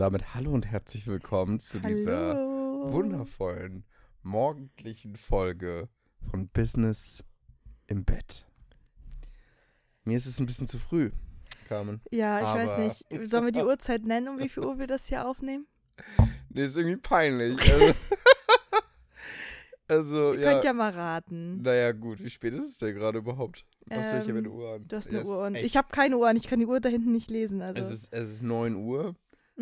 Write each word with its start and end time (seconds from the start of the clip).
Und 0.00 0.04
damit 0.04 0.34
hallo 0.34 0.52
und 0.52 0.64
herzlich 0.64 1.06
willkommen 1.08 1.60
zu 1.60 1.78
dieser 1.78 2.34
Hallo. 2.34 2.90
wundervollen 2.90 3.84
morgendlichen 4.22 5.14
Folge 5.14 5.90
von 6.30 6.48
Business 6.48 7.22
im 7.86 8.06
Bett. 8.06 8.46
Mir 10.04 10.16
ist 10.16 10.24
es 10.24 10.40
ein 10.40 10.46
bisschen 10.46 10.68
zu 10.68 10.78
früh, 10.78 11.10
Carmen. 11.68 12.00
Ja, 12.10 12.38
ich 12.38 12.46
weiß 12.46 12.78
nicht. 12.78 13.28
Sollen 13.28 13.44
wir 13.44 13.52
die 13.52 13.60
Uhrzeit 13.60 14.06
nennen, 14.06 14.28
um 14.28 14.38
wie 14.38 14.48
viel 14.48 14.64
Uhr 14.64 14.78
wir 14.78 14.86
das 14.86 15.06
hier 15.06 15.28
aufnehmen? 15.28 15.66
Nee, 16.48 16.64
ist 16.64 16.78
irgendwie 16.78 16.96
peinlich. 16.96 17.60
Also, 17.70 17.94
also 19.88 20.32
Ihr 20.32 20.40
ja. 20.40 20.52
könnt 20.52 20.64
ja 20.64 20.72
mal 20.72 20.92
raten. 20.92 21.60
Naja, 21.60 21.92
gut, 21.92 22.24
wie 22.24 22.30
spät 22.30 22.54
ist 22.54 22.64
es 22.64 22.78
denn 22.78 22.94
gerade 22.94 23.18
überhaupt? 23.18 23.66
Was 23.84 24.08
soll 24.08 24.20
ich 24.20 24.26
ja 24.28 24.32
mit 24.32 24.46
Ähm, 24.46 24.52
Uhr 24.52 24.76
an? 24.76 24.88
Du 24.88 24.96
hast 24.96 25.08
Ja, 25.08 25.18
eine 25.18 25.20
es 25.20 25.26
Uhr 25.28 25.44
und 25.44 25.56
ich 25.58 25.76
habe 25.76 25.88
keine 25.92 26.16
Uhr 26.16 26.30
und 26.30 26.36
ich 26.36 26.48
kann 26.48 26.58
die 26.58 26.64
Uhr 26.64 26.80
da 26.80 26.88
hinten 26.88 27.12
nicht 27.12 27.28
lesen. 27.28 27.60
Also. 27.60 27.74
Es 27.74 27.92
ist, 27.92 28.14
es 28.14 28.32
ist 28.36 28.42
9 28.42 28.76
Uhr, 28.76 29.14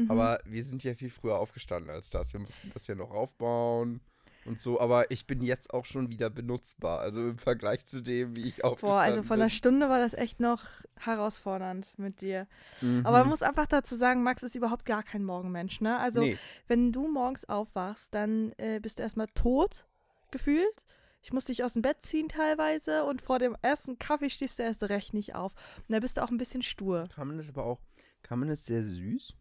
mhm. 0.05 0.11
aber 0.11 0.41
wir 0.45 0.65
sind 0.65 0.85
ja 0.85 0.95
viel 0.95 1.11
früher 1.11 1.39
aufgestanden 1.39 1.91
als 1.91 2.11
das. 2.11 2.33
Wir 2.33 2.41
mussten 2.41 2.71
das 2.73 2.87
ja 2.87 2.95
noch 2.95 3.11
aufbauen 3.11 4.01
und 4.49 4.61
so. 4.61 4.81
Aber 4.81 5.11
ich 5.11 5.27
bin 5.27 5.43
jetzt 5.43 5.73
auch 5.73 5.85
schon 5.85 6.11
wieder 6.11 6.31
benutzbar. 6.31 7.01
Also 7.01 7.29
im 7.29 7.39
Vergleich 7.39 7.87
zu 7.87 8.03
dem, 8.03 8.37
wie 8.37 8.49
ich 8.49 8.65
aufgestanden 8.65 8.97
Boah, 8.97 9.01
also 9.01 9.23
von 9.23 9.35
einer 9.35 9.45
bin. 9.45 9.51
Stunde 9.51 9.89
war 9.89 10.01
das 10.01 10.15
echt 10.15 10.41
noch 10.41 10.65
herausfordernd 10.97 11.87
mit 11.97 12.21
dir. 12.21 12.49
Mhm. 12.81 13.07
Aber 13.07 13.19
man 13.21 13.29
muss 13.29 13.43
einfach 13.43 13.67
dazu 13.67 13.97
sagen, 13.97 14.23
Max 14.23 14.43
ist 14.43 14.57
überhaupt 14.57 14.85
gar 14.85 15.03
kein 15.03 15.25
Morgenmensch, 15.25 15.81
ne? 15.81 15.99
Also, 15.99 16.21
nee, 16.21 16.39
wenn 16.67 16.91
du 16.91 17.07
morgens 17.07 17.45
aufwachst, 17.49 18.13
dann 18.15 18.53
äh, 18.57 18.81
bist 18.81 18.99
du 18.99 19.03
erstmal 19.03 19.29
tot 19.29 19.87
gefühlt. 20.31 20.83
Ich 21.23 21.33
muss 21.33 21.45
dich 21.45 21.65
aus 21.65 21.75
dem 21.75 21.83
Bett 21.83 22.01
ziehen 22.01 22.29
teilweise 22.29 23.05
und 23.05 23.21
vor 23.21 23.39
dem 23.39 23.57
ersten 23.61 23.99
Kaffee 23.99 24.31
stehst 24.31 24.59
du 24.59 24.63
erst 24.63 24.83
recht 24.85 25.15
nicht 25.15 25.35
auf. 25.35 25.53
Und 25.77 25.93
da 25.93 26.01
bist 26.01 26.17
du 26.17 26.23
auch 26.23 26.31
ein 26.31 26.39
bisschen 26.39 26.63
stur. 26.63 27.09
Carmen 27.15 27.39
ist 27.39 27.49
aber 27.49 27.65
auch, 27.65 27.81
Carmen 28.23 28.49
ist 28.49 28.67
sehr 28.67 28.83
süß. 28.83 29.35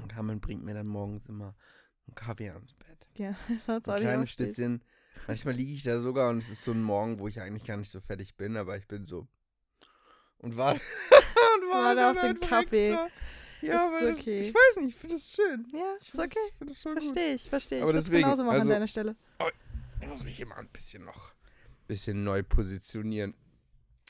Und 0.00 0.08
Carmen 0.08 0.40
bringt 0.40 0.64
mir 0.64 0.74
dann 0.74 0.86
morgens 0.86 1.26
immer 1.26 1.54
einen 2.06 2.14
Kaffee 2.14 2.50
ans 2.50 2.72
Bett. 2.74 3.08
Ja, 3.16 3.36
das 3.66 3.88
Ein 3.88 4.00
kleines 4.00 4.34
bisschen. 4.34 4.82
Manchmal 5.26 5.54
liege 5.54 5.72
ich 5.72 5.82
da 5.82 5.98
sogar 5.98 6.30
und 6.30 6.38
es 6.38 6.50
ist 6.50 6.62
so 6.62 6.72
ein 6.72 6.82
Morgen, 6.82 7.18
wo 7.18 7.26
ich 7.28 7.40
eigentlich 7.40 7.64
gar 7.64 7.76
nicht 7.76 7.90
so 7.90 8.00
fertig 8.00 8.36
bin, 8.36 8.56
aber 8.56 8.76
ich 8.76 8.86
bin 8.86 9.06
so. 9.06 9.26
Und 10.38 10.56
warte. 10.56 10.80
und 11.10 11.70
Warte 11.70 11.96
dann 12.00 12.16
auf 12.16 12.22
den 12.22 12.40
Kaffee. 12.40 12.88
Extra. 12.90 13.08
Ja, 13.62 13.96
Ist 13.98 14.02
das, 14.02 14.20
okay. 14.20 14.40
ich 14.40 14.54
weiß 14.54 14.76
nicht, 14.82 14.88
ich 14.90 14.96
finde 14.96 15.14
das 15.16 15.32
schön. 15.32 15.66
Ja, 15.72 15.94
Ich 15.98 16.06
ist 16.06 16.10
finde 16.10 16.26
okay. 16.26 16.54
das, 16.60 16.68
das. 16.68 16.80
Verstehe 16.82 17.34
ich, 17.34 17.48
verstehe 17.48 17.78
ich. 17.78 17.82
Aber 17.82 17.92
deswegen, 17.94 18.22
genauso 18.22 18.44
machen 18.44 18.56
also- 18.56 18.68
an 18.70 18.74
deiner 18.74 18.86
Stelle. 18.88 19.16
Ich 20.00 20.08
muss 20.08 20.24
mich 20.24 20.38
immer 20.38 20.56
ein 20.58 20.68
bisschen 20.68 21.04
noch 21.04 21.32
bisschen 21.88 22.22
neu 22.24 22.42
positionieren. 22.42 23.34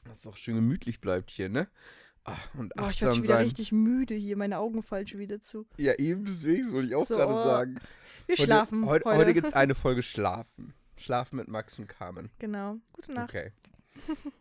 Dass 0.05 0.21
es 0.21 0.27
auch 0.27 0.37
schön 0.37 0.57
gemütlich 0.57 1.01
bleibt 1.01 1.31
hier, 1.31 1.49
ne? 1.49 1.69
Ah, 2.29 2.37
und 2.59 2.75
Boah, 2.75 2.91
ich 2.91 3.05
achtsam 3.05 3.07
werde 3.07 3.15
schon 3.17 3.25
wieder 3.25 3.35
sein. 3.35 3.45
richtig 3.45 3.73
müde 3.73 4.15
hier. 4.15 4.37
Meine 4.37 4.59
Augen 4.59 4.83
fallen 4.83 5.07
schon 5.07 5.21
wieder 5.21 5.41
zu. 5.41 5.65
Ja, 5.77 5.95
eben 5.95 6.25
deswegen 6.25 6.71
wollte 6.73 6.89
ich 6.89 6.95
auch 6.97 7.07
So, 7.07 7.15
gerade 7.15 7.33
oh. 7.33 7.43
sagen. 7.43 7.79
Wir 8.27 8.33
Heute, 8.35 8.43
schlafen 8.43 8.87
Heute, 8.87 9.05
heute. 9.05 9.19
heute 9.19 9.35
gibt 9.35 9.47
es 9.47 9.53
eine 9.55 9.75
Folge 9.77 10.03
Schlafen. 10.03 10.75
Schlafen 10.99 11.37
mit 11.37 11.47
Max 11.49 11.79
und 11.79 11.87
Carmen. 11.87 12.31
Genau. 12.41 12.77
Gute 12.93 13.13
Nacht. 13.13 13.31
Okay. 13.31 13.53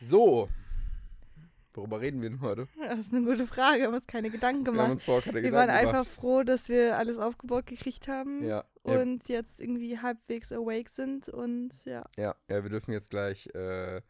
So. 0.00 0.48
Worüber 1.72 2.00
reden 2.00 2.22
wir 2.22 2.28
denn 2.30 2.40
heute? 2.40 2.68
Das 2.78 2.98
ist 3.00 3.12
eine 3.14 3.24
gute 3.24 3.46
Frage. 3.46 3.78
Wir 3.78 3.86
haben 3.86 3.94
uns 3.94 4.06
keine 4.06 4.30
Gedanken 4.30 4.60
Wir 4.64 4.68
haben 4.68 4.76
gemacht. 4.76 4.90
uns 4.92 5.04
vorher 5.04 5.22
keine 5.24 5.42
Wir 5.42 5.52
waren 5.52 5.66
Gedanken 5.68 5.86
einfach 5.88 6.04
gemacht. 6.04 6.20
froh, 6.20 6.42
dass 6.44 6.68
wir 6.68 6.96
alles 6.98 7.18
aufgebaut 7.18 7.66
gekriegt 7.66 8.06
haben 8.06 8.44
Ja, 8.44 8.64
ja, 8.86 9.00
und 9.00 9.26
jetzt 9.28 9.60
irgendwie 9.60 9.98
halbwegs 9.98 10.52
awake 10.52 10.88
sind 10.90 11.28
und 11.28 11.70
ja. 11.84 12.04
ja, 12.16 12.36
ja, 12.48 12.62
wir 12.62 12.70
dürfen 12.70 12.92
jetzt 12.92 13.10
gleich 13.10 13.48
äh, 13.54 14.02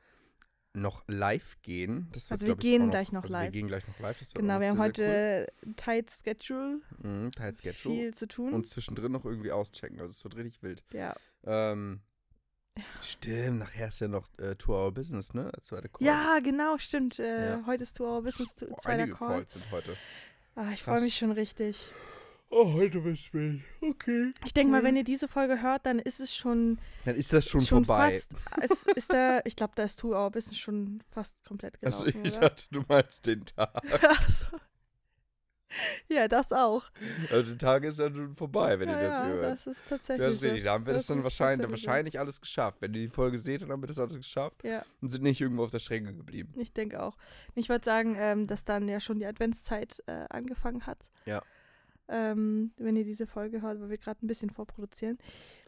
noch 0.75 1.05
live 1.07 1.57
gehen. 1.63 2.09
Das 2.13 2.25
wird, 2.31 2.33
Also 2.43 2.47
wir 2.49 2.57
gehen 2.57 2.83
auch 2.87 2.91
gleich 2.91 3.13
noch 3.13 3.23
also 3.23 3.33
live. 3.33 3.45
Wir 3.45 3.51
gehen 3.61 3.69
gleich 3.69 3.87
noch 3.87 3.99
live. 4.01 4.21
Genau, 4.35 4.61
wir 4.61 4.69
haben 4.69 4.77
sehr, 4.77 4.85
heute 4.85 5.53
ein 5.65 5.77
tight 5.77 6.11
Schedule, 6.11 6.81
Cool. 7.03 7.11
Mhm, 7.11 7.31
Tight 7.33 7.59
Schedule. 7.59 7.95
viel 7.95 8.15
zu 8.15 8.27
tun. 8.29 8.53
Und 8.53 8.67
zwischendrin 8.67 9.13
noch 9.13 9.25
irgendwie 9.25 9.53
auschecken. 9.53 10.01
Also 10.01 10.11
es 10.11 10.23
wird 10.25 10.37
richtig 10.37 10.63
wild. 10.63 10.83
ja. 10.93 11.15
Ähm, 11.45 12.01
Stimmt, 13.01 13.61
nachher 13.61 13.87
ist 13.87 14.01
ja 14.01 14.09
noch 14.09 14.29
äh, 14.39 14.57
Tour 14.57 14.77
Our 14.85 14.93
Business, 14.93 15.33
ne? 15.33 15.49
Der 15.55 15.63
zweite 15.63 15.89
Call. 15.89 16.05
ja, 16.05 16.41
genau, 16.43 16.77
stimmt. 16.79 17.21
Äh, 17.21 17.51
Ja. 17.51 17.67
Heute 17.67 17.85
ist 17.85 17.97
Two 17.97 18.05
Hour 18.05 18.23
Business 18.23 18.53
zweiter 18.57 18.89
einige 18.89 19.13
Call. 19.15 19.29
Calls 19.29 19.53
sind 19.53 19.71
heute. 19.71 19.97
Ah, 20.57 20.71
ich 20.73 20.83
freue 20.83 21.01
mich 21.01 21.17
schon 21.17 21.31
richtig. 21.31 21.89
Oh, 22.51 22.73
heute 22.75 23.03
wird's 23.03 23.33
wild. 23.35 23.63
Okay. 23.81 24.33
Ich 24.45 24.55
denke 24.55 24.71
mal, 24.71 24.81
Mhm. 24.81 24.87
wenn 24.87 24.97
ihr 24.97 25.05
diese 25.05 25.27
Folge 25.27 25.61
hört, 25.61 25.87
dann 25.87 25.99
ist 25.99 26.21
es 26.21 26.35
schon, 26.35 26.79
Dann 27.05 27.17
ist 27.17 27.33
das 27.33 27.49
schon, 27.49 27.63
schon 27.63 27.85
vorbei. 27.85 28.21
fast. 28.21 28.33
Es 28.63 28.83
ist 28.97 29.13
da, 29.13 29.41
ich 29.45 29.57
glaube, 29.57 29.73
da 29.75 29.83
ist 29.83 29.99
Two 29.99 30.13
Hour 30.15 30.31
Business 30.31 30.59
schon 30.59 31.03
fast 31.11 31.45
komplett 31.45 31.79
Also 31.85 32.05
gelaufen. 32.05 32.25
ich 32.25 32.33
oder? 32.37 32.49
dachte, 32.51 32.65
du 32.71 32.85
meinst 32.89 33.27
den 33.27 33.45
Tag. 33.45 33.83
Ach 34.09 34.29
so. 34.29 34.47
Ja, 36.09 36.29
das 36.29 36.53
auch. 36.53 36.85
Also 37.33 37.43
der 37.51 37.59
Tag 37.59 37.83
ist 37.83 37.99
dann 37.99 38.15
schon 38.15 38.37
vorbei, 38.37 38.79
wenn 38.79 38.89
ja, 38.89 39.01
ihr 39.03 39.09
das 39.09 39.19
ja, 39.19 39.27
hört. 39.27 39.45
das 39.45 39.67
ist 39.67 39.83
tatsächlich. 39.89 40.21
Ja, 40.23 40.27
das 40.27 40.35
ist 40.35 40.41
so. 40.41 40.47
richtig. 40.47 40.65
Da 40.65 40.73
haben 40.73 40.87
wir 40.87 40.93
das, 40.93 41.03
Das 41.03 41.07
dann 41.09 41.19
ist 41.19 41.25
wahrscheinlich, 41.25 41.69
wahrscheinlich 41.71 42.19
alles 42.21 42.41
geschafft. 42.41 42.77
Wenn 42.81 42.95
ihr 42.95 43.01
die 43.01 43.09
Folge 43.09 43.39
seht, 43.41 43.63
dann 43.63 43.73
haben 43.73 43.83
wir 43.83 43.89
das 43.89 43.99
alles 43.99 44.15
geschafft 44.15 44.63
Ja, 44.63 44.85
und 45.01 45.09
sind 45.09 45.25
nicht 45.25 45.41
irgendwo 45.41 45.65
auf 45.65 45.73
der 45.73 45.81
Strecke 45.81 46.15
geblieben. 46.15 46.53
ich 46.61 46.73
denke 46.73 47.03
auch. 47.03 47.17
Ich 47.57 47.69
würde 47.69 47.85
sagen, 47.85 48.15
ähm, 48.17 48.47
dass 48.47 48.65
dann 48.65 48.87
ja 48.87 49.01
schon 49.01 49.19
die 49.19 49.27
Adventszeit 49.27 50.01
äh, 50.07 50.27
angefangen 50.31 50.87
hat. 50.87 50.99
Ja. 51.27 51.43
Ähm, 52.09 52.73
wenn 52.77 52.97
ihr 52.97 53.05
diese 53.05 53.27
Folge 53.27 53.63
hört, 53.63 53.81
weil 53.81 53.91
wir 53.91 53.99
gerade 53.99 54.25
ein 54.25 54.29
bisschen 54.29 54.51
vorproduzieren. 54.51 55.19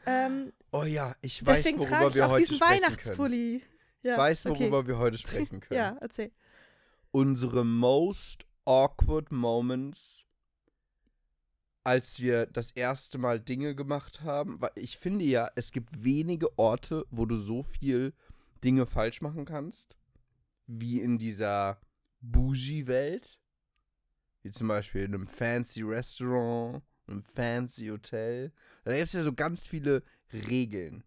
Ähm, 0.04 0.52
Oh 0.70 0.84
ja, 0.84 1.14
ich 1.22 1.44
weiß, 1.44 1.64
worüber 1.78 2.14
wir 2.14 2.28
heute 2.28 2.44
sprechen 2.54 2.60
können. 2.60 2.82
Weihnachtspulli. 2.82 3.62
Ja, 4.02 4.12
Ich 4.12 4.18
weiß, 4.18 4.46
okay. 4.46 4.60
worüber 4.60 4.86
wir 4.86 4.98
heute 4.98 5.18
sprechen 5.18 5.60
können. 5.60 5.78
Ja, 5.78 5.96
erzähl. 6.00 6.30
Unsere 7.10 7.64
most 7.64 8.46
awkward 8.66 9.32
moments, 9.32 10.26
als 11.84 12.20
wir 12.20 12.46
das 12.46 12.70
erste 12.72 13.16
Mal 13.18 13.40
Dinge 13.40 13.74
gemacht 13.74 14.22
haben. 14.22 14.60
Weil 14.60 14.72
ich 14.74 14.98
finde 14.98 15.24
ja, 15.24 15.50
es 15.54 15.72
gibt 15.72 16.04
wenige 16.04 16.58
Orte, 16.58 17.06
wo 17.10 17.24
du 17.24 17.36
so 17.36 17.62
viel 17.62 18.12
Dinge 18.62 18.84
falsch 18.86 19.22
machen 19.22 19.44
kannst, 19.44 19.96
wie 20.66 21.00
in 21.00 21.16
dieser 21.18 21.80
Bougie-Welt. 22.20 23.38
Wie 24.46 24.52
zum 24.52 24.68
Beispiel 24.68 25.02
in 25.02 25.12
einem 25.12 25.26
fancy 25.26 25.82
Restaurant, 25.82 26.80
einem 27.08 27.24
fancy 27.24 27.88
Hotel. 27.88 28.52
Da 28.84 28.92
gibt 28.92 29.08
es 29.08 29.12
ja 29.14 29.22
so 29.22 29.32
ganz 29.32 29.66
viele 29.66 30.04
Regeln. 30.32 31.02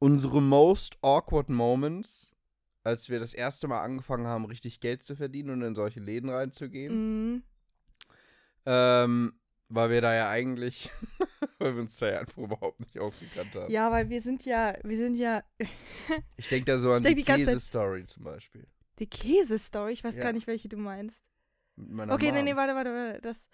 Unsere 0.00 0.42
most 0.42 0.98
awkward 1.02 1.48
moments, 1.48 2.34
als 2.82 3.08
wir 3.10 3.20
das 3.20 3.32
erste 3.32 3.68
Mal 3.68 3.80
angefangen 3.80 4.26
haben, 4.26 4.44
richtig 4.44 4.80
Geld 4.80 5.04
zu 5.04 5.14
verdienen 5.14 5.50
und 5.50 5.62
in 5.62 5.76
solche 5.76 6.00
Läden 6.00 6.28
reinzugehen. 6.28 6.94
Mhm. 7.34 7.42
Ähm, 8.66 9.38
weil 9.68 9.90
wir 9.90 10.00
da 10.00 10.12
ja 10.12 10.28
eigentlich, 10.28 10.90
weil 11.60 11.76
wir 11.76 11.82
uns 11.82 11.96
da 11.98 12.10
ja 12.10 12.18
einfach 12.18 12.38
überhaupt 12.38 12.80
nicht 12.80 12.98
ausgekannt 12.98 13.54
haben. 13.54 13.70
Ja, 13.70 13.92
weil 13.92 14.10
wir 14.10 14.20
sind 14.20 14.44
ja, 14.44 14.76
wir 14.82 14.96
sind 14.96 15.14
ja 15.14 15.44
Ich 16.36 16.48
denke 16.48 16.64
da 16.72 16.78
so 16.78 16.92
an 16.92 17.04
die 17.04 17.14
die 17.14 17.22
Käse-Story 17.22 18.04
zum 18.06 18.24
Beispiel. 18.24 18.66
die 18.98 19.06
Käse-Story. 19.06 19.92
Ich 19.92 20.02
weiß 20.02 20.16
Ja. 20.16 20.24
gar 20.24 20.32
nicht, 20.32 20.48
welche 20.48 20.68
du 20.68 20.76
meinst. 20.76 21.22
Okay, 21.78 22.32
nee, 22.32 22.38
Mom. 22.38 22.44
nee, 22.44 22.56
warte, 22.56 22.74
warte, 22.74 22.90
warte. 22.90 23.20
Das. 23.20 23.48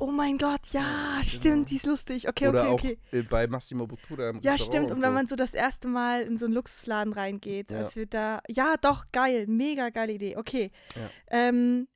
Oh 0.00 0.10
mein 0.10 0.38
Gott, 0.38 0.60
ja, 0.72 1.16
Ja, 1.18 1.22
stimmt, 1.24 1.42
genau. 1.42 1.64
die 1.68 1.76
ist 1.76 1.84
lustig. 1.86 2.26
Okay, 2.28 2.48
Oder 2.48 2.70
okay, 2.70 2.98
okay. 3.10 3.18
äh, 3.18 3.22
bei 3.22 3.46
Massimo 3.46 3.86
Bottura 3.86 4.30
im 4.30 4.40
Ja, 4.40 4.56
stimmt. 4.56 4.86
Und 4.90 4.96
und 4.96 5.02
wenn 5.02 5.10
so. 5.10 5.14
man 5.14 5.26
so 5.26 5.36
das 5.36 5.52
erste 5.52 5.86
Mal 5.86 6.22
in 6.22 6.38
so 6.38 6.46
einen 6.46 6.54
Luxusladen 6.54 7.12
reingeht, 7.12 7.70
Ja. 7.70 7.78
als 7.80 7.94
wir 7.96 8.06
da. 8.06 8.40
Ja, 8.48 8.76
doch, 8.80 9.04
geil. 9.12 9.46
Mega 9.48 9.90
geile 9.90 10.14
Idee. 10.14 10.36
Okay. 10.38 10.70
Ja. 10.96 11.10
Ähm, 11.30 11.88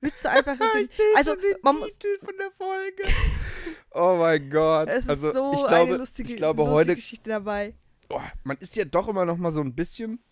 willst 0.00 0.24
du 0.24 0.30
einfach. 0.30 0.56
ich 0.78 0.90
also, 1.16 1.32
schon 1.32 1.40
den 1.42 1.56
man 1.62 1.76
muss- 1.76 1.90
Titel 1.98 2.18
von 2.24 2.34
der 2.38 2.50
Folge. 2.52 3.02
oh 3.90 4.16
mein 4.16 4.48
Gott. 4.48 4.88
es 4.90 4.98
ist 5.00 5.10
also, 5.10 5.32
so 5.32 5.50
ich 5.54 5.58
glaube, 5.66 5.74
eine 5.76 5.96
lustige, 5.96 6.28
ich 6.30 6.36
glaube 6.36 6.58
lustige 6.62 6.74
heute 6.76 6.94
Geschichte 6.94 7.30
dabei. 7.30 7.74
oh, 8.10 8.20
man 8.44 8.56
ist 8.58 8.76
ja 8.76 8.84
doch 8.84 9.08
immer 9.08 9.24
noch 9.24 9.36
mal 9.38 9.50
so 9.50 9.60
ein 9.60 9.74
bisschen, 9.74 10.22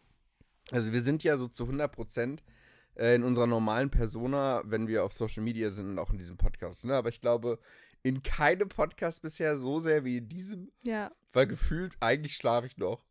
also 0.70 0.92
wir 0.92 1.00
sind 1.00 1.24
ja 1.24 1.36
so 1.36 1.48
zu 1.48 1.64
100 1.64 1.90
Prozent 1.90 2.44
äh, 2.98 3.14
in 3.14 3.22
unserer 3.22 3.46
normalen 3.46 3.90
Persona, 3.90 4.62
wenn 4.64 4.88
wir 4.88 5.04
auf 5.04 5.12
Social 5.12 5.42
Media 5.42 5.70
sind 5.70 5.88
und 5.90 5.98
auch 5.98 6.10
in 6.10 6.18
diesem 6.18 6.36
Podcast. 6.36 6.84
Ne? 6.84 6.94
Aber 6.94 7.08
ich 7.08 7.20
glaube, 7.20 7.58
in 8.02 8.22
keinem 8.22 8.68
Podcast 8.68 9.22
bisher 9.22 9.56
so 9.56 9.78
sehr 9.80 10.04
wie 10.04 10.18
in 10.18 10.28
diesem, 10.28 10.70
Ja. 10.82 11.10
weil 11.32 11.46
gefühlt, 11.46 11.94
eigentlich 12.00 12.36
schlafe 12.36 12.66
ich 12.66 12.76
noch. 12.76 13.04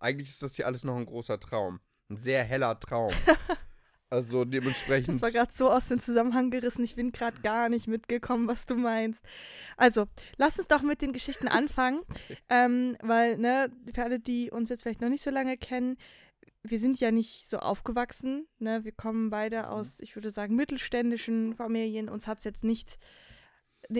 Eigentlich 0.00 0.30
ist 0.30 0.42
das 0.42 0.56
hier 0.56 0.66
alles 0.66 0.82
noch 0.84 0.96
ein 0.96 1.06
großer 1.06 1.38
Traum. 1.38 1.80
Ein 2.10 2.16
sehr 2.16 2.42
heller 2.44 2.78
Traum. 2.80 3.12
also 4.10 4.44
dementsprechend. 4.44 5.14
Das 5.14 5.22
war 5.22 5.30
gerade 5.30 5.52
so 5.52 5.70
aus 5.70 5.88
dem 5.88 6.00
Zusammenhang 6.00 6.50
gerissen. 6.50 6.84
Ich 6.84 6.96
bin 6.96 7.12
gerade 7.12 7.40
gar 7.40 7.68
nicht 7.68 7.86
mitgekommen, 7.86 8.48
was 8.48 8.66
du 8.66 8.74
meinst. 8.74 9.24
Also, 9.76 10.06
lass 10.36 10.58
uns 10.58 10.68
doch 10.68 10.82
mit 10.82 11.02
den 11.02 11.12
Geschichten 11.12 11.48
anfangen. 11.48 12.00
ähm, 12.48 12.96
weil, 13.00 13.38
ne, 13.38 13.70
für 13.94 14.02
alle, 14.02 14.18
die 14.20 14.50
uns 14.50 14.68
jetzt 14.70 14.82
vielleicht 14.82 15.00
noch 15.00 15.08
nicht 15.08 15.22
so 15.22 15.30
lange 15.30 15.56
kennen, 15.56 15.96
wir 16.62 16.78
sind 16.78 17.00
ja 17.00 17.10
nicht 17.10 17.48
so 17.48 17.58
aufgewachsen. 17.58 18.46
Ne? 18.58 18.84
Wir 18.84 18.92
kommen 18.92 19.30
beide 19.30 19.68
aus, 19.68 20.00
ich 20.00 20.14
würde 20.14 20.30
sagen, 20.30 20.54
mittelständischen 20.54 21.54
Familien. 21.54 22.08
Uns 22.08 22.26
hat 22.26 22.38
es 22.38 22.44
jetzt 22.44 22.64
nicht 22.64 22.98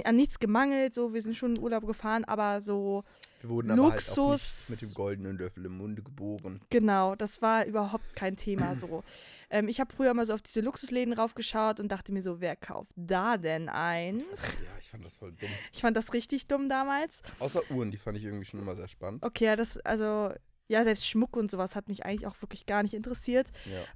an 0.05 0.17
nichts 0.17 0.39
gemangelt. 0.39 0.95
So, 0.95 1.13
wir 1.13 1.23
sind 1.23 1.37
schon 1.37 1.57
in 1.57 1.63
Urlaub 1.63 1.87
gefahren, 1.87 2.25
aber 2.25 2.61
so 2.61 3.05
wir 3.41 3.51
wurden 3.51 3.71
aber 3.73 3.91
halt 3.91 4.09
auch 4.11 4.17
Luxus- 4.17 4.71
mit 4.71 4.81
dem 4.81 4.95
goldenen 4.95 5.39
Löffel 5.39 5.67
im 5.67 5.77
Munde 5.77 6.03
geboren. 6.03 6.61
Genau, 6.71 7.17
das 7.17 7.43
war 7.43 7.67
überhaupt 7.67 8.15
kein 8.15 8.37
Thema 8.37 8.75
so. 8.77 9.03
Ähm, 9.51 9.69
ich 9.69 9.81
habe 9.81 9.93
früher 9.93 10.15
mal 10.15 10.25
so 10.25 10.33
auf 10.33 10.41
diese 10.41 10.61
Luxusläden 10.61 11.13
raufgeschaut 11.13 11.79
und 11.79 11.89
dachte 11.89 12.13
mir 12.13 12.23
so, 12.23 12.41
wer 12.41 12.57
kauft 12.57 12.93
da 12.97 13.37
denn 13.37 13.69
eins? 13.69 14.25
Ja, 14.65 14.79
ich 14.81 14.89
fand 14.89 15.05
das 15.05 15.17
voll 15.17 15.33
dumm. 15.33 15.51
Ich 15.73 15.81
fand 15.83 15.97
das 15.97 16.15
richtig 16.15 16.47
dumm 16.47 16.71
damals. 16.71 17.21
Außer 17.39 17.61
Uhren, 17.71 17.91
die 17.91 17.99
fand 17.99 18.17
ich 18.17 18.25
irgendwie 18.25 18.47
schon 18.47 18.61
immer 18.61 18.77
sehr 18.77 18.89
spannend. 18.89 19.23
Okay, 19.23 19.45
ja, 19.45 19.57
das, 19.57 19.77
also, 19.79 20.33
ja, 20.69 20.85
selbst 20.85 21.07
Schmuck 21.07 21.37
und 21.37 21.51
sowas 21.51 21.77
hat 21.77 21.89
mich 21.89 22.05
eigentlich 22.05 22.27
auch 22.27 22.41
wirklich 22.41 22.67
gar 22.67 22.83
nicht 22.83 22.95
interessiert. 22.95 23.49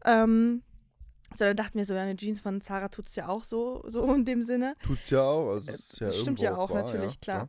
Ja. 0.04 0.24
Ähm, 0.24 0.62
sondern 1.34 1.56
dachte 1.56 1.76
mir 1.76 1.84
so, 1.84 1.94
ja, 1.94 2.02
eine 2.02 2.16
Jeans 2.16 2.40
von 2.40 2.60
Zara 2.60 2.88
tut 2.88 3.06
es 3.06 3.16
ja 3.16 3.28
auch 3.28 3.44
so, 3.44 3.82
so 3.86 4.12
in 4.12 4.24
dem 4.24 4.42
Sinne. 4.42 4.74
Tut's 4.82 5.10
ja 5.10 5.22
auch. 5.22 5.54
Also 5.54 5.72
es 5.72 5.80
ist 5.80 6.00
ja 6.00 6.06
Das 6.06 6.16
stimmt 6.16 6.40
irgendwo 6.40 6.44
ja 6.44 6.56
auch, 6.56 6.70
wahr, 6.70 6.82
natürlich, 6.82 7.14
ja, 7.14 7.20
klar. 7.20 7.48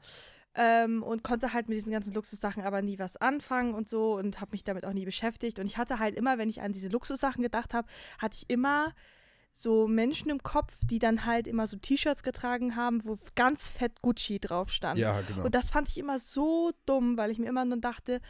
Ähm, 0.56 1.04
und 1.04 1.24
konnte 1.24 1.54
halt 1.54 1.70
mit 1.70 1.78
diesen 1.78 1.92
ganzen 1.92 2.14
Luxussachen 2.14 2.64
aber 2.64 2.82
nie 2.82 2.98
was 2.98 3.16
anfangen 3.18 3.76
und 3.76 3.88
so 3.88 4.16
und 4.16 4.42
habe 4.42 4.52
mich 4.54 4.64
damit 4.64 4.86
auch 4.86 4.94
nie 4.94 5.06
beschäftigt. 5.06 5.60
Und 5.60 5.68
ich 5.68 5.78
hatte 5.78 6.00
halt 6.00 6.16
immer, 6.16 6.40
wenn 6.40 6.50
ich 6.50 6.62
an 6.62 6.74
diese 6.74 6.88
Luxussachen 6.88 7.44
gedacht 7.44 7.76
habe, 7.76 7.88
hatte 8.18 8.38
ich 8.38 8.50
immer 8.50 8.94
so 9.54 9.88
Menschen 9.88 10.30
im 10.32 10.42
Kopf, 10.42 10.78
die 10.86 11.00
dann 11.00 11.26
halt 11.26 11.48
immer 11.48 11.68
so 11.68 11.78
T-Shirts 11.78 12.24
getragen 12.24 12.76
haben, 12.76 13.06
wo 13.06 13.18
ganz 13.36 13.68
fett 13.68 14.02
Gucci 14.02 14.40
drauf 14.40 14.72
stand. 14.72 15.00
Ja, 15.00 15.22
genau. 15.22 15.46
Und 15.46 15.56
das 15.56 15.70
fand 15.70 15.90
ich 15.90 15.98
immer 15.98 16.20
so 16.20 16.72
dumm, 16.86 17.18
weil 17.18 17.30
ich 17.32 17.38
mir 17.38 17.48
immer 17.48 17.66
nur 17.66 17.78
dachte, 17.78 18.22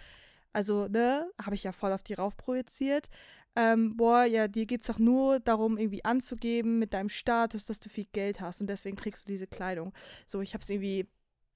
also, 0.53 0.87
ne, 0.87 1.29
habe 1.41 1.55
ich 1.55 1.63
ja 1.63 1.71
voll 1.71 1.91
auf 1.93 2.03
die 2.03 2.13
rauf 2.13 2.37
projiziert. 2.37 3.09
Ähm, 3.55 3.97
boah, 3.97 4.23
ja, 4.23 4.47
dir 4.47 4.65
geht's 4.67 4.87
doch 4.87 4.99
nur 4.99 5.39
darum, 5.39 5.77
irgendwie 5.77 6.05
anzugeben 6.05 6.77
mit 6.77 6.93
deinem 6.93 7.09
Status, 7.09 7.65
dass 7.65 7.79
du 7.79 7.89
viel 7.89 8.05
Geld 8.11 8.39
hast 8.39 8.61
und 8.61 8.67
deswegen 8.67 8.97
trägst 8.97 9.25
du 9.25 9.31
diese 9.31 9.47
Kleidung. 9.47 9.93
So, 10.27 10.41
ich 10.41 10.53
hab's 10.53 10.69
irgendwie, 10.69 11.07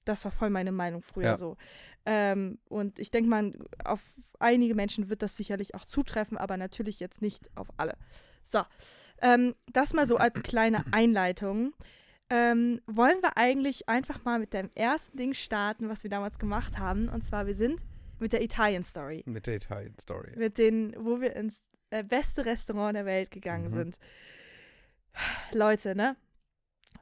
das 0.04 0.24
war 0.24 0.32
voll 0.32 0.50
meine 0.50 0.72
Meinung 0.72 1.00
früher 1.00 1.26
Ja. 1.30 1.36
so. 1.36 1.56
Ähm, 2.04 2.58
und 2.68 2.98
ich 2.98 3.12
denke 3.12 3.30
mal, 3.30 3.52
auf 3.84 4.02
einige 4.40 4.74
Menschen 4.74 5.10
wird 5.10 5.22
das 5.22 5.36
sicherlich 5.36 5.76
auch 5.76 5.84
zutreffen, 5.84 6.36
aber 6.36 6.56
natürlich 6.56 6.98
jetzt 6.98 7.22
nicht 7.22 7.48
auf 7.56 7.68
alle. 7.76 7.96
So, 8.44 8.62
ähm, 9.20 9.54
das 9.72 9.92
mal 9.92 10.06
so 10.06 10.16
als 10.16 10.42
kleine 10.42 10.84
Einleitung. 10.92 11.72
Ähm, 12.30 12.80
wollen 12.86 13.20
wir 13.22 13.36
eigentlich 13.36 13.88
einfach 13.88 14.24
mal 14.24 14.38
mit 14.38 14.54
dem 14.54 14.70
ersten 14.74 15.18
Ding 15.18 15.34
starten, 15.34 15.88
was 15.88 16.02
wir 16.02 16.10
damals 16.10 16.38
gemacht 16.40 16.78
haben? 16.78 17.08
Und 17.08 17.24
zwar, 17.24 17.46
wir 17.46 17.54
sind 17.54 17.80
mit 18.22 18.32
der 18.32 18.42
Italien-Story. 18.42 19.22
Mit 19.26 19.46
der 19.46 19.56
Italien-Story. 19.56 20.32
Mit 20.36 20.56
den, 20.58 20.94
wo 20.98 21.20
wir 21.20 21.36
ins 21.36 21.60
äh, 21.90 22.02
beste 22.02 22.44
Restaurant 22.46 22.96
der 22.96 23.04
Welt 23.04 23.30
gegangen 23.30 23.64
Mhm. 23.64 23.74
sind. 23.74 23.98
Leute, 25.52 25.94
ne? 25.94 26.16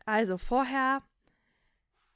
Also 0.05 0.39
vorher, 0.39 1.03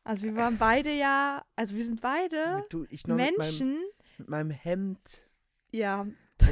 also 0.05 0.25
wir 0.25 0.35
waren 0.37 0.59
beide 0.59 0.93
ja, 0.93 1.45
also 1.57 1.77
wir 1.77 1.85
sind 1.85 2.01
beide 2.01 2.65
Du, 2.71 2.87
ich 2.91 3.07
noch 3.07 3.17
mit 3.17 3.27
meinem, 3.27 3.39
Menschen. 3.39 3.79
mit 4.19 4.29
meinem 4.29 4.51
Hemd. 4.51 5.25
Ja, 5.71 6.07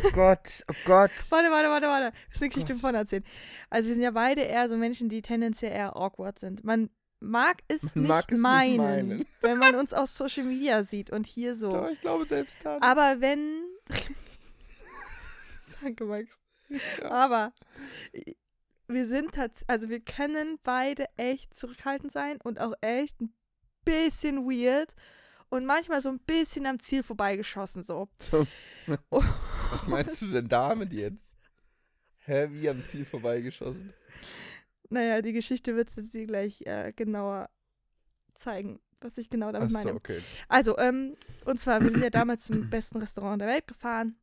Oh 0.05 0.11
Gott, 0.13 0.63
oh 0.71 0.75
Gott. 0.85 1.11
warte, 1.31 1.51
warte, 1.51 1.69
warte, 1.69 1.87
warte. 1.89 2.17
Das 2.29 2.37
ist 2.37 2.43
eine 2.43 2.49
Geschichte 2.51 2.73
Gott. 2.75 2.81
von 2.81 2.95
erzählen. 2.95 3.25
Also 3.69 3.89
wir 3.89 3.95
sind 3.95 4.05
ja 4.05 4.13
beide 4.13 4.43
eher 4.43 4.69
so 4.69 4.77
Menschen, 4.77 5.09
die 5.09 5.23
tendenziell 5.23 5.73
eher 5.73 5.97
awkward 5.97 6.39
sind. 6.39 6.63
Man 6.63 6.89
mag 7.23 7.63
es, 7.69 7.83
nicht, 7.97 8.09
mag 8.09 8.25
es 8.27 8.33
nicht 8.33 8.41
meinen, 8.41 8.77
meinen. 9.09 9.27
wenn 9.41 9.59
man 9.59 9.75
uns 9.75 9.95
auf 9.95 10.09
Social 10.09 10.45
Media 10.45 10.83
sieht 10.83 11.11
und 11.11 11.27
hier 11.27 11.55
so. 11.55 11.71
Doch, 11.71 11.91
ich 11.91 12.01
glaube 12.01 12.25
selbst 12.27 12.59
dann. 12.63 12.83
Aber 12.83 13.21
wenn. 13.21 13.63
Danke, 15.83 16.05
Max. 16.05 16.41
Aber 17.03 17.53
äh, 18.13 18.35
wir 18.89 19.07
sind 19.07 19.33
tatsächlich, 19.33 19.71
also 19.71 19.89
wir 19.89 20.01
können 20.01 20.59
beide 20.63 21.07
echt 21.17 21.55
zurückhaltend 21.55 22.13
sein 22.13 22.39
und 22.43 22.61
auch 22.61 22.75
echt 22.81 23.21
ein 23.21 23.35
bisschen 23.85 24.45
weird 24.45 24.95
und 25.49 25.67
manchmal 25.67 26.01
so 26.01 26.09
ein 26.09 26.19
bisschen 26.21 26.67
am 26.67 26.79
Ziel 26.79 27.03
vorbeigeschossen 27.03 27.83
so. 27.83 28.09
Was 29.71 29.87
meinst 29.87 30.23
du 30.23 30.27
denn 30.27 30.49
damit 30.49 30.93
jetzt? 30.93 31.37
Hä, 32.25 32.49
wie 32.53 32.69
am 32.69 32.85
Ziel 32.87 33.05
vorbeigeschossen? 33.05 33.93
Naja, 34.93 35.23
die 35.23 35.33
Geschichte 35.33 35.75
wird 35.77 35.89
es 35.89 35.97
jetzt 35.97 36.15
dir 36.15 36.27
gleich 36.27 36.63
äh, 36.67 36.93
genauer 36.95 37.49
zeigen, 38.35 38.81
was 39.01 39.19
ich 39.19 39.31
genau 39.31 39.53
damit 39.53 39.75
Achso, 39.75 39.79
meine. 39.79 39.97
okay. 39.97 40.21
Also, 40.49 40.79
ähm, 40.79 41.17
und 41.45 41.59
zwar, 41.59 41.81
wir 41.81 41.91
sind 41.91 42.03
ja 42.03 42.11
damals 42.11 42.45
zum 42.45 42.69
besten 42.71 42.99
Restaurant 42.99 43.41
der 43.41 43.49
Welt 43.49 43.67
gefahren. 43.67 44.17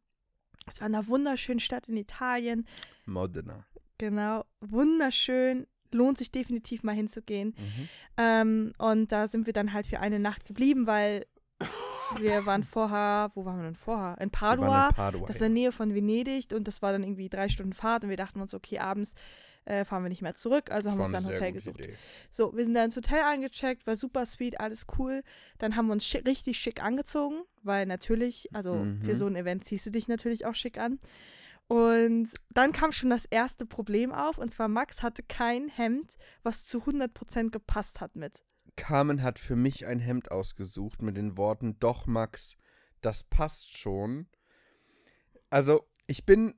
Es 0.68 0.80
war 0.81 0.88
in 0.88 0.95
einer 0.95 1.07
wunderschönen 1.07 1.60
Stadt 1.60 1.89
in 1.89 1.98
Italien. 1.98 2.68
Modena. 3.06 3.66
Genau, 3.98 4.45
wunderschön. 4.62 5.68
Lohnt 5.92 6.19
sich 6.19 6.31
definitiv 6.31 6.83
mal 6.83 6.94
hinzugehen. 6.94 7.56
Mhm. 7.57 7.89
Ähm, 8.18 8.74
und 8.77 9.12
da 9.12 9.27
sind 9.27 9.48
wir 9.48 9.54
dann 9.54 9.74
halt 9.74 9.88
für 9.88 10.00
eine 10.00 10.19
Nacht 10.19 10.45
geblieben, 10.45 10.86
weil 10.86 11.25
wir 12.19 12.45
waren 12.45 12.63
vorher, 12.63 13.31
wo 13.33 13.45
waren 13.45 13.57
wir 13.57 13.63
denn 13.63 13.75
vorher? 13.75 14.19
In 14.19 14.30
Padua. 14.30 14.89
in 14.89 14.95
Padua. 14.95 15.27
Das 15.27 15.38
ist 15.38 15.42
in 15.42 15.54
der 15.54 15.62
Nähe 15.62 15.72
von 15.72 15.94
Venedig 15.94 16.54
und 16.54 16.68
das 16.68 16.81
war 16.81 16.92
dann 16.92 17.04
irgendwie 17.04 17.30
drei 17.30 17.50
Stunden 17.50 17.74
Fahrt 17.74 18.04
und 18.04 18.10
wir 18.10 18.18
dachten 18.18 18.39
uns, 18.39 18.54
okay, 18.54 18.80
abends 18.80 19.13
äh, 19.69 19.86
fahren 19.86 20.04
wir 20.04 20.10
nicht 20.10 20.21
mehr 20.21 20.36
zurück, 20.36 20.71
also 20.71 20.89
haben 20.92 20.98
wir 20.98 21.06
uns 21.06 21.13
dann 21.13 21.25
ein 21.25 21.31
Hotel 21.31 21.51
gesucht. 21.54 21.80
Idee. 21.80 21.95
So, 22.31 22.56
wir 22.56 22.66
sind 22.66 22.74
da 22.74 22.83
ins 22.83 22.95
Hotel 22.98 23.21
eingecheckt, 23.24 23.86
war 23.88 23.95
super 23.95 24.25
sweet, 24.25 24.60
alles 24.60 24.86
cool. 24.98 25.24
Dann 25.60 25.75
haben 25.75 25.88
wir 25.88 25.94
uns 25.94 26.06
schick, 26.06 26.25
richtig 26.25 26.57
schick 26.60 26.83
angezogen, 26.83 27.44
weil 27.63 27.86
natürlich, 27.86 28.50
also 28.54 28.74
Mhm. 28.74 29.01
für 29.01 29.16
so 29.16 29.27
ein 29.27 29.36
Event 29.36 29.63
ziehst 29.66 29.86
du 29.86 29.92
dich 29.92 30.07
natürlich 30.07 30.45
auch 30.45 30.56
schick 30.56 30.77
an. 30.77 31.00
Und 31.68 32.33
dann 32.50 32.71
kam 32.71 32.92
schon 32.92 33.12
das 33.12 33.25
erste 33.25 33.66
Problem 33.68 34.12
auf, 34.12 34.39
und 34.39 34.50
zwar 34.50 34.68
Max 34.68 35.04
hatte 35.04 35.21
kein 35.21 35.69
Hemd, 35.69 36.18
was 36.42 36.65
zu 36.65 36.80
100% 36.86 37.51
gepasst 37.51 38.01
hat 38.01 38.15
mit. 38.15 38.42
Carmen 38.75 39.22
hat 39.22 39.38
für 39.38 39.56
mich 39.56 39.86
ein 39.86 40.00
Hemd 40.00 40.31
ausgesucht 40.31 41.01
mit 41.04 41.15
den 41.15 41.38
Worten: 41.38 41.77
Doch, 41.80 42.07
Max, 42.07 42.56
das 43.01 43.24
passt 43.24 43.77
schon. 43.77 44.27
Also, 45.50 45.86
ich 46.07 46.25
bin. 46.25 46.56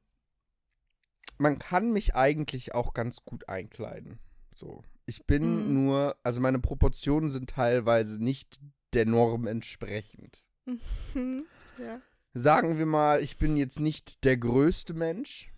Man 1.37 1.59
kann 1.59 1.91
mich 1.91 2.15
eigentlich 2.15 2.73
auch 2.75 2.93
ganz 2.93 3.23
gut 3.25 3.49
einkleiden. 3.49 4.19
So. 4.53 4.83
Ich 5.05 5.25
bin 5.25 5.67
Mhm. 5.67 5.73
nur. 5.85 6.15
Also, 6.23 6.39
meine 6.41 6.59
Proportionen 6.59 7.29
sind 7.31 7.49
teilweise 7.49 8.23
nicht 8.23 8.59
der 8.93 9.05
Norm 9.05 9.47
entsprechend. 9.47 10.43
Ja. 11.77 11.99
Sagen 12.33 12.77
wir 12.77 12.85
mal, 12.85 13.23
ich 13.23 13.37
bin 13.37 13.57
jetzt 13.57 13.79
nicht 13.79 14.23
der 14.23 14.37
größte 14.37 14.93
Mensch, 14.93 15.51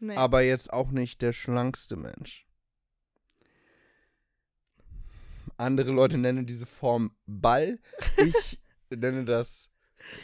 Nee. 0.00 0.16
aber 0.16 0.40
jetzt 0.42 0.72
auch 0.72 0.90
nicht 0.90 1.20
der 1.20 1.32
schlankste 1.34 1.96
Mensch. 1.96 2.46
Andere 5.56 5.90
Leute 5.92 6.18
nennen 6.18 6.46
diese 6.46 6.66
Form 6.66 7.14
Ball. 7.26 7.78
Ich 8.16 8.60
nenne 8.90 9.24
das 9.24 9.68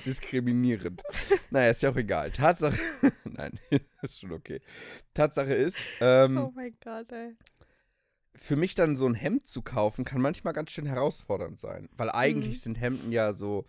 diskriminierend. 0.07 1.03
Naja, 1.51 1.71
ist 1.71 1.83
ja 1.83 1.91
auch 1.91 1.97
egal. 1.97 2.31
Tatsache. 2.31 2.79
Nein, 3.25 3.59
ist 4.03 4.21
schon 4.21 4.33
okay. 4.33 4.61
Tatsache 5.15 5.53
ist, 5.55 5.79
ähm, 6.01 6.37
oh 6.39 6.53
mein 6.55 6.75
Gott, 6.83 7.11
ey. 7.13 7.37
für 8.35 8.57
mich 8.57 8.75
dann 8.75 8.97
so 8.97 9.07
ein 9.07 9.15
Hemd 9.15 9.49
zu 9.49 9.63
kaufen, 9.63 10.05
kann 10.05 10.21
manchmal 10.21 10.53
ganz 10.55 10.71
schön 10.73 10.87
herausfordernd 10.87 11.59
sein. 11.59 11.89
Weil 11.97 12.11
eigentlich 12.11 12.57
Mhm. 12.59 12.63
sind 12.63 12.81
Hemden 12.81 13.13
ja 13.13 13.33
so, 13.33 13.67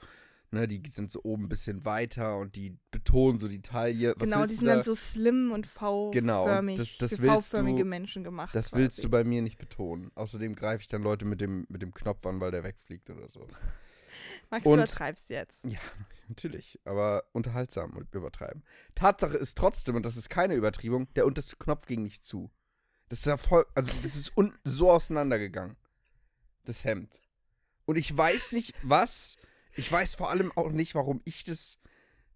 ne, 0.51 0.68
die 0.68 0.82
sind 0.89 1.12
so 1.12 1.22
oben 1.24 1.44
ein 1.46 1.50
bisschen 1.50 1.86
weiter 1.86 2.38
und 2.38 2.56
die 2.56 2.78
betonen 2.92 3.39
so 3.39 3.48
die 3.48 3.62
Taille. 3.62 4.13
Was 4.18 4.24
genau, 4.30 4.46
die 4.46 4.54
sind 4.54 4.68
da? 4.68 4.75
dann 4.75 4.84
so 4.84 4.96
slim 4.96 5.51
und 5.51 5.66
V-förmig, 5.68 6.13
Genau, 6.22 6.58
und 6.60 6.78
das- 6.80 6.98
das 6.98 7.18
V-förmige 7.20 7.80
du- 7.84 7.86
Menschen 7.86 8.24
gemacht. 8.24 8.54
Das 8.56 8.72
quasi. 8.72 8.82
willst 8.84 9.04
du 9.04 9.10
bei 9.10 9.24
mir 9.24 9.42
nicht 9.42 9.58
betonen. 9.58 10.12
Außerdem 10.16 10.56
greife 10.56 10.82
ich 10.82 10.88
dann 10.88 11.04
Leute 11.04 11.25
mit 11.25 11.39
dem, 11.42 11.66
mit 11.70 11.82
dem 11.82 11.94
Knopf 11.94 12.25
an, 12.25 12.39
weil 12.39 12.51
der 12.51 12.63
wegfliegt 12.63 13.10
oder 13.10 13.30
so. 13.30 13.48
Max, 14.50 14.65
und- 14.65 14.77
du 14.77 14.84
übertreibst 14.84 15.29
jetzt. 15.29 15.65
Natürlich, 16.27 16.79
aber 16.86 17.24
unterhaltsam 17.32 17.98
und 17.98 18.13
übertreiben. 18.13 18.63
Tatsache 18.94 19.36
ist 19.36 19.58
trotzdem, 19.58 19.96
und 19.96 20.03
das 20.03 20.15
ist 20.15 20.29
keine 20.29 20.53
Übertriebung, 20.53 21.12
der 21.15 21.25
unterste 21.25 21.56
Knopf 21.56 21.88
ging 21.88 22.03
nicht 22.03 22.24
zu. 22.24 22.51
Das 23.10 23.20
ist 23.20 23.25
ja 23.25 23.38
voll, 23.38 23.65
also 23.74 23.91
das 24.01 24.15
ist 24.15 24.32
so 24.63 24.91
auseinandergegangen. 24.91 25.75
Das 26.65 26.86
Hemd. 26.86 27.12
Und 27.86 27.98
ich 27.98 28.15
weiß 28.15 28.51
nicht, 28.51 28.75
was. 28.84 29.38
Ich 29.74 29.91
weiß 29.91 30.13
vor 30.13 30.29
allem 30.29 30.51
auch 30.56 30.72
nicht, 30.72 30.94
warum 30.94 31.22
ich 31.25 31.44
das 31.44 31.79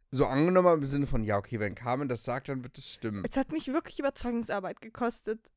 so 0.10 0.26
angenommen 0.26 0.68
habe, 0.68 0.80
im 0.80 0.86
Sinne 0.86 1.06
von, 1.06 1.24
ja, 1.24 1.38
okay, 1.38 1.60
wenn 1.60 1.76
Carmen 1.76 2.08
das 2.08 2.24
sagt, 2.24 2.50
dann 2.50 2.64
wird 2.64 2.78
es 2.78 2.92
stimmen. 2.92 3.24
Es 3.30 3.38
hat 3.38 3.52
mich 3.52 3.68
wirklich 3.68 4.00
Überzeugungsarbeit 4.00 4.82
gekostet. 4.82 5.52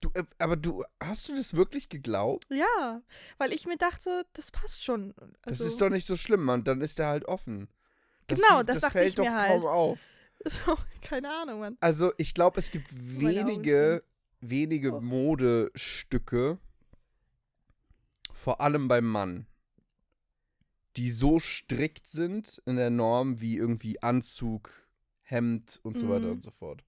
Du, 0.00 0.10
äh, 0.14 0.24
aber 0.38 0.56
du, 0.56 0.84
hast 1.02 1.28
du 1.28 1.36
das 1.36 1.54
wirklich 1.54 1.88
geglaubt? 1.88 2.46
Ja, 2.50 3.02
weil 3.38 3.52
ich 3.52 3.66
mir 3.66 3.76
dachte, 3.76 4.26
das 4.32 4.50
passt 4.50 4.84
schon. 4.84 5.14
Das 5.42 5.60
Also, 5.60 5.64
ist 5.64 5.80
doch 5.80 5.90
nicht 5.90 6.06
so 6.06 6.16
schlimm, 6.16 6.42
Mann. 6.44 6.64
Dann 6.64 6.80
ist 6.80 6.98
der 6.98 7.06
halt 7.08 7.24
offen. 7.26 7.68
Genau, 8.26 8.62
das 8.62 8.80
dachte 8.80 8.92
fällt 8.92 9.08
ich 9.10 9.14
doch 9.16 9.24
mir 9.24 9.30
kaum 9.30 9.62
halt. 9.62 9.64
auf. 9.64 9.98
so, 10.44 10.76
keine 11.02 11.30
Ahnung, 11.32 11.60
Mann. 11.60 11.76
Also, 11.80 12.12
ich 12.16 12.34
glaube, 12.34 12.58
es 12.58 12.70
gibt 12.70 12.88
wenige, 12.92 14.02
wenige 14.40 14.94
Oh. 14.94 15.00
Modestücke, 15.00 16.58
vor 18.32 18.60
allem 18.60 18.88
beim 18.88 19.04
Mann, 19.06 19.46
die 20.96 21.10
so 21.10 21.38
strikt 21.38 22.06
sind 22.06 22.60
in 22.66 22.76
der 22.76 22.90
Norm 22.90 23.40
wie 23.40 23.56
irgendwie 23.56 24.02
Anzug, 24.02 24.70
Hemd 25.22 25.80
und 25.82 25.98
so 25.98 26.08
weiter 26.08 26.26
Mhm. 26.26 26.32
und 26.32 26.42
so 26.44 26.50
fort. 26.50 26.84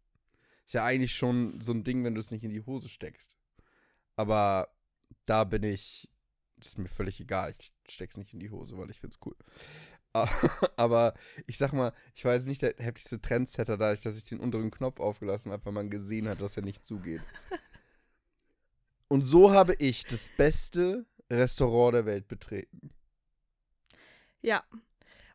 Ist 0.75 0.79
ja 0.81 0.87
eigentlich 0.87 1.15
schon 1.15 1.61
so 1.61 1.71
ein 1.71 1.85
Ding, 1.85 2.03
wenn 2.03 2.17
du 2.17 2.21
es 2.21 2.33
nicht 2.33 2.43
in 2.43 2.51
die 2.51 2.67
Hose 2.67 2.89
steckst. 2.89 3.39
Aber 4.17 4.75
da 5.25 5.45
bin 5.45 5.63
ich, 5.63 6.11
das 6.57 6.71
ist 6.71 6.79
mir 6.79 6.89
völlig 6.89 7.21
egal. 7.21 7.55
Ich 7.57 7.73
steck's 7.89 8.17
nicht 8.17 8.33
in 8.33 8.41
die 8.41 8.51
Hose, 8.51 8.77
weil 8.77 8.91
ich 8.91 8.99
find's 8.99 9.21
cool. 9.25 9.37
Aber 10.77 11.15
ich 11.47 11.59
sag 11.59 11.73
mal, 11.75 11.93
ich 12.17 12.25
war 12.25 12.35
jetzt 12.35 12.49
nicht 12.49 12.61
der 12.61 12.75
heftigste 12.79 13.21
Trendsetter 13.21 13.77
dadurch, 13.77 14.01
dass 14.01 14.17
ich 14.17 14.25
den 14.25 14.41
unteren 14.41 14.73
Knopf 14.73 14.99
aufgelassen 14.99 15.53
habe, 15.53 15.65
weil 15.65 15.75
man 15.75 15.91
gesehen 15.91 16.29
hat, 16.29 16.41
dass 16.41 16.57
er 16.57 16.65
nicht 16.65 16.85
zugeht. 16.85 17.23
Und 19.07 19.23
so 19.23 19.53
habe 19.53 19.77
ich 19.77 20.03
das 20.03 20.29
beste 20.37 21.07
Restaurant 21.31 21.95
der 21.95 22.07
Welt 22.07 22.27
betreten. 22.27 22.91
Ja. 24.43 24.65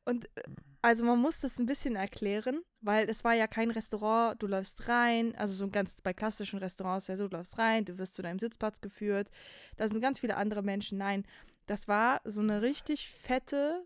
Und 0.04 0.26
äh, 0.36 0.44
also 0.82 1.06
man 1.06 1.20
muss 1.20 1.40
das 1.40 1.60
ein 1.60 1.66
bisschen 1.66 1.96
erklären, 1.96 2.62
weil 2.82 3.10
es 3.10 3.24
war 3.24 3.34
ja 3.34 3.48
kein 3.48 3.72
Restaurant, 3.72 4.42
du 4.42 4.48
läufst 4.48 4.88
rein, 4.88 5.36
also 5.36 5.54
so 5.54 5.66
ein 5.66 5.72
ganz 5.72 6.02
bei 6.02 6.14
klassischen 6.14 6.60
Restaurants 6.60 7.08
ja 7.08 7.18
so, 7.18 7.28
du 7.28 7.38
läufst 7.38 7.58
rein, 7.58 7.86
du 7.86 7.98
wirst 7.98 8.16
zu 8.16 8.22
deinem 8.22 8.40
Sitzplatz 8.40 8.82
geführt, 8.82 9.30
da 9.78 9.88
sind 9.88 10.02
ganz 10.02 10.20
viele 10.20 10.38
andere 10.38 10.64
Menschen. 10.64 10.98
Nein, 10.98 11.26
das 11.68 11.88
war 11.88 12.22
so 12.24 12.42
eine 12.42 12.62
richtig 12.62 13.10
fette. 13.10 13.86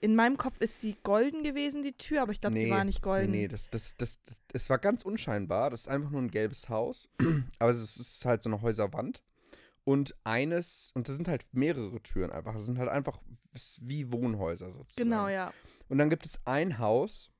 In 0.00 0.14
meinem 0.14 0.36
Kopf 0.36 0.60
ist 0.60 0.80
sie 0.80 0.96
golden 1.02 1.42
gewesen, 1.42 1.82
die 1.82 1.92
Tür, 1.92 2.22
aber 2.22 2.30
ich 2.30 2.40
glaube, 2.40 2.56
sie 2.56 2.70
war 2.70 2.84
nicht 2.84 3.02
golden. 3.02 3.32
Nee, 3.32 3.38
nee, 3.42 3.48
das, 3.48 3.68
das, 3.68 3.96
das, 3.96 4.20
das 4.46 4.70
war 4.70 4.78
ganz 4.78 5.02
unscheinbar. 5.02 5.70
Das 5.70 5.80
ist 5.80 5.88
einfach 5.88 6.10
nur 6.10 6.22
ein 6.22 6.30
gelbes 6.30 6.68
Haus. 6.68 7.08
aber 7.58 7.70
es 7.72 7.96
ist 7.96 8.24
halt 8.24 8.44
so 8.44 8.50
eine 8.50 8.62
Häuserwand. 8.62 9.24
Und 9.88 10.14
eines, 10.22 10.90
und 10.94 11.08
das 11.08 11.16
sind 11.16 11.28
halt 11.28 11.46
mehrere 11.52 12.02
Türen 12.02 12.30
einfach. 12.30 12.52
Das 12.52 12.66
sind 12.66 12.76
halt 12.78 12.90
einfach 12.90 13.22
wie 13.80 14.12
Wohnhäuser 14.12 14.70
sozusagen. 14.70 15.08
Genau, 15.08 15.28
ja. 15.28 15.50
Und 15.88 15.96
dann 15.96 16.10
gibt 16.10 16.26
es 16.26 16.38
ein 16.44 16.78
Haus, 16.78 17.30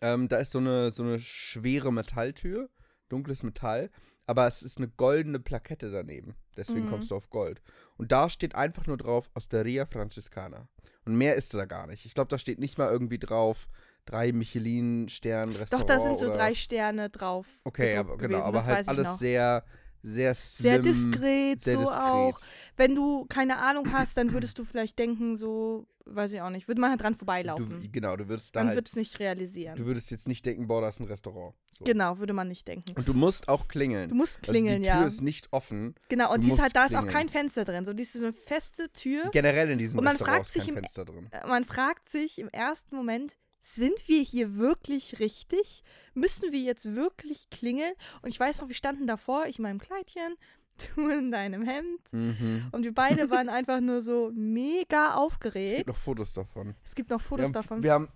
ähm, 0.00 0.28
da 0.28 0.36
ist 0.36 0.52
so 0.52 0.60
eine, 0.60 0.92
so 0.92 1.02
eine 1.02 1.18
schwere 1.18 1.92
Metalltür, 1.92 2.70
dunkles 3.08 3.42
Metall, 3.42 3.90
aber 4.26 4.46
es 4.46 4.62
ist 4.62 4.78
eine 4.78 4.86
goldene 4.86 5.40
Plakette 5.40 5.90
daneben. 5.90 6.36
Deswegen 6.56 6.84
Mhm. 6.84 6.90
kommst 6.90 7.10
du 7.10 7.16
auf 7.16 7.28
Gold. 7.30 7.60
Und 7.96 8.12
da 8.12 8.30
steht 8.30 8.54
einfach 8.54 8.86
nur 8.86 8.96
drauf 8.96 9.28
Osteria 9.34 9.86
Franciscana. 9.86 10.68
Und 11.04 11.16
mehr 11.16 11.34
ist 11.34 11.52
da 11.52 11.64
gar 11.64 11.88
nicht. 11.88 12.06
Ich 12.06 12.14
glaube, 12.14 12.28
da 12.28 12.38
steht 12.38 12.60
nicht 12.60 12.78
mal 12.78 12.92
irgendwie 12.92 13.18
drauf 13.18 13.66
drei 14.06 14.30
Michelin-Stern-Restaurant. 14.32 15.72
Doch, 15.82 15.86
da 15.86 15.98
sind 15.98 16.16
so 16.16 16.28
drei 16.32 16.54
Sterne 16.54 17.10
drauf. 17.10 17.46
Okay, 17.64 17.96
aber 17.96 18.16
genau, 18.18 18.38
gewesen, 18.38 18.46
aber 18.46 18.64
halt 18.64 18.88
alles 18.88 19.08
noch. 19.08 19.18
sehr, 19.18 19.64
sehr 20.06 20.34
Sehr 20.34 20.80
slim, 20.80 20.82
diskret, 20.82 21.60
sehr 21.60 21.74
so 21.74 21.80
diskret. 21.80 22.02
auch. 22.02 22.38
Wenn 22.76 22.94
du 22.94 23.24
keine 23.26 23.58
Ahnung 23.58 23.92
hast, 23.92 24.16
dann 24.16 24.32
würdest 24.32 24.58
du 24.58 24.64
vielleicht 24.64 24.98
denken, 24.98 25.36
so, 25.36 25.86
weiß 26.06 26.32
ich 26.32 26.40
auch 26.42 26.50
nicht, 26.50 26.66
würde 26.68 26.80
man 26.80 26.90
halt 26.90 27.00
dran 27.02 27.14
vorbeilaufen. 27.14 27.80
Du, 27.80 27.88
genau, 27.90 28.16
du 28.16 28.28
würdest 28.28 28.54
da 28.54 28.60
man 28.60 28.68
halt, 28.68 28.76
würde 28.78 28.88
es 28.88 28.96
nicht 28.96 29.18
realisieren. 29.20 29.76
du 29.76 29.86
würdest 29.86 30.10
jetzt 30.10 30.28
nicht 30.28 30.44
denken, 30.44 30.66
boah, 30.66 30.80
da 30.82 30.88
ist 30.88 31.00
ein 31.00 31.04
Restaurant. 31.06 31.54
So. 31.70 31.84
Genau, 31.84 32.18
würde 32.18 32.32
man 32.32 32.48
nicht 32.48 32.66
denken. 32.68 32.92
Und 32.96 33.08
du 33.08 33.14
musst 33.14 33.48
auch 33.48 33.66
klingeln. 33.68 34.08
Du 34.10 34.14
musst 34.16 34.38
also 34.40 34.50
klingeln, 34.52 34.82
die 34.82 34.88
Tür 34.90 35.00
ja. 35.00 35.06
ist 35.06 35.22
nicht 35.22 35.52
offen. 35.52 35.94
Genau, 36.08 36.32
und 36.34 36.42
die 36.42 36.50
ist 36.50 36.60
halt, 36.60 36.74
da 36.76 36.84
ist 36.86 36.94
auch 36.96 37.00
klingeln. 37.00 37.12
kein 37.14 37.28
Fenster 37.30 37.64
drin. 37.64 37.84
So, 37.84 37.92
die 37.92 38.02
ist 38.02 38.12
so 38.12 38.24
eine 38.24 38.32
feste 38.32 38.90
Tür. 38.92 39.30
Generell 39.32 39.70
in 39.70 39.78
diesem 39.78 39.98
Und 39.98 40.04
man 40.04 40.16
Restaurant 40.16 40.36
fragt 40.44 40.46
ist 40.48 40.52
sich 40.54 40.64
kein 40.64 40.74
im- 40.74 40.80
Fenster 40.82 41.04
drin. 41.04 41.28
Äh, 41.30 41.46
Man 41.46 41.64
fragt 41.64 42.08
sich 42.08 42.38
im 42.38 42.48
ersten 42.48 42.94
Moment, 42.96 43.36
sind 43.64 44.08
wir 44.08 44.20
hier 44.22 44.56
wirklich 44.56 45.20
richtig? 45.20 45.82
Müssen 46.12 46.52
wir 46.52 46.60
jetzt 46.60 46.94
wirklich 46.94 47.48
klingeln? 47.48 47.94
Und 48.20 48.28
ich 48.28 48.38
weiß 48.38 48.60
noch, 48.60 48.68
wir 48.68 48.74
standen 48.74 49.06
davor, 49.06 49.46
ich 49.46 49.58
in 49.58 49.62
meinem 49.62 49.80
Kleidchen, 49.80 50.36
du 50.96 51.08
in 51.08 51.30
deinem 51.30 51.62
Hemd. 51.62 52.12
Mhm. 52.12 52.68
Und 52.72 52.84
wir 52.84 52.92
beide 52.92 53.30
waren 53.30 53.48
einfach 53.48 53.80
nur 53.80 54.02
so 54.02 54.30
mega 54.34 55.12
Es 55.12 55.16
aufgeregt. 55.16 55.76
gibt 55.76 55.88
noch 55.88 55.96
Fotos 55.96 56.34
davon. 56.34 56.74
Es 56.84 56.94
gibt 56.94 57.08
noch 57.08 57.20
Wir 57.20 57.24
Fotos 57.24 57.44
haben, 57.46 57.52
davon. 57.54 57.82
wir 57.82 57.92
haben 57.92 58.08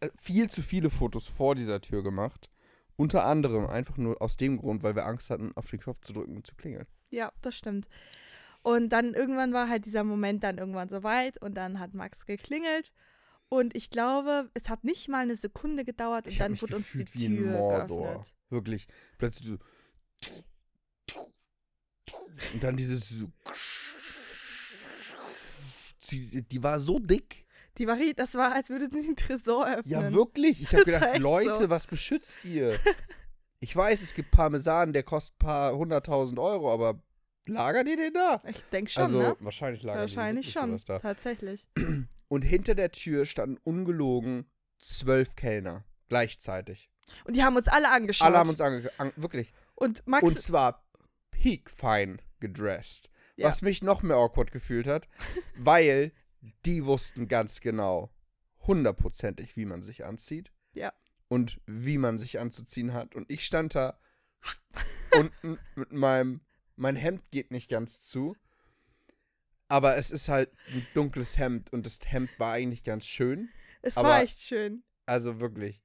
äh, 0.00 0.08
viel 0.16 0.48
zu 0.48 0.62
viele 0.62 0.88
Fotos 0.88 1.26
vor 1.26 1.56
dieser 1.56 1.80
Tür 1.80 2.04
gemacht. 2.04 2.48
Unter 2.94 3.24
anderem 3.24 3.66
einfach 3.66 3.96
nur 3.96 4.22
aus 4.22 4.36
dem 4.36 4.56
Grund, 4.58 4.82
weil 4.84 4.94
wir 4.94 5.04
Angst 5.06 5.30
hatten, 5.30 5.50
auf 5.56 5.68
den 5.70 5.80
Knopf 5.80 6.00
zu 6.00 6.12
drücken 6.12 6.36
und 6.36 6.46
zu 6.46 6.54
klingeln. 6.54 6.86
Ja, 7.10 7.32
das 7.42 7.56
stimmt. 7.56 7.88
Und 8.62 8.90
dann 8.90 9.14
irgendwann 9.14 9.52
war 9.52 9.68
halt 9.68 9.84
dieser 9.84 10.04
Moment 10.04 10.44
dann 10.44 10.58
irgendwann 10.58 10.88
soweit 10.88 11.40
und 11.42 11.54
dann 11.54 11.80
hat 11.80 11.94
Max 11.94 12.24
geklingelt. 12.26 12.92
Und 13.50 13.74
ich 13.74 13.90
glaube, 13.90 14.50
es 14.54 14.68
hat 14.68 14.84
nicht 14.84 15.08
mal 15.08 15.22
eine 15.22 15.36
Sekunde 15.36 15.84
gedauert 15.84 16.26
und 16.26 16.32
Ich 16.32 16.38
dann 16.38 16.60
wurde 16.60 16.76
uns 16.76 16.92
die 16.92 16.98
gefühlt 16.98 17.14
wie 17.14 17.26
ein 17.28 17.36
Tür 17.36 17.50
Mordor. 17.52 18.02
geöffnet. 18.14 18.34
Wirklich. 18.50 18.86
Plötzlich 19.16 19.48
so. 19.48 19.58
Und 22.52 22.62
dann 22.62 22.76
dieses 22.76 23.08
so. 23.08 23.30
Die 26.10 26.62
war 26.62 26.78
so 26.78 26.98
dick. 26.98 27.46
Die 27.78 27.86
war, 27.86 27.96
das 28.16 28.34
war, 28.34 28.52
als 28.52 28.70
würde 28.70 28.88
sie 28.90 29.02
den 29.02 29.16
Tresor 29.16 29.66
öffnen. 29.66 29.92
Ja, 29.92 30.12
wirklich. 30.12 30.62
Ich 30.62 30.72
habe 30.74 30.84
gedacht, 30.84 31.18
Leute, 31.18 31.54
so. 31.54 31.70
was 31.70 31.86
beschützt 31.86 32.44
ihr? 32.44 32.78
Ich 33.60 33.74
weiß, 33.74 34.02
es 34.02 34.14
gibt 34.14 34.30
Parmesan, 34.30 34.92
der 34.92 35.02
kostet 35.02 35.34
ein 35.36 35.38
paar 35.38 35.76
hunderttausend 35.76 36.38
Euro, 36.38 36.72
aber 36.72 37.00
lagert 37.46 37.86
ihr 37.88 37.96
den 37.96 38.14
da? 38.14 38.42
Ich 38.46 38.60
denke 38.70 38.90
schon, 38.90 39.02
also, 39.02 39.18
ne? 39.18 39.36
wahrscheinlich 39.40 39.82
lagern 39.82 40.00
Wahrscheinlich 40.02 40.46
die 40.46 40.52
schon, 40.52 40.76
da. 40.86 40.98
tatsächlich. 40.98 41.66
Und 42.28 42.42
hinter 42.42 42.74
der 42.74 42.92
Tür 42.92 43.26
standen 43.26 43.58
ungelogen 43.64 44.46
zwölf 44.78 45.34
Kellner. 45.34 45.84
Gleichzeitig. 46.08 46.90
Und 47.24 47.36
die 47.36 47.42
haben 47.42 47.56
uns 47.56 47.68
alle 47.68 47.90
angeschaut. 47.90 48.26
Alle 48.26 48.38
haben 48.38 48.50
uns 48.50 48.60
ange... 48.60 48.90
An, 48.98 49.12
wirklich. 49.16 49.52
Und 49.74 50.06
Max, 50.06 50.24
Und 50.24 50.38
zwar 50.38 50.84
peak 51.30 51.70
fein 51.70 52.20
gedressed. 52.40 53.10
Ja. 53.36 53.48
Was 53.48 53.62
mich 53.62 53.82
noch 53.82 54.02
mehr 54.02 54.16
awkward 54.16 54.50
gefühlt 54.50 54.86
hat, 54.86 55.08
weil 55.56 56.12
die 56.64 56.84
wussten 56.84 57.28
ganz 57.28 57.60
genau, 57.60 58.12
hundertprozentig, 58.66 59.56
wie 59.56 59.64
man 59.64 59.82
sich 59.82 60.04
anzieht. 60.04 60.52
Ja. 60.72 60.92
Und 61.28 61.60
wie 61.66 61.98
man 61.98 62.18
sich 62.18 62.40
anzuziehen 62.40 62.92
hat. 62.92 63.14
Und 63.14 63.30
ich 63.30 63.44
stand 63.44 63.74
da 63.74 63.98
unten 65.12 65.58
mit 65.74 65.92
meinem, 65.92 66.40
mein 66.76 66.96
Hemd 66.96 67.30
geht 67.30 67.50
nicht 67.50 67.68
ganz 67.68 68.02
zu. 68.02 68.36
Aber 69.68 69.96
es 69.96 70.10
ist 70.10 70.28
halt 70.28 70.50
ein 70.72 70.86
dunkles 70.94 71.38
Hemd 71.38 71.72
und 71.72 71.84
das 71.84 71.98
Hemd 72.06 72.30
war 72.38 72.52
eigentlich 72.52 72.84
ganz 72.84 73.04
schön. 73.06 73.50
es 73.82 73.96
war 73.96 74.22
echt 74.22 74.40
schön. 74.40 74.82
Also 75.06 75.40
wirklich, 75.40 75.82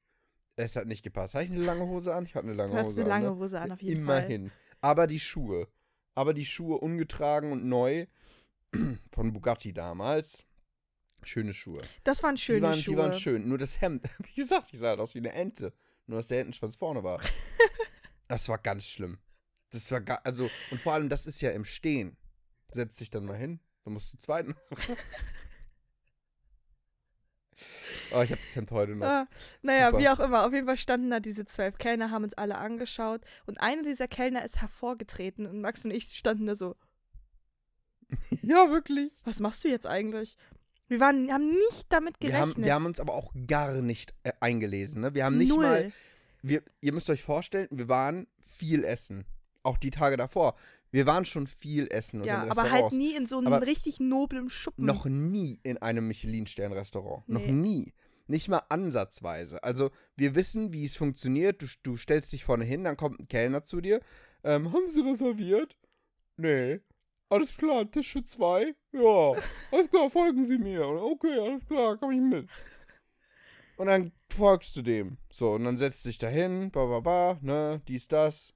es 0.56 0.76
hat 0.76 0.88
nicht 0.88 1.04
gepasst. 1.04 1.34
Habe 1.34 1.46
ich 1.46 1.52
eine 1.52 1.64
lange 1.64 1.86
Hose 1.86 2.14
an? 2.14 2.26
Ich 2.26 2.36
hatte 2.36 2.48
eine 2.48 2.56
lange 2.56 2.84
Hose 2.84 3.02
eine 3.02 3.04
an. 3.04 3.10
lange 3.10 3.36
ne? 3.36 3.36
Hose 3.36 3.60
an, 3.60 3.72
auf 3.72 3.82
jeden 3.82 4.06
Fall. 4.06 4.20
Immerhin. 4.20 4.52
Aber 4.82 5.08
die 5.08 5.20
Schuhe. 5.20 5.68
Aber 6.16 6.34
die 6.34 6.46
Schuhe 6.46 6.78
ungetragen 6.78 7.52
und 7.52 7.66
neu 7.66 8.06
von 9.12 9.34
Bugatti 9.34 9.74
damals. 9.74 10.46
Schöne 11.24 11.54
Schuhe. 11.54 11.82
Das 12.04 12.22
waren 12.22 12.38
schöne 12.38 12.60
die, 12.60 12.64
waren, 12.64 12.76
Schuhe. 12.76 12.96
die 12.96 12.98
waren 12.98 13.14
schön. 13.14 13.48
Nur 13.48 13.58
das 13.58 13.82
Hemd, 13.82 14.08
wie 14.20 14.42
gesagt, 14.42 14.72
die 14.72 14.78
sah 14.78 14.90
halt 14.90 15.00
aus 15.00 15.16
wie 15.16 15.20
eine 15.20 15.34
Ente. 15.34 15.74
Nur, 16.06 16.20
dass 16.20 16.28
der 16.28 16.40
Entenschwanz 16.40 16.76
vorne 16.76 17.04
war. 17.04 17.22
das 18.28 18.50
war 18.50 18.58
ganz 18.58 18.86
schlimm. 18.86 19.18
Das 19.70 19.90
war 19.92 20.02
also, 20.26 20.50
und 20.70 20.80
vor 20.80 20.94
allem, 20.94 21.10
das 21.10 21.26
ist 21.26 21.42
ja 21.42 21.52
im 21.52 21.66
Stehen. 21.66 22.18
Setz 22.72 22.98
dich 22.98 23.10
dann 23.10 23.26
mal 23.26 23.38
hin. 23.38 23.60
Du 23.84 23.90
musst 23.92 24.14
den 24.14 24.20
zweiten. 24.20 24.56
oh, 28.14 28.22
ich 28.22 28.32
habe 28.32 28.42
das 28.42 28.56
Hemd 28.56 28.72
heute 28.72 28.96
noch. 28.96 29.06
Ah, 29.06 29.28
naja, 29.62 29.88
Super. 29.88 30.00
wie 30.00 30.10
auch 30.10 30.20
immer. 30.20 30.46
Auf 30.46 30.54
jeden 30.54 30.66
Fall 30.68 30.78
standen 30.78 31.10
da 31.10 31.20
diese 31.20 31.46
zwölf 31.46 31.78
Kellner, 31.78 32.12
haben 32.12 32.24
uns 32.24 32.34
alle 32.34 32.58
angeschaut. 32.58 33.22
Und 33.46 33.60
einer 33.62 33.84
dieser 33.84 34.08
Kellner 34.08 34.44
ist 34.46 34.62
hervorgetreten. 34.62 35.46
Und 35.46 35.62
Max 35.62 35.84
und 35.86 35.92
ich 35.92 36.16
standen 36.18 36.48
da 36.48 36.56
so, 36.56 36.76
Ja, 38.42 38.70
wirklich. 38.70 39.12
was 39.24 39.40
machst 39.40 39.64
du 39.64 39.68
jetzt 39.70 39.86
eigentlich? 39.86 40.38
Wir 40.88 41.00
waren, 41.00 41.32
haben 41.32 41.50
nicht 41.50 41.86
damit 41.90 42.16
Wir 42.22 42.30
gerechnet. 42.30 42.56
haben, 42.56 42.64
wir 42.64 42.74
haben 42.74 42.86
uns 42.86 43.00
aber 43.00 43.14
auch 43.14 43.34
gar 43.48 43.74
nicht 43.82 44.14
äh, 44.24 44.34
eingelesen. 44.40 45.02
Ne? 45.02 45.14
Wir 45.14 45.26
haben 45.26 45.38
nicht 45.38 45.50
Null. 45.50 45.64
mal. 45.66 45.92
Wir, 46.42 46.62
ihr 46.82 46.94
müsst 46.94 47.10
euch 47.10 47.24
vorstellen, 47.24 47.68
wir 47.72 47.88
waren 47.88 48.28
viel 48.42 48.84
essen. 48.84 49.26
Auch 49.64 49.78
die 49.78 49.92
Tage 49.92 50.18
davor. 50.18 50.56
Wir 50.94 51.06
waren 51.08 51.26
schon 51.26 51.48
viel 51.48 51.88
essen 51.90 52.22
und 52.22 52.28
ja, 52.28 52.44
in 52.44 52.52
aber 52.52 52.62
halt 52.64 52.72
Restaurants. 52.74 52.96
nie 52.96 53.16
in 53.16 53.26
so 53.26 53.40
einem 53.40 53.48
Aber 53.52 53.66
richtig 53.66 54.00
noblen 54.00 54.50
Schuppen. 54.50 54.86
Noch 54.86 55.06
nie 55.06 55.60
in 55.64 55.78
einem 55.80 56.08
Michelin-Stern-Restaurant. 56.08 57.28
Noch 57.28 57.42
Nee. 57.42 57.52
nie. 57.52 57.94
Nicht 58.28 58.48
mal 58.48 58.62
ansatzweise. 58.70 59.64
Also, 59.64 59.90
wir 60.16 60.36
wissen, 60.36 60.72
wie 60.72 60.86
es 60.86 60.96
funktioniert. 60.96 61.62
Du, 61.62 61.66
du 61.84 61.98
stellst 61.98 62.32
dich 62.32 62.44
vorne 62.46 62.64
hin, 62.64 62.84
dann 62.84 62.96
kommt 62.96 63.20
ein 63.20 63.28
Kellner 63.28 63.64
zu 63.64 63.82
dir. 63.82 64.02
Ähm, 64.44 64.72
haben 64.72 64.88
Sie 64.88 65.02
reserviert? 65.02 65.76
Nee. 66.38 66.80
Alles 67.30 67.58
klar, 67.58 67.90
Tisch 67.90 68.14
für 68.14 68.24
zwei? 68.24 68.76
Ja. 68.92 69.34
Alles 69.72 69.90
klar, 69.90 70.10
folgen 70.12 70.46
Sie 70.46 70.58
mir. 70.60 70.88
Und, 70.88 71.00
Okay, 71.00 71.40
alles 71.40 71.66
klar, 71.66 71.98
komm 71.98 72.12
ich 72.12 72.22
mit. 72.22 72.48
Und 73.78 73.88
dann 73.88 74.12
folgst 74.30 74.76
du 74.76 74.84
dem. 74.84 75.18
So, 75.32 75.54
und 75.54 75.64
dann 75.64 75.78
setzt 75.78 76.06
dich 76.06 76.20
dahin, 76.20 76.70
ba, 76.70 76.86
ba, 76.86 77.00
ba, 77.00 77.40
ne, 77.42 77.82
dies, 77.88 78.08
das. 78.08 78.54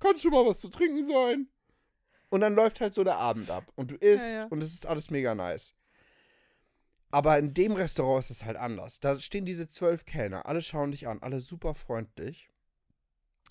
Kann 0.00 0.18
schon 0.18 0.30
mal 0.32 0.44
was 0.46 0.60
zu 0.60 0.68
trinken 0.68 1.04
sein. 1.04 1.48
Und 2.30 2.40
dann 2.42 2.54
läuft 2.54 2.80
halt 2.80 2.94
so 2.94 3.04
der 3.04 3.16
Abend 3.18 3.50
ab. 3.50 3.70
Und 3.76 3.90
du 3.90 3.96
isst 3.96 4.34
Ja, 4.34 4.40
ja. 4.42 4.46
und 4.46 4.62
es 4.62 4.72
ist 4.74 4.86
alles 4.86 5.10
mega 5.10 5.34
nice. 5.34 5.74
Aber 7.10 7.38
in 7.38 7.54
dem 7.54 7.72
Restaurant 7.72 8.24
ist 8.24 8.30
es 8.30 8.44
halt 8.44 8.56
anders. 8.56 9.00
Da 9.00 9.18
stehen 9.18 9.44
diese 9.44 9.68
zwölf 9.68 10.04
Kellner, 10.04 10.46
alle 10.46 10.62
schauen 10.62 10.92
dich 10.92 11.08
an, 11.08 11.18
alle 11.22 11.40
super 11.40 11.74
freundlich. 11.74 12.48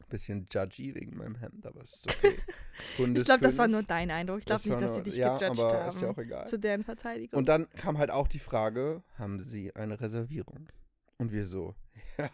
Bisschen 0.08 0.48
judgy 0.50 0.96
wegen 0.96 1.18
meinem 1.18 1.36
Hemd, 1.36 1.66
aber 1.68 1.84
es 1.84 1.94
ist 2.06 2.10
okay. 2.10 2.40
ich 3.16 3.26
glaube, 3.26 3.42
das 3.44 3.58
war 3.58 3.68
nur 3.68 3.84
dein 3.84 4.10
Eindruck. 4.10 4.40
Ich 4.40 4.46
glaube 4.46 4.62
Das 4.64 4.66
nicht, 4.66 4.82
dass 4.82 4.92
nur- 4.92 4.96
sie 5.04 5.04
dich 5.04 5.16
ja, 5.18 5.38
gejudged 5.38 5.60
aber 5.60 5.74
haben. 5.78 5.90
ist 5.90 6.02
ja 6.02 6.10
auch 6.10 6.18
egal. 6.18 6.48
Zu 6.48 6.58
deren 6.58 6.84
Verteidigung. 6.84 7.38
Und 7.38 7.50
dann 7.50 7.70
kam 7.72 7.98
halt 7.98 8.10
auch 8.10 8.28
die 8.30 8.40
Frage, 8.40 9.04
haben 9.18 9.40
Sie 9.42 9.76
eine 9.76 10.00
Reservierung? 10.00 10.70
Und 11.18 11.32
wir 11.34 11.46
so, 11.46 11.76
ja, 12.18 12.30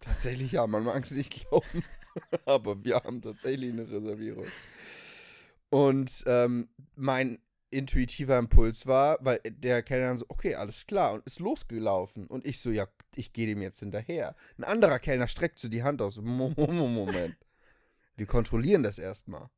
tatsächlich 0.00 0.52
ja, 0.52 0.66
man 0.66 0.84
mag 0.84 1.04
es 1.04 1.10
nicht 1.12 1.46
glauben, 1.48 1.84
aber 2.46 2.84
wir 2.84 2.96
haben 2.96 3.22
tatsächlich 3.22 3.72
eine 3.72 3.90
Reservierung. 3.90 4.46
Und 5.70 6.22
ähm, 6.26 6.68
mein 6.94 7.38
intuitiver 7.70 8.38
Impuls 8.38 8.86
war, 8.86 9.18
weil 9.20 9.40
der 9.44 9.82
Kellner 9.82 10.06
dann 10.08 10.18
so, 10.18 10.26
okay, 10.28 10.54
alles 10.54 10.86
klar, 10.86 11.12
und 11.12 11.26
ist 11.26 11.40
losgelaufen. 11.40 12.26
Und 12.26 12.46
ich 12.46 12.60
so, 12.60 12.70
ja, 12.70 12.86
ich 13.16 13.32
gehe 13.32 13.46
dem 13.46 13.60
jetzt 13.60 13.80
hinterher. 13.80 14.34
Ein 14.56 14.64
anderer 14.64 14.98
Kellner 14.98 15.28
streckt 15.28 15.58
so 15.58 15.68
die 15.68 15.82
Hand 15.82 16.00
aus. 16.00 16.16
Mo- 16.18 16.52
mo- 16.56 16.66
mo- 16.68 16.88
Moment. 16.88 17.36
Wir 18.16 18.26
kontrollieren 18.26 18.82
das 18.82 18.98
erstmal. 18.98 19.50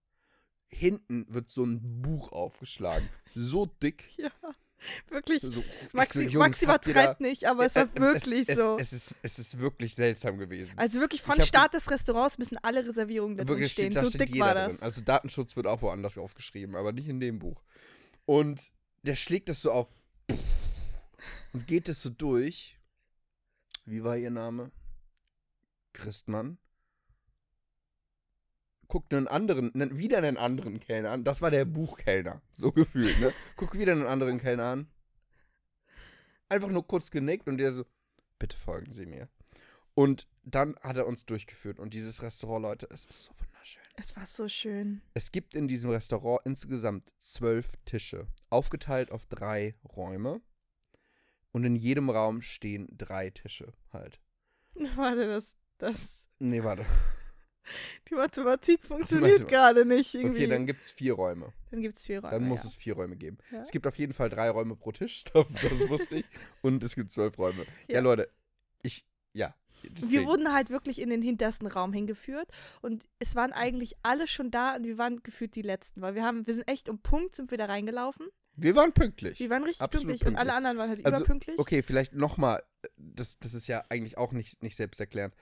Hinten 0.68 1.26
wird 1.28 1.50
so 1.50 1.64
ein 1.64 2.02
Buch 2.02 2.32
aufgeschlagen. 2.32 3.08
So 3.34 3.66
dick. 3.66 4.10
Ja, 4.16 4.30
wirklich. 5.08 5.42
So, 5.42 5.62
Maxi, 5.92 6.28
so, 6.28 6.38
Maxi 6.38 6.64
übertreibt 6.64 7.20
nicht, 7.20 7.44
aber 7.46 7.66
es 7.66 7.74
war 7.74 7.94
wirklich 7.96 8.48
es, 8.48 8.58
so. 8.58 8.76
Es, 8.78 8.92
es, 8.92 9.10
ist, 9.10 9.14
es 9.22 9.38
ist 9.38 9.58
wirklich 9.58 9.94
seltsam 9.94 10.38
gewesen. 10.38 10.72
also 10.76 11.00
wirklich 11.00 11.22
von 11.22 11.40
Start 11.40 11.74
des 11.74 11.90
Restaurants 11.90 12.38
müssen 12.38 12.58
alle 12.58 12.84
Reservierungen 12.86 13.36
da 13.36 13.44
drin 13.44 13.56
Wirklich 13.56 13.72
stehen. 13.72 13.92
da 13.92 14.00
So 14.04 14.10
steht 14.10 14.28
dick 14.28 14.38
war 14.40 14.54
drin. 14.54 14.68
das. 14.70 14.82
Also 14.82 15.00
Datenschutz 15.00 15.56
wird 15.56 15.66
auch 15.66 15.82
woanders 15.82 16.18
aufgeschrieben, 16.18 16.76
aber 16.76 16.92
nicht 16.92 17.08
in 17.08 17.20
dem 17.20 17.38
Buch. 17.38 17.62
Und 18.24 18.72
der 19.02 19.14
schlägt 19.14 19.48
das 19.48 19.62
so 19.62 19.72
auf 19.72 19.88
und 21.52 21.66
geht 21.66 21.88
das 21.88 22.02
so 22.02 22.10
durch. 22.10 22.78
Wie 23.86 24.04
war 24.04 24.16
ihr 24.16 24.30
Name? 24.30 24.70
Christmann. 25.94 26.58
Guckt 28.88 29.12
einen 29.14 29.28
anderen, 29.28 29.70
nen- 29.74 29.98
wieder 29.98 30.18
einen 30.18 30.36
anderen 30.38 30.80
Kellner 30.80 31.10
an. 31.10 31.24
Das 31.24 31.42
war 31.42 31.50
der 31.50 31.64
Buchkellner, 31.66 32.40
so 32.54 32.72
gefühlt, 32.72 33.20
ne? 33.20 33.32
Guckt 33.56 33.74
wieder 33.74 33.92
einen 33.92 34.06
anderen 34.06 34.38
Kellner 34.40 34.64
an. 34.64 34.88
Einfach 36.48 36.68
nur 36.70 36.86
kurz 36.86 37.10
genickt 37.10 37.46
und 37.48 37.58
der 37.58 37.72
so, 37.72 37.84
bitte 38.38 38.56
folgen 38.56 38.92
Sie 38.92 39.04
mir. 39.06 39.28
Und 39.94 40.26
dann 40.42 40.76
hat 40.80 40.96
er 40.96 41.06
uns 41.06 41.26
durchgeführt. 41.26 41.78
Und 41.78 41.92
dieses 41.92 42.22
Restaurant, 42.22 42.62
Leute, 42.62 42.88
es 42.90 43.04
ist 43.04 43.24
so 43.24 43.32
wunderschön. 43.38 43.82
Es 43.96 44.16
war 44.16 44.24
so 44.24 44.48
schön. 44.48 45.02
Es 45.12 45.32
gibt 45.32 45.54
in 45.54 45.68
diesem 45.68 45.90
Restaurant 45.90 46.40
insgesamt 46.46 47.12
zwölf 47.20 47.72
Tische, 47.84 48.28
aufgeteilt 48.48 49.10
auf 49.10 49.26
drei 49.26 49.74
Räume. 49.96 50.40
Und 51.52 51.64
in 51.64 51.76
jedem 51.76 52.08
Raum 52.08 52.40
stehen 52.40 52.86
drei 52.96 53.30
Tische 53.30 53.72
halt. 53.92 54.20
Warte, 54.96 55.26
das, 55.26 55.56
das, 55.78 56.28
Nee, 56.38 56.62
warte. 56.62 56.86
Die 58.10 58.14
Mathematik 58.14 58.84
funktioniert 58.84 59.40
Mathematik. 59.40 59.48
gerade 59.48 59.84
nicht 59.84 60.14
irgendwie. 60.14 60.38
Okay, 60.38 60.46
dann 60.48 60.66
gibt 60.66 60.82
es 60.82 60.90
vier 60.90 61.14
Räume. 61.14 61.52
dann 61.70 61.80
gibt 61.82 61.96
es 61.96 62.06
vier 62.06 62.20
Räume. 62.20 62.30
Dann 62.32 62.48
muss 62.48 62.62
ja. 62.64 62.68
es 62.68 62.74
vier 62.74 62.94
Räume 62.94 63.16
geben. 63.16 63.38
Ja. 63.52 63.62
Es 63.62 63.70
gibt 63.70 63.86
auf 63.86 63.96
jeden 63.96 64.12
Fall 64.12 64.28
drei 64.30 64.50
Räume 64.50 64.76
pro 64.76 64.92
Tisch, 64.92 65.24
das 65.32 65.88
wusste 65.88 66.16
ich. 66.16 66.24
Und 66.62 66.82
es 66.82 66.94
gibt 66.94 67.10
zwölf 67.10 67.38
Räume. 67.38 67.64
Ja, 67.86 67.96
Ja. 67.96 68.00
Leute, 68.00 68.28
ich, 68.82 69.04
ja. 69.32 69.54
Wir 69.82 69.90
deswegen. 69.92 70.26
wurden 70.26 70.52
halt 70.52 70.70
wirklich 70.70 71.00
in 71.00 71.08
den 71.08 71.22
hintersten 71.22 71.68
Raum 71.68 71.92
hingeführt 71.92 72.48
und 72.82 73.06
es 73.20 73.36
waren 73.36 73.52
eigentlich 73.52 73.94
alle 74.02 74.26
schon 74.26 74.50
da 74.50 74.74
und 74.74 74.84
wir 74.84 74.98
waren 74.98 75.22
gefühlt 75.22 75.54
die 75.54 75.62
Letzten, 75.62 76.00
weil 76.02 76.16
wir 76.16 76.24
haben, 76.24 76.46
wir 76.48 76.54
sind 76.54 76.66
echt 76.66 76.88
um 76.88 76.98
Punkt 76.98 77.36
sind 77.36 77.52
wir 77.52 77.58
da 77.58 77.66
reingelaufen. 77.66 78.26
Wir 78.56 78.74
waren 78.74 78.92
pünktlich. 78.92 79.38
Wir 79.38 79.50
waren 79.50 79.62
richtig 79.62 79.82
Absolut 79.82 80.08
pünktlich, 80.08 80.26
und 80.28 80.34
alle 80.36 80.50
pünktlich. 80.50 80.56
anderen 80.56 80.78
waren 80.78 80.88
halt 80.90 81.06
Also, 81.06 81.18
überpünktlich. 81.18 81.58
Okay, 81.60 81.82
vielleicht 81.84 82.12
nochmal, 82.12 82.60
das, 82.96 83.38
das 83.38 83.54
ist 83.54 83.68
ja 83.68 83.84
eigentlich 83.88 84.18
auch 84.18 84.32
nicht, 84.32 84.64
nicht 84.64 84.74
selbsterklärend. 84.74 85.32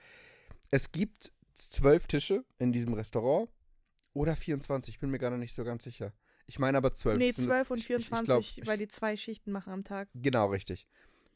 Es 0.69 0.91
gibt 0.91 1.31
zwölf 1.57 2.07
Tische 2.07 2.45
in 2.57 2.71
diesem 2.71 2.93
Restaurant 2.93 3.49
oder 4.13 4.35
24, 4.35 4.95
ich 4.95 4.99
bin 4.99 5.09
mir 5.11 5.19
gerade 5.19 5.37
nicht 5.37 5.53
so 5.53 5.63
ganz 5.63 5.83
sicher. 5.83 6.13
Ich 6.45 6.59
meine 6.59 6.77
aber 6.77 6.93
zwölf. 6.93 7.17
Nee, 7.17 7.33
12 7.33 7.71
und 7.71 7.77
ich- 7.77 7.89
ich- 7.89 7.97
ich 7.97 8.07
24, 8.07 8.55
glaub, 8.55 8.67
weil 8.67 8.77
die 8.77 8.87
zwei 8.87 9.17
Schichten 9.17 9.51
machen 9.51 9.73
am 9.73 9.83
Tag. 9.83 10.07
Genau, 10.13 10.47
richtig. 10.47 10.87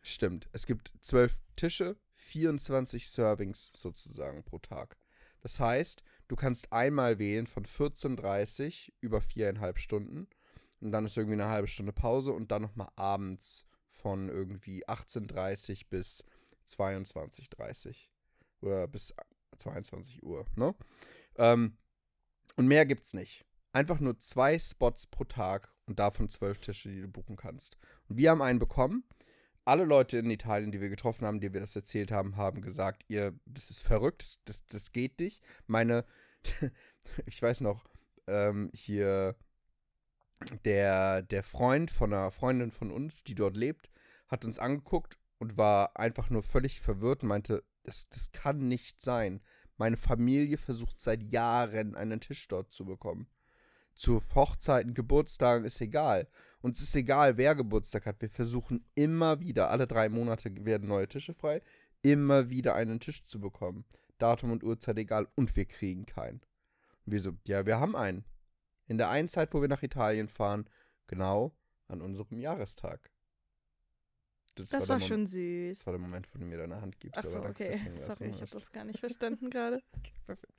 Stimmt. 0.01 0.47
Es 0.53 0.65
gibt 0.65 0.93
zwölf 1.01 1.41
Tische, 1.55 1.97
24 2.15 3.07
Servings 3.09 3.71
sozusagen 3.73 4.43
pro 4.43 4.57
Tag. 4.59 4.97
Das 5.41 5.59
heißt, 5.59 6.01
du 6.27 6.35
kannst 6.35 6.71
einmal 6.71 7.19
wählen 7.19 7.45
von 7.45 7.65
14.30 7.65 8.91
über 9.01 9.21
viereinhalb 9.21 9.79
Stunden. 9.79 10.27
Und 10.79 10.91
dann 10.91 11.05
ist 11.05 11.17
irgendwie 11.17 11.33
eine 11.39 11.49
halbe 11.49 11.67
Stunde 11.67 11.93
Pause 11.93 12.31
und 12.31 12.51
dann 12.51 12.61
nochmal 12.63 12.89
abends 12.95 13.65
von 13.89 14.29
irgendwie 14.29 14.87
18.30 14.87 15.87
bis 15.89 16.23
22.30 16.67 18.09
oder 18.61 18.87
bis 18.87 19.13
22 19.57 20.23
Uhr, 20.23 20.45
ne? 20.55 20.75
Ähm, 21.37 21.77
und 22.55 22.67
mehr 22.67 22.85
gibt's 22.85 23.13
nicht. 23.13 23.45
Einfach 23.73 23.99
nur 23.99 24.19
zwei 24.19 24.59
Spots 24.59 25.07
pro 25.07 25.23
Tag 25.23 25.73
und 25.85 25.99
davon 25.99 26.29
zwölf 26.29 26.59
Tische, 26.59 26.89
die 26.89 27.01
du 27.01 27.07
buchen 27.07 27.35
kannst. 27.35 27.77
Und 28.07 28.17
wir 28.17 28.31
haben 28.31 28.41
einen 28.41 28.59
bekommen. 28.59 29.03
Alle 29.63 29.85
Leute 29.85 30.17
in 30.17 30.29
Italien, 30.29 30.71
die 30.71 30.81
wir 30.81 30.89
getroffen 30.89 31.25
haben, 31.25 31.39
die 31.39 31.53
wir 31.53 31.61
das 31.61 31.75
erzählt 31.75 32.11
haben, 32.11 32.35
haben 32.35 32.61
gesagt, 32.61 33.03
ihr, 33.07 33.39
das 33.45 33.69
ist 33.69 33.81
verrückt, 33.81 34.39
das, 34.45 34.65
das 34.67 34.91
geht 34.91 35.19
nicht. 35.19 35.43
Meine, 35.67 36.05
ich 37.25 37.41
weiß 37.41 37.61
noch, 37.61 37.85
ähm, 38.27 38.71
hier 38.73 39.35
der, 40.65 41.21
der 41.21 41.43
Freund 41.43 41.91
von 41.91 42.13
einer 42.13 42.31
Freundin 42.31 42.71
von 42.71 42.91
uns, 42.91 43.23
die 43.23 43.35
dort 43.35 43.55
lebt, 43.55 43.91
hat 44.27 44.45
uns 44.45 44.59
angeguckt 44.59 45.17
und 45.39 45.57
war 45.57 45.97
einfach 45.97 46.29
nur 46.29 46.43
völlig 46.43 46.81
verwirrt 46.81 47.23
und 47.23 47.29
meinte, 47.29 47.63
das, 47.83 48.07
das 48.09 48.31
kann 48.31 48.67
nicht 48.67 49.01
sein. 49.01 49.41
Meine 49.77 49.97
Familie 49.97 50.57
versucht 50.57 51.01
seit 51.01 51.23
Jahren 51.23 51.95
einen 51.95 52.19
Tisch 52.19 52.47
dort 52.47 52.71
zu 52.71 52.85
bekommen. 52.85 53.27
Zu 53.95 54.21
Hochzeiten, 54.35 54.93
Geburtstagen 54.93 55.65
ist 55.65 55.81
egal. 55.81 56.27
Uns 56.61 56.81
ist 56.81 56.95
egal, 56.95 57.37
wer 57.37 57.55
Geburtstag 57.55 58.05
hat. 58.05 58.21
Wir 58.21 58.29
versuchen 58.29 58.85
immer 58.95 59.39
wieder, 59.39 59.69
alle 59.69 59.87
drei 59.87 60.09
Monate 60.09 60.53
werden 60.65 60.87
neue 60.87 61.07
Tische 61.07 61.33
frei, 61.33 61.61
immer 62.01 62.49
wieder 62.49 62.75
einen 62.75 62.99
Tisch 62.99 63.25
zu 63.25 63.39
bekommen. 63.39 63.85
Datum 64.17 64.51
und 64.51 64.63
Uhrzeit 64.63 64.97
egal 64.97 65.27
und 65.35 65.55
wir 65.55 65.65
kriegen 65.65 66.05
keinen. 66.05 66.41
Und 67.05 67.13
wir 67.13 67.19
so, 67.19 67.31
ja, 67.45 67.65
wir 67.65 67.79
haben 67.79 67.95
einen. 67.95 68.23
In 68.85 68.97
der 68.97 69.09
einen 69.09 69.27
Zeit, 69.27 69.53
wo 69.53 69.61
wir 69.61 69.67
nach 69.67 69.83
Italien 69.83 70.27
fahren, 70.27 70.69
genau 71.07 71.55
an 71.87 72.01
unserem 72.01 72.37
Jahrestag. 72.37 73.11
Das 74.55 74.69
der 74.69 74.87
war 74.87 74.99
Mom- 74.99 75.07
schon 75.07 75.27
süß. 75.27 75.77
Das 75.79 75.85
war 75.87 75.93
der 75.93 75.99
Moment, 76.01 76.27
wo 76.33 76.39
du 76.39 76.45
mir 76.45 76.57
deine 76.57 76.81
Hand 76.81 76.99
gibst. 76.99 77.23
Achso, 77.23 77.39
okay. 77.39 77.71
Sorry, 78.07 78.29
ich 78.29 78.41
habe 78.41 78.51
das 78.51 78.71
gar 78.71 78.83
nicht 78.83 78.99
verstanden 78.99 79.49
gerade. 79.49 79.81
Perfekt. 80.25 80.53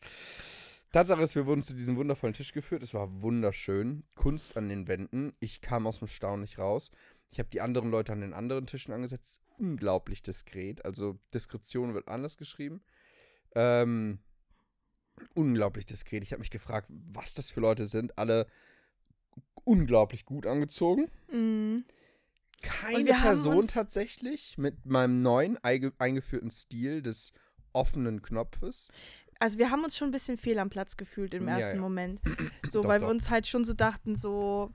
Tatsache 0.92 1.22
ist, 1.22 1.34
wir 1.34 1.46
wurden 1.46 1.62
zu 1.62 1.74
diesem 1.74 1.96
wundervollen 1.96 2.34
Tisch 2.34 2.52
geführt. 2.52 2.82
Es 2.82 2.92
war 2.92 3.22
wunderschön. 3.22 4.04
Kunst 4.14 4.56
an 4.56 4.68
den 4.68 4.88
Wänden. 4.88 5.32
Ich 5.40 5.60
kam 5.62 5.86
aus 5.86 6.00
dem 6.00 6.08
Staunen 6.08 6.40
nicht 6.42 6.58
raus. 6.58 6.90
Ich 7.30 7.38
habe 7.38 7.48
die 7.48 7.62
anderen 7.62 7.90
Leute 7.90 8.12
an 8.12 8.20
den 8.20 8.34
anderen 8.34 8.66
Tischen 8.66 8.92
angesetzt. 8.92 9.40
Unglaublich 9.58 10.22
diskret. 10.22 10.84
Also 10.84 11.18
Diskretion 11.32 11.94
wird 11.94 12.08
anders 12.08 12.36
geschrieben. 12.36 12.82
Ähm, 13.54 14.18
unglaublich 15.34 15.86
diskret. 15.86 16.22
Ich 16.22 16.32
habe 16.32 16.40
mich 16.40 16.50
gefragt, 16.50 16.88
was 16.90 17.32
das 17.32 17.50
für 17.50 17.60
Leute 17.60 17.86
sind. 17.86 18.18
Alle 18.18 18.46
unglaublich 19.64 20.24
gut 20.26 20.46
angezogen. 20.46 21.10
Mhm. 21.30 21.84
Keine 22.62 23.06
wir 23.06 23.14
Person 23.14 23.66
tatsächlich 23.68 24.56
mit 24.58 24.86
meinem 24.86 25.20
neuen 25.22 25.58
einge 25.62 25.92
eingeführten 25.98 26.50
Stil 26.50 27.02
des 27.02 27.32
offenen 27.72 28.22
Knopfes. 28.22 28.88
Also 29.40 29.58
wir 29.58 29.70
haben 29.70 29.82
uns 29.82 29.96
schon 29.96 30.08
ein 30.08 30.12
bisschen 30.12 30.38
fehl 30.38 30.58
am 30.58 30.70
Platz 30.70 30.96
gefühlt 30.96 31.34
im 31.34 31.48
Ja, 31.48 31.58
ersten 31.58 31.76
ja. 31.76 31.82
Moment. 31.82 32.20
So, 32.70 32.82
Doch, 32.82 32.88
weil 32.88 33.00
doch. 33.00 33.06
wir 33.08 33.10
uns 33.10 33.28
halt 33.28 33.46
schon 33.46 33.64
so 33.64 33.74
dachten, 33.74 34.14
so, 34.16 34.72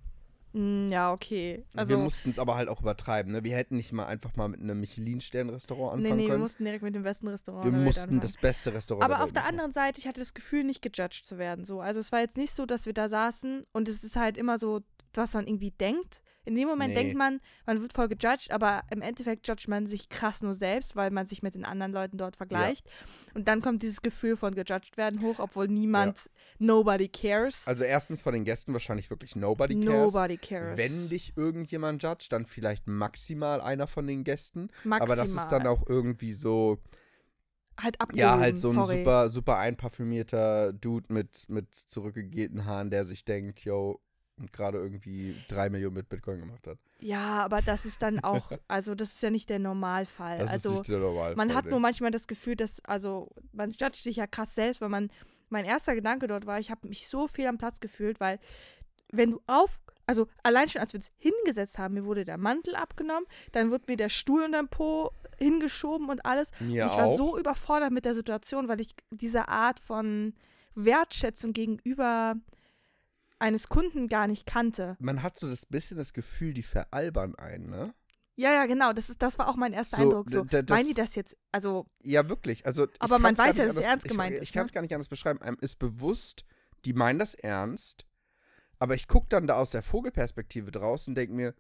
mh, 0.54 0.92
ja, 0.92 1.12
okay. 1.14 1.64
Also, 1.76 1.90
wir 1.90 1.98
mussten 1.98 2.30
es 2.30 2.38
aber 2.38 2.56
halt 2.56 2.70
auch 2.70 2.82
übertreiben. 2.82 3.32
Ne? 3.32 3.44
Wir 3.44 3.56
hätten 3.56 3.76
nicht 3.78 3.92
mal 3.94 4.06
einfach 4.06 4.36
mal 4.36 4.48
mit 4.50 4.60
einem 4.60 4.80
Michelin-Stern-Restaurant 4.82 6.02
nee, 6.02 6.08
anfangen 6.10 6.18
nee, 6.18 6.24
wir 6.26 6.30
können. 6.32 6.42
mussten 6.42 6.64
direkt 6.66 6.84
mit 6.84 6.94
dem 6.94 7.02
besten 7.04 7.28
Restaurant. 7.30 7.64
wir 7.66 7.72
mussten 7.72 8.02
anfangen. 8.04 8.22
das 8.22 8.36
beste 8.38 8.74
Restaurant 8.74 9.04
Aber 9.10 9.24
auf 9.24 9.32
der 9.32 9.44
machen. 9.44 9.52
anderen 9.54 9.72
Seite, 9.72 10.00
ich 10.00 10.08
hatte 10.08 10.20
das 10.20 10.34
Gefühl, 10.34 10.64
nicht 10.64 10.82
gejudged 10.82 11.26
zu 11.26 11.38
werden. 11.38 11.64
So. 11.66 11.80
Also 11.82 12.00
es 12.02 12.12
war 12.12 12.20
jetzt 12.20 12.38
nicht 12.38 12.54
so, 12.54 12.66
dass 12.66 12.86
wir 12.86 12.94
da 12.94 13.08
saßen 13.10 13.66
und 13.72 13.88
es 13.90 14.04
ist 14.04 14.16
halt 14.18 14.38
immer 14.38 14.60
so, 14.60 14.82
was 15.14 15.34
man 15.34 15.48
irgendwie 15.48 15.72
denkt. 15.72 16.22
In 16.48 16.56
dem 16.56 16.70
Moment 16.70 16.94
Nee. 16.94 17.02
denkt 17.04 17.18
man, 17.18 17.42
man 17.66 17.82
wird 17.82 17.92
voll 17.92 18.08
gejudged, 18.08 18.52
aber 18.52 18.84
im 18.90 19.02
Endeffekt 19.02 19.46
judgt 19.50 19.68
man 19.68 19.86
sich 19.86 20.08
krass 20.08 20.42
nur 20.42 20.54
selbst, 20.54 20.96
weil 20.96 21.12
man 21.12 21.26
sich 21.28 21.44
mit 21.44 21.56
den 21.56 21.66
anderen 21.66 21.92
Leuten 21.92 22.18
dort 22.18 22.38
vergleicht. 22.38 22.90
Und 23.34 23.50
dann 23.50 23.62
kommt 23.62 23.84
dieses 23.84 24.02
Gefühl 24.02 24.38
von 24.38 24.56
gejudged 24.56 24.96
werden 24.96 25.22
hoch, 25.22 25.40
obwohl 25.40 25.68
niemand, 25.68 26.30
nobody 26.58 27.10
cares. 27.10 27.68
Also 27.68 27.84
erstens 27.84 28.22
von 28.22 28.34
den 28.34 28.46
Gästen 28.46 28.72
wahrscheinlich 28.72 29.10
wirklich 29.10 29.36
nobody 29.36 29.76
cares. 29.76 30.14
nobody 30.14 30.38
cares. 30.38 30.78
Wenn 30.78 31.10
dich 31.10 31.36
irgendjemand 31.36 32.02
judgt, 32.02 32.32
dann 32.32 32.46
vielleicht 32.46 32.88
maximal 32.88 33.60
einer 33.60 33.86
von 33.86 34.08
den 34.08 34.24
Gästen. 34.24 34.70
Maximal. 34.86 35.02
Aber 35.02 35.16
das 35.18 35.36
ist 35.36 35.50
dann 35.50 35.68
auch 35.68 35.86
irgendwie 35.90 36.32
so, 36.32 36.78
halt 37.78 38.00
abgehoben, 38.00 38.20
ja, 38.20 38.40
halt 38.40 38.58
so 38.58 38.70
ein 38.70 38.76
sorry. 38.76 39.00
super, 39.00 39.28
super 39.28 39.58
einparfümierter 39.58 40.72
Dude 40.72 41.14
mit, 41.14 41.50
mit 41.50 41.76
zurückgegelten 41.76 42.66
Haaren, 42.66 42.90
der 42.90 43.06
sich 43.06 43.26
denkt, 43.26 43.66
yo, 43.66 44.00
und 44.40 44.52
gerade 44.52 44.78
irgendwie 44.78 45.36
drei 45.48 45.70
Millionen 45.70 45.96
mit 45.96 46.10
Bitcoin 46.10 46.40
gemacht 46.40 46.68
hat. 46.68 46.78
Ja, 47.00 47.44
aber 47.44 47.62
das 47.62 47.86
ist 47.86 48.02
dann 48.02 48.20
auch, 48.20 48.52
also 48.68 48.96
das 48.96 49.14
ist 49.14 49.24
ja 49.24 49.30
nicht 49.30 49.50
der 49.50 49.60
Normalfall. 49.60 50.40
Das 50.40 50.52
also 50.52 50.70
ist 50.70 50.80
nicht 50.80 50.90
der 50.90 51.00
Normalfall. 51.00 51.36
Man 51.36 51.54
hat 51.54 51.66
nur 51.66 51.80
manchmal 51.80 52.12
das 52.12 52.28
Gefühl, 52.28 52.56
dass, 52.56 52.84
also, 52.86 53.30
man 53.52 53.72
judgt 53.72 53.96
sich 53.96 54.18
ja 54.18 54.28
krass 54.28 54.56
selbst, 54.56 54.82
weil 54.82 54.90
man, 54.90 55.10
mein 55.50 55.66
erster 55.66 55.96
Gedanke 55.96 56.28
dort 56.28 56.46
war, 56.46 56.60
ich 56.60 56.72
habe 56.72 56.88
mich 56.88 57.08
so 57.08 57.28
viel 57.28 57.48
am 57.48 57.58
Platz 57.58 57.80
gefühlt, 57.80 58.20
weil, 58.20 58.40
wenn 59.12 59.32
du 59.32 59.42
auf, 59.48 59.80
also 60.06 60.28
allein 60.44 60.70
schon, 60.70 60.82
als 60.82 60.94
wir 60.94 61.00
uns 61.00 61.12
hingesetzt 61.18 61.80
haben, 61.80 61.96
mir 61.96 62.06
wurde 62.06 62.26
der 62.26 62.38
Mantel 62.38 62.76
abgenommen, 62.76 63.26
dann 63.54 63.72
wird 63.72 63.88
mir 63.88 63.98
der 63.98 64.10
Stuhl 64.10 64.44
unter 64.44 64.62
den 64.62 64.70
Po 64.70 65.12
hingeschoben 65.38 66.10
und 66.10 66.26
alles. 66.26 66.52
Mir 66.60 66.86
ich 66.86 66.92
war 66.92 67.06
auch. 67.06 67.18
so 67.18 67.38
überfordert 67.38 67.92
mit 67.92 68.06
der 68.06 68.14
Situation, 68.14 68.68
weil 68.68 68.82
ich 68.82 68.96
diese 69.12 69.48
Art 69.48 69.80
von 69.80 70.34
Wertschätzung 70.76 71.54
gegenüber 71.54 72.36
eines 73.40 73.70
Kunden 73.70 74.08
gar 74.08 74.28
nicht 74.28 74.46
kannte. 74.46 74.98
Man 75.00 75.24
hat 75.24 75.38
so 75.38 75.48
das 75.50 75.66
bisschen 75.66 75.98
das 75.98 76.14
Gefühl, 76.14 76.54
die 76.54 76.64
veralbern 76.64 77.36
einen, 77.36 77.70
ne? 77.70 77.94
Ja, 78.36 78.52
ja, 78.54 78.66
genau. 78.68 78.94
Das, 78.94 79.10
ist, 79.10 79.22
das 79.22 79.40
war 79.40 79.48
auch 79.50 79.56
mein 79.56 79.74
erster 79.74 79.98
So, 79.98 80.04
Eindruck. 80.04 80.30
So, 80.30 80.44
das- 80.44 80.66
meinen 80.70 80.88
die 80.88 80.94
das 80.94 81.16
jetzt? 81.16 81.36
Also, 81.52 81.88
Ja, 82.04 82.30
wirklich. 82.30 82.66
Also, 82.68 82.88
Aber 83.00 83.18
man 83.18 83.36
weiß 83.38 83.58
ja, 83.58 83.66
dass 83.66 83.76
es 83.78 83.82
ernst 83.82 84.06
gemeint 84.08 84.34
ich, 84.34 84.38
ist, 84.38 84.44
Ich 84.44 84.54
kann 84.54 84.66
es 84.66 84.72
ne? 84.72 84.76
gar 84.76 84.82
nicht 84.82 84.94
anders 84.94 85.08
beschreiben. 85.08 85.42
Einem 85.42 85.58
ist 85.60 85.80
bewusst, 85.80 86.46
die 86.86 86.94
meinen 86.94 87.18
das 87.18 87.34
ernst. 87.34 88.06
Aber 88.78 88.94
ich 88.94 89.08
gucke 89.08 89.28
dann 89.30 89.48
da 89.48 89.56
aus 89.56 89.72
der 89.72 89.82
Vogelperspektive 89.82 90.70
draus 90.70 91.08
und 91.08 91.16
denke 91.16 91.34
mir, 91.34 91.56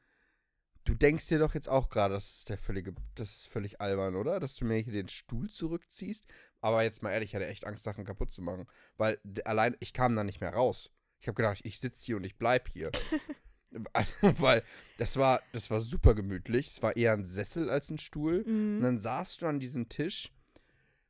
du 0.83 0.93
denkst 0.93 1.27
dir 1.27 1.39
doch 1.39 1.55
jetzt 1.55 1.67
auch 1.67 1.89
gerade, 1.89 2.13
das 2.13 2.29
ist 2.31 2.49
der 2.49 2.59
völlige, 2.59 2.93
das 3.15 3.29
ist 3.37 3.47
völlig 3.47 3.81
albern, 3.81 4.15
oder? 4.15 4.39
Dass 4.39 4.55
du 4.55 4.65
mir 4.65 4.77
hier 4.77 4.93
den 4.93 5.09
Stuhl 5.09 5.49
zurückziehst. 5.49 6.25
Aber 6.61 6.83
jetzt 6.83 7.01
mal 7.01 7.09
ehrlich, 7.11 7.31
ich 7.31 7.35
hatte 7.35 7.47
echt 7.47 7.65
Angst, 7.65 7.83
Sachen 7.85 8.05
kaputt 8.05 8.31
zu 8.31 8.43
machen. 8.43 8.67
Weil 8.97 9.19
allein, 9.45 9.75
ich 9.79 9.93
kam 9.93 10.15
da 10.15 10.23
nicht 10.23 10.41
mehr 10.41 10.53
raus. 10.53 10.91
Ich 11.19 11.27
habe 11.27 11.35
gedacht, 11.35 11.59
ich 11.63 11.79
sitze 11.79 12.05
hier 12.05 12.17
und 12.17 12.23
ich 12.23 12.37
bleib 12.37 12.69
hier. 12.69 12.91
Weil 14.21 14.63
das 14.97 15.17
war, 15.17 15.41
das 15.51 15.69
war 15.69 15.81
super 15.81 16.15
gemütlich. 16.15 16.67
Es 16.67 16.81
war 16.81 16.95
eher 16.95 17.13
ein 17.13 17.25
Sessel 17.25 17.69
als 17.69 17.89
ein 17.89 17.97
Stuhl. 17.97 18.41
Und 18.41 18.77
mh, 18.77 18.81
dann 18.81 18.99
saßt 18.99 19.41
du 19.41 19.47
an 19.47 19.59
diesem 19.59 19.89
Tisch. 19.89 20.31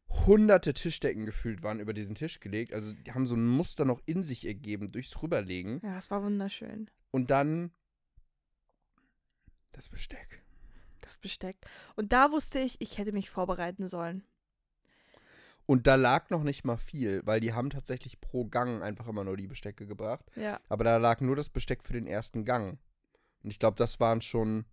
Hunderte 0.10 0.74
Tischdecken 0.74 1.26
gefühlt 1.26 1.64
waren 1.64 1.80
über 1.80 1.94
diesen 1.94 2.16
Tisch 2.16 2.40
gelegt. 2.40 2.74
Also 2.74 2.94
die 2.94 3.12
haben 3.14 3.28
so 3.28 3.36
ein 3.36 3.46
Muster 3.46 3.84
noch 3.86 4.02
in 4.06 4.24
sich 4.24 4.46
ergeben 4.48 4.92
durchs 4.92 5.22
Rüberlegen. 5.22 5.82
ja, 5.84 5.98
es 5.98 6.10
war 6.10 6.24
wunderschön. 6.24 6.90
Und 7.12 7.30
dann 7.30 7.72
das 9.74 9.90
Besteck. 9.90 10.42
Das 11.02 11.18
Besteck. 11.18 11.58
Und 11.96 12.12
da 12.12 12.32
wusste 12.32 12.60
ich, 12.60 12.82
ich 12.82 12.98
hätte 12.98 13.12
mich 13.12 13.30
vorbereiten 13.30 13.88
sollen. 13.88 14.24
Und 15.68 15.86
da 15.86 15.96
lag 15.96 16.30
noch 16.30 16.44
nicht 16.44 16.64
mal 16.64 16.78
viel, 16.78 17.22
weil 17.26 17.42
die 17.42 17.54
haben 17.54 17.70
tatsächlich 17.70 18.22
pro 18.22 18.46
Gang 18.46 18.82
einfach 18.82 19.08
immer 19.08 19.26
nur 19.26 19.36
die 19.36 19.48
Bestecke 19.48 19.86
gebracht. 19.86 20.26
Ja. 20.36 20.60
Aber 20.70 20.86
da 20.86 20.96
lag 20.98 21.20
nur 21.20 21.36
das 21.36 21.50
Besteck 21.50 21.84
für 21.84 21.94
den 21.94 22.08
ersten 22.08 22.46
Gang. 22.46 22.80
Und 23.44 23.52
ich 23.52 23.60
glaube, 23.60 23.76
das 23.78 24.00
waren 24.00 24.22
schon, 24.22 24.64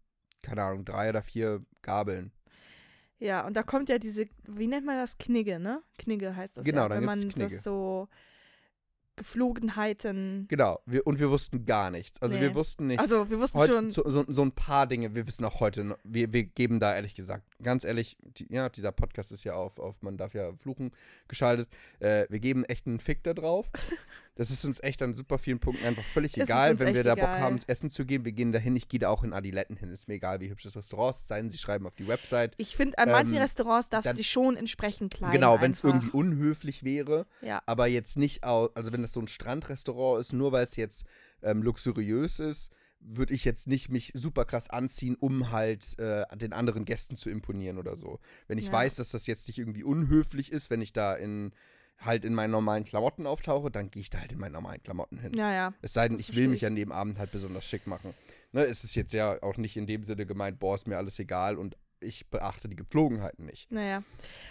keine 0.43 0.63
Ahnung, 0.63 0.85
drei 0.85 1.11
oder 1.11 1.23
vier 1.23 1.65
Gabeln. 1.83 2.33
Ja, 3.19 3.45
und 3.45 3.55
da 3.55 3.65
kommt 3.65 3.89
ja 3.89 3.99
diese, 3.99 4.27
wie 4.47 4.69
nennt 4.69 4.87
man 4.87 4.97
das? 4.97 5.19
Knigge, 5.19 5.59
ne? 5.59 5.83
Knigge 5.99 6.35
heißt 6.37 6.59
das 6.59 6.65
Genau, 6.65 6.83
ja. 6.83 6.89
dann 6.89 6.99
Wenn 6.99 7.05
man 7.07 7.21
Knigge. 7.21 7.55
das 7.55 7.65
so 7.65 8.09
Geflogenheiten. 9.17 10.47
Genau. 10.49 10.81
Wir, 10.87 11.07
und 11.07 11.19
wir 11.19 11.31
wussten 11.31 11.65
gar 11.67 11.91
nichts. 11.91 12.21
Also 12.21 12.41
wir 12.41 12.49
Nee. 12.51 12.55
wussten 12.55 12.87
nicht. 12.89 12.99
Also, 13.01 13.31
wir 13.31 13.39
wussten 13.39 13.59
Heute, 13.59 13.73
schon. 13.73 13.91
so, 13.91 14.09
so, 14.09 14.25
so 14.29 14.43
ein 14.43 14.53
paar 14.53 14.87
Dinge, 14.87 15.15
wir 15.15 15.27
wissen 15.27 15.45
auch 15.45 15.61
heute, 15.61 15.85
noch- 15.85 15.99
wir, 16.05 16.33
wir 16.33 16.45
geben 16.45 16.81
da 16.81 16.95
ehrlich 16.95 17.15
gesagt, 17.15 17.45
ganz 17.63 17.85
ehrlich, 17.85 18.17
die, 18.23 18.47
ja, 18.53 18.69
dieser 18.69 18.93
Podcast 18.93 19.33
ist 19.33 19.45
ja 19.45 19.55
auf, 19.55 19.79
auf 19.79 20.03
man 20.03 20.17
darf 20.17 20.35
ja 20.35 20.53
fluchen, 20.57 20.91
geschaltet. 21.29 21.69
Äh, 22.01 22.27
wir 22.29 22.41
geben 22.41 22.65
echt 22.65 22.87
einen 22.87 23.01
Fick 23.01 23.23
da 23.23 23.35
drauf. 23.35 23.69
Das 24.37 24.51
ist 24.51 24.65
uns 24.65 24.83
echt 24.83 25.01
an 25.01 25.15
super 25.15 25.39
vielen 25.39 25.61
Punkten 25.61 25.85
einfach 25.85 26.05
völlig 26.05 26.37
egal, 26.37 26.81
wenn 26.81 26.93
wir 26.95 27.05
da 27.05 27.15
Bock 27.15 27.29
egal. 27.29 27.41
haben, 27.41 27.59
essen 27.69 27.89
zu 27.89 28.05
gehen. 28.05 28.25
Wir 28.25 28.33
gehen 28.33 28.51
dahin, 28.51 28.75
ich 28.75 28.89
gehe 28.89 28.99
da 28.99 29.09
auch 29.09 29.23
in 29.23 29.33
Adiletten 29.33 29.77
hin. 29.77 29.91
Ist 29.91 30.09
mir 30.09 30.15
egal, 30.15 30.41
wie 30.41 30.51
hübsch 30.51 30.65
das 30.65 30.77
Restaurant 30.77 31.15
ist, 31.15 31.23
es 31.23 31.29
sei 31.29 31.41
denn, 31.41 31.51
sie 31.51 31.59
schreiben 31.59 31.87
auf 31.87 31.95
die 31.95 32.07
Website. 32.07 32.55
Ich 32.57 32.75
finde, 32.75 32.99
an 32.99 33.11
manchen 33.11 33.35
ähm, 33.35 33.43
Restaurants 33.43 33.91
darfst 33.91 34.11
du 34.11 34.17
dich 34.17 34.29
schon 34.31 34.57
entsprechend 34.57 35.15
kleiden. 35.15 35.33
genau, 35.33 35.61
wenn 35.61 35.71
es 35.71 35.85
irgendwie 35.85 36.11
unhöflich 36.11 36.83
wäre, 36.83 37.27
Ja. 37.43 37.63
aber 37.67 37.87
jetzt 37.87 38.17
nicht, 38.17 38.43
also 38.43 38.93
wenn 38.93 39.03
das 39.03 39.13
so 39.13 39.21
ein 39.21 39.29
Strandrestaurant 39.29 40.21
ist, 40.21 40.33
nur 40.33 40.51
weil 40.51 40.65
es 40.65 40.75
jetzt 40.75 41.07
ähm, 41.43 41.63
luxuriös 41.63 42.41
ist, 42.41 42.73
würde 43.07 43.35
ich 43.35 43.45
jetzt 43.45 43.69
nicht 43.69 43.91
mich 43.91 44.13
super 44.15 44.45
krass 44.47 44.69
anziehen, 44.71 45.15
um 45.15 45.53
halt 45.53 45.99
äh, 45.99 46.25
den 46.37 46.53
anderen 46.55 46.85
Gästen 46.87 47.17
zu 47.17 47.29
imponieren 47.31 47.79
oder 47.79 47.97
so. 47.97 48.19
Wenn 48.49 48.59
ich 48.59 48.67
Ja. 48.67 48.73
weiß, 48.73 48.97
dass 48.97 49.11
das 49.11 49.27
jetzt 49.27 49.47
nicht 49.47 49.59
irgendwie 49.59 49.85
unhöflich 49.85 50.51
ist, 50.51 50.71
wenn 50.71 50.81
ich 50.83 50.93
da 50.93 51.15
in 51.15 51.53
halt 51.99 52.25
in 52.25 52.35
meinen 52.35 52.51
normalen 52.51 52.85
Klamotten 52.85 53.27
auftauche, 53.27 53.71
dann 53.71 53.91
gehe 53.91 54.03
ich 54.03 54.11
da 54.11 54.19
halt 54.21 54.33
in 54.33 54.39
meinen 54.39 54.53
normalen 54.53 54.83
Klamotten 54.83 55.19
hin. 55.19 55.33
Ja, 55.35 55.53
ja. 55.53 55.73
Es 55.83 55.93
sei 55.95 56.09
denn, 56.09 56.19
ich 56.19 56.35
will 56.37 56.49
mich 56.49 56.67
an 56.67 56.77
dem 56.77 56.93
Abend 56.93 57.19
halt 57.19 57.31
besonders 57.33 57.65
schick 57.65 57.87
machen. 57.87 58.15
Ne, 58.53 58.65
es 58.65 58.85
ist 58.85 58.95
jetzt 58.95 59.13
ja 59.13 59.43
auch 59.43 59.57
nicht 59.57 59.77
in 59.77 59.87
dem 59.87 60.05
Sinne 60.05 60.27
gemeint, 60.27 60.59
boah, 60.61 60.75
ist 60.75 60.87
mir 60.87 60.97
alles 60.97 61.19
egal 61.19 61.57
und 61.57 61.77
ich 62.01 62.29
beachte 62.29 62.69
die 62.69 62.77
Gepflogenheiten 62.77 63.47
nicht. 63.47 63.71
Naja. 63.73 64.03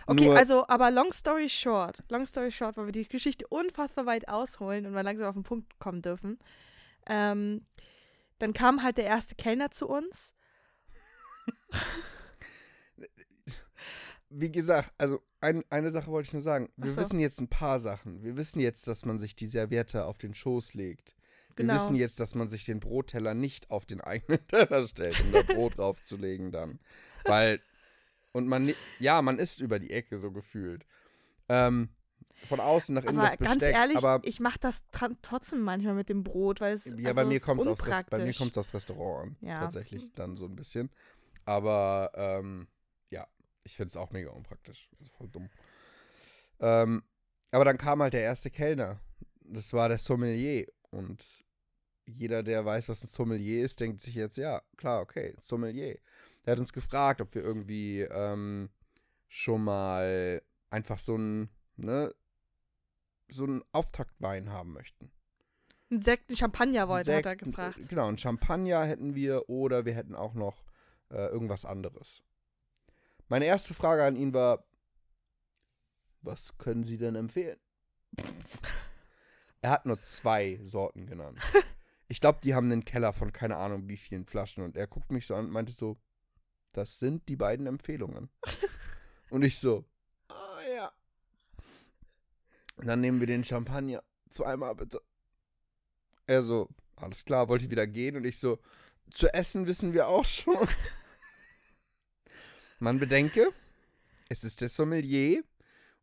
Okay, 0.08 0.26
Nur- 0.26 0.36
also, 0.36 0.68
aber 0.68 0.90
long 0.92 1.14
story 1.14 1.48
short, 1.48 2.04
long 2.10 2.26
story 2.26 2.52
short, 2.52 2.76
weil 2.78 2.88
wir 2.88 2.92
die 2.92 3.08
Geschichte 3.08 3.48
unfassbar 3.48 4.06
weit 4.06 4.28
ausholen 4.28 4.86
und 4.86 4.94
wir 4.94 5.04
langsam 5.04 5.28
auf 5.28 5.36
den 5.36 5.44
Punkt 5.44 5.80
kommen 5.80 6.02
dürfen. 6.02 6.40
Ähm, 7.08 7.64
dann 8.40 8.54
kam 8.54 8.82
halt 8.84 8.98
der 8.98 9.06
erste 9.06 9.36
Kellner 9.36 9.70
zu 9.72 9.88
uns. 9.88 10.34
Wie 14.30 14.52
gesagt, 14.52 14.92
also 14.98 15.22
ein, 15.44 15.64
eine 15.70 15.92
Sache 15.92 16.08
wollte 16.12 16.28
ich 16.28 16.34
nur 16.34 16.42
sagen. 16.42 16.70
Wir 16.78 16.92
so. 16.92 16.98
wissen 16.98 17.20
jetzt 17.20 17.40
ein 17.40 17.48
paar 17.50 17.80
Sachen. 17.80 18.24
Wir 18.24 18.36
wissen 18.38 18.60
jetzt, 18.60 18.88
dass 18.88 19.06
man 19.06 19.20
sich 19.20 19.36
die 19.36 19.48
Serviette 19.48 20.06
auf 20.06 20.18
den 20.18 20.34
Schoß 20.34 20.74
legt. 20.74 21.16
Wir 21.56 21.66
Genau. 21.66 21.76
wissen 21.76 21.96
jetzt, 21.96 22.20
dass 22.20 22.34
man 22.34 22.50
sich 22.50 22.66
den 22.66 22.80
Brotteller 22.80 23.36
nicht 23.36 23.70
auf 23.70 23.86
den 23.86 24.02
eigenen 24.02 24.40
Teller 24.48 24.84
stellt, 24.88 25.20
um 25.22 25.32
da 25.32 25.44
Brot 25.44 25.78
draufzulegen 25.78 26.52
dann. 26.52 26.80
Weil, 27.26 27.60
und 28.32 28.48
man, 28.48 28.74
ja, 29.00 29.22
man 29.22 29.38
isst 29.38 29.60
über 29.62 29.78
die 29.78 29.92
Ecke 29.92 30.18
so 30.18 30.32
gefühlt. 30.32 30.86
Ähm, 31.50 31.90
von 32.50 32.60
außen 32.60 32.96
nach 32.96 33.04
innen 33.04 33.20
Aber 33.20 33.28
das 33.30 33.38
ganz 33.38 33.60
Besteck, 33.60 33.76
ehrlich, 33.76 33.98
aber 33.98 34.20
ich 34.24 34.40
mache 34.40 34.60
das 34.60 34.84
trotzdem 35.22 35.62
manchmal 35.62 35.94
mit 35.94 36.10
dem 36.10 36.24
Brot, 36.24 36.60
weil 36.60 36.74
es 36.74 36.86
ja, 36.86 36.92
also 37.10 37.14
bei 37.14 37.26
mir 37.26 37.40
kommt 37.40 37.62
es 37.62 37.68
aufs, 37.68 37.86
Rest- 37.88 38.10
bei 38.10 38.18
mir 38.18 38.24
unpraktisch. 38.24 38.38
kommt's 38.38 38.58
aufs 38.58 38.74
Restaurant 38.74 39.24
an. 39.42 39.48
Ja. 39.48 39.60
Tatsächlich 39.62 40.12
dann 40.16 40.36
so 40.36 40.46
ein 40.46 40.56
bisschen. 40.56 40.90
Aber 41.46 42.12
ähm, 42.16 42.68
ich 43.64 43.76
finde 43.76 43.90
es 43.90 43.98
auch 43.98 44.12
mega 44.12 44.32
unpraktisch. 44.32 44.90
Das 44.92 45.08
ist 45.08 45.16
voll 45.16 45.30
dumm. 45.30 45.50
Ähm, 46.60 47.04
aber 47.52 47.66
dann 47.66 47.78
kam 47.78 48.02
halt 48.02 48.14
der 48.14 48.22
erste 48.22 48.50
Kellner. 48.50 49.00
Das 49.42 49.74
war 49.74 49.90
der 49.90 49.98
Sommelier. 49.98 50.68
Und 50.92 51.44
jeder, 52.06 52.44
der 52.44 52.66
weiß, 52.66 52.90
was 52.90 53.04
ein 53.04 53.08
Sommelier 53.08 53.64
ist, 53.64 53.80
denkt 53.80 54.02
sich 54.02 54.16
jetzt, 54.16 54.38
ja, 54.38 54.62
klar, 54.78 55.02
okay, 55.02 55.36
Sommelier. 55.42 55.98
Der 56.46 56.54
hat 56.54 56.60
uns 56.60 56.74
gefragt, 56.74 57.22
ob 57.22 57.34
wir 57.36 57.44
irgendwie 57.44 58.02
ähm, 58.02 58.70
schon 59.28 59.64
mal 59.64 60.42
einfach 60.70 61.00
so 61.00 61.16
ein, 61.16 61.50
ne, 61.78 62.14
so 63.30 63.46
einen 63.46 63.64
Auftaktwein 63.72 64.50
haben 64.50 64.74
möchten. 64.74 65.12
Ein 65.90 66.02
Sekt, 66.02 66.32
ein 66.32 66.38
Champagner 66.38 66.88
wollte, 66.88 67.16
hat 67.16 67.26
er 67.26 67.32
Sekt, 67.32 67.44
gefragt. 67.44 67.78
Genau, 67.88 68.08
ein 68.08 68.18
Champagner 68.18 68.84
hätten 68.84 69.16
wir 69.16 69.50
oder 69.50 69.86
wir 69.86 69.94
hätten 69.94 70.16
auch 70.16 70.34
noch 70.34 70.66
äh, 71.10 71.28
irgendwas 71.28 71.66
anderes. 71.66 72.24
Meine 73.30 73.46
erste 73.46 73.74
Frage 73.74 74.04
an 74.04 74.16
ihn 74.16 74.34
war, 74.34 74.66
was 76.22 76.58
können 76.58 76.84
Sie 76.84 76.98
denn 76.98 77.16
empfehlen? 77.16 77.60
er 79.62 79.72
hat 79.72 79.86
nur 79.86 80.02
zwei 80.02 80.60
Sorten 80.64 81.06
genannt. 81.08 81.40
Ich 82.10 82.22
glaube, 82.22 82.40
die 82.44 82.54
haben 82.54 82.72
einen 82.72 82.86
Keller 82.86 83.12
von 83.12 83.32
keine 83.32 83.56
Ahnung 83.56 83.88
wie 83.88 83.98
vielen 83.98 84.26
Flaschen 84.26 84.64
und 84.64 84.78
er 84.78 84.86
guckt 84.86 85.10
mich 85.10 85.26
so 85.26 85.34
an 85.34 85.46
und 85.46 85.52
meinte 85.52 85.72
so, 85.72 85.98
das 86.74 87.00
sind 87.00 87.28
die 87.28 87.38
beiden 87.38 87.66
Empfehlungen. 87.66 88.30
und 89.32 89.42
ich 89.42 89.58
so, 89.58 89.86
ah 90.28 90.60
ja. 90.76 90.92
Dann 92.78 93.02
nehmen 93.02 93.20
wir 93.20 93.26
den 93.26 93.44
Champagner 93.44 94.04
zweimal 94.30 94.76
bitte. 94.76 95.02
Er 96.28 96.44
so, 96.44 96.70
alles 96.98 97.26
klar, 97.26 97.48
wollte 97.48 97.72
wieder 97.72 97.88
gehen 97.88 98.16
und 98.16 98.26
ich 98.26 98.38
so, 98.38 98.60
zu 99.10 99.34
essen 99.34 99.66
wissen 99.66 99.94
wir 99.94 100.08
auch 100.08 100.26
schon. 100.26 100.68
Man 102.84 103.00
bedenke, 103.00 103.52
es 104.28 104.44
ist 104.44 104.60
der 104.60 104.68
Sommelier 104.68 105.42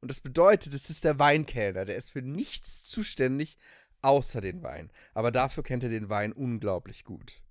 und 0.01 0.11
das 0.11 0.23
bedeutet, 0.23 0.73
es 0.73 0.89
ist 0.89 1.05
der 1.05 1.19
Weinkellner, 1.19 1.85
der 1.85 1.97
ist 1.97 2.11
für 2.11 2.23
nichts 2.23 2.85
zuständig 2.85 3.59
außer 4.01 4.41
den 4.41 4.63
Wein. 4.63 4.91
Aber 5.13 5.31
dafür 5.31 5.63
kennt 5.63 5.83
er 5.83 5.91
den 5.91 6.09
Wein 6.09 6.33
unglaublich 6.33 7.05
gut. 7.05 7.43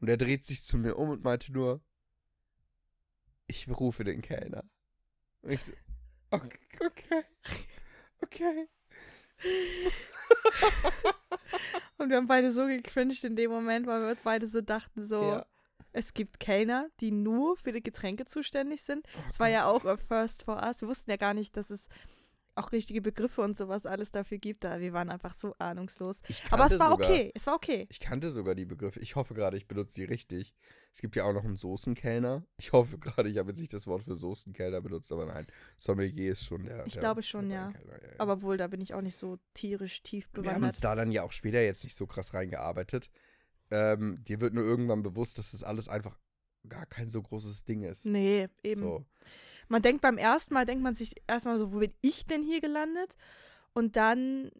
Und 0.00 0.08
er 0.08 0.16
dreht 0.16 0.46
sich 0.46 0.64
zu 0.64 0.78
mir 0.78 0.96
um 0.96 1.10
und 1.10 1.22
meinte 1.22 1.52
nur, 1.52 1.82
ich 3.46 3.68
rufe 3.68 4.04
den 4.04 4.22
Kellner. 4.22 4.64
Und 5.42 5.52
ich 5.52 5.64
so, 5.64 5.74
okay, 6.30 6.58
okay, 6.80 7.24
okay. 8.22 8.68
Und 11.98 12.08
wir 12.08 12.16
haben 12.16 12.26
beide 12.26 12.54
so 12.54 12.66
gecringed 12.66 13.22
in 13.24 13.36
dem 13.36 13.50
Moment, 13.50 13.86
weil 13.86 14.00
wir 14.00 14.08
uns 14.08 14.22
beide 14.22 14.48
so 14.48 14.62
dachten, 14.62 15.04
so, 15.04 15.22
Ja. 15.22 15.46
Es 15.96 16.14
gibt 16.14 16.38
Kellner, 16.40 16.88
die 17.00 17.10
nur 17.10 17.56
für 17.56 17.72
die 17.72 17.82
Getränke 17.82 18.26
zuständig 18.26 18.82
sind. 18.82 19.06
Oh 19.16 19.20
Es 19.30 19.40
war 19.40 19.48
ja 19.48 19.66
auch 19.66 19.84
a 19.84 19.96
first 19.96 20.42
for 20.44 20.62
us. 20.62 20.80
Wir 20.82 20.88
wussten 20.88 21.10
ja 21.10 21.16
gar 21.16 21.34
nicht, 21.34 21.56
dass 21.56 21.70
es 21.70 21.88
auch 22.58 22.72
richtige 22.72 23.02
Begriffe 23.02 23.42
und 23.42 23.54
sowas 23.56 23.84
alles 23.84 24.12
dafür 24.12 24.38
gibt. 24.38 24.64
Da 24.64 24.80
wir 24.80 24.92
waren 24.94 25.10
einfach 25.10 25.34
so 25.34 25.54
ahnungslos. 25.58 26.20
Aber 26.50 26.66
es 26.66 26.78
war 26.78 26.90
sogar- 26.92 27.10
okay. 27.10 27.30
Es 27.34 27.46
war 27.46 27.54
okay. 27.54 27.86
Ich 27.90 28.00
kannte 28.00 28.30
sogar 28.30 28.54
die 28.54 28.64
Begriffe. 28.64 28.98
Ich 29.00 29.14
hoffe 29.14 29.34
gerade, 29.34 29.56
ich 29.58 29.66
benutze 29.68 29.96
die 30.00 30.04
richtig. 30.04 30.54
Es 30.92 31.02
gibt 31.02 31.16
ja 31.16 31.24
auch 31.24 31.34
noch 31.34 31.44
einen 31.44 31.56
Soßenkellner. 31.56 32.46
Ich 32.56 32.72
hoffe 32.72 32.96
gerade, 32.98 33.28
ich 33.28 33.36
habe 33.36 33.50
jetzt 33.50 33.60
nicht 33.60 33.74
das 33.74 33.86
Wort 33.86 34.04
für 34.04 34.14
Soßenkellner 34.14 34.80
benutzt, 34.80 35.12
aber 35.12 35.26
nein, 35.26 35.46
Sommelier 35.76 36.32
ist 36.32 36.44
schon 36.46 36.64
der. 36.64 36.86
Ich 36.86 36.94
der, 36.94 37.00
glaube 37.00 37.22
schon, 37.22 37.50
ja. 37.50 37.70
Ja, 37.70 37.92
ja. 37.92 38.14
Aber 38.18 38.40
wohl, 38.40 38.56
da 38.56 38.66
bin 38.68 38.80
ich 38.80 38.94
auch 38.94 39.02
nicht 39.02 39.16
so 39.16 39.38
tierisch 39.52 40.02
tief 40.02 40.28
wir 40.32 40.38
haben 40.50 40.62
uns 40.64 40.80
bewandert. 40.80 40.84
da 40.84 40.94
dann 40.94 41.12
ja 41.12 41.24
auch 41.24 41.32
später 41.32 41.60
jetzt 41.60 41.84
nicht 41.84 41.94
so 41.96 42.06
krass 42.06 42.32
reingearbeitet. 42.32 43.10
Ähm, 43.70 44.22
dir 44.24 44.40
wird 44.40 44.54
nur 44.54 44.64
irgendwann 44.64 45.02
bewusst, 45.02 45.38
dass 45.38 45.50
das 45.52 45.62
alles 45.62 45.88
einfach 45.88 46.16
gar 46.68 46.86
kein 46.86 47.10
so 47.10 47.22
großes 47.22 47.64
Ding 47.64 47.82
ist. 47.82 48.04
Nee, 48.06 48.48
eben. 48.62 48.80
So. 48.80 49.04
Man 49.68 49.82
denkt 49.82 50.02
beim 50.02 50.18
ersten 50.18 50.54
Mal, 50.54 50.64
denkt 50.66 50.82
man 50.82 50.94
sich 50.94 51.14
erstmal 51.26 51.58
so, 51.58 51.72
wo 51.72 51.78
bin 51.78 51.92
ich 52.00 52.26
denn 52.26 52.42
hier 52.42 52.60
gelandet? 52.60 53.16
Und 53.72 53.96
dann 53.96 54.50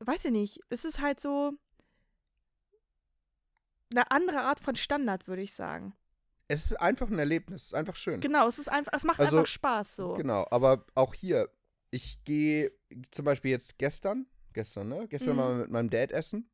weiß 0.00 0.26
ich 0.26 0.30
nicht, 0.32 0.60
es 0.70 0.84
ist 0.84 1.00
halt 1.00 1.20
so 1.20 1.52
eine 3.90 4.10
andere 4.10 4.40
Art 4.40 4.60
von 4.60 4.76
Standard, 4.76 5.28
würde 5.28 5.42
ich 5.42 5.54
sagen. 5.54 5.94
Es 6.48 6.66
ist 6.66 6.80
einfach 6.80 7.10
ein 7.10 7.18
Erlebnis, 7.18 7.62
es 7.62 7.66
ist 7.68 7.74
einfach 7.74 7.96
schön. 7.96 8.20
Genau, 8.20 8.46
es 8.46 8.58
ist 8.58 8.68
einfach, 8.68 8.92
es 8.94 9.04
macht 9.04 9.20
Also, 9.20 9.38
einfach 9.38 9.50
Spaß 9.50 9.96
so. 9.96 10.14
Genau, 10.14 10.46
aber 10.50 10.86
auch 10.94 11.12
hier, 11.14 11.50
ich 11.90 12.22
gehe 12.24 12.72
zum 13.10 13.24
Beispiel 13.24 13.50
jetzt 13.50 13.78
gestern, 13.78 14.26
gestern, 14.52 14.88
ne? 14.88 15.08
Gestern 15.08 15.32
Mhm. 15.32 15.36
mal 15.36 15.54
mit 15.58 15.70
meinem 15.70 15.90
Dad 15.90 16.12
essen. 16.12 16.48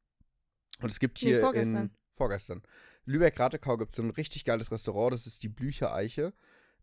Und 0.83 0.91
es 0.93 1.01
gibt 1.01 1.23
Nee, 1.23 1.29
hier 1.31 1.41
vorgestern. 1.41 1.77
in. 1.77 1.91
Vorgestern. 2.15 2.63
Lübeck-Ratekau 3.05 3.79
gibt 3.79 3.91
es 3.91 3.97
so 3.97 4.03
ein 4.03 4.11
richtig 4.11 4.45
geiles 4.45 4.71
Restaurant, 4.71 5.13
das 5.13 5.27
ist 5.27 5.43
die 5.43 5.49
Blüchereiche. 5.49 6.33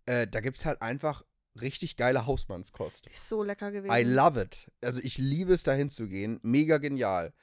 Äh, 0.06 0.28
da 0.28 0.40
gibt 0.42 0.58
es 0.58 0.66
halt 0.66 0.82
einfach 0.82 1.24
richtig 1.62 1.96
geile 1.98 2.26
Hausmannskost. 2.26 3.06
Die 3.06 3.12
ist 3.12 3.30
so 3.30 3.44
lecker 3.44 3.72
gewesen. 3.72 3.94
I 3.96 4.04
love 4.04 4.42
it. 4.42 4.70
Also 4.82 5.02
ich 5.04 5.18
liebe 5.18 5.54
es, 5.54 5.64
dahin 5.64 5.90
zu 5.90 6.08
gehen. 6.08 6.40
Mega 6.42 6.78
genial. 6.78 7.34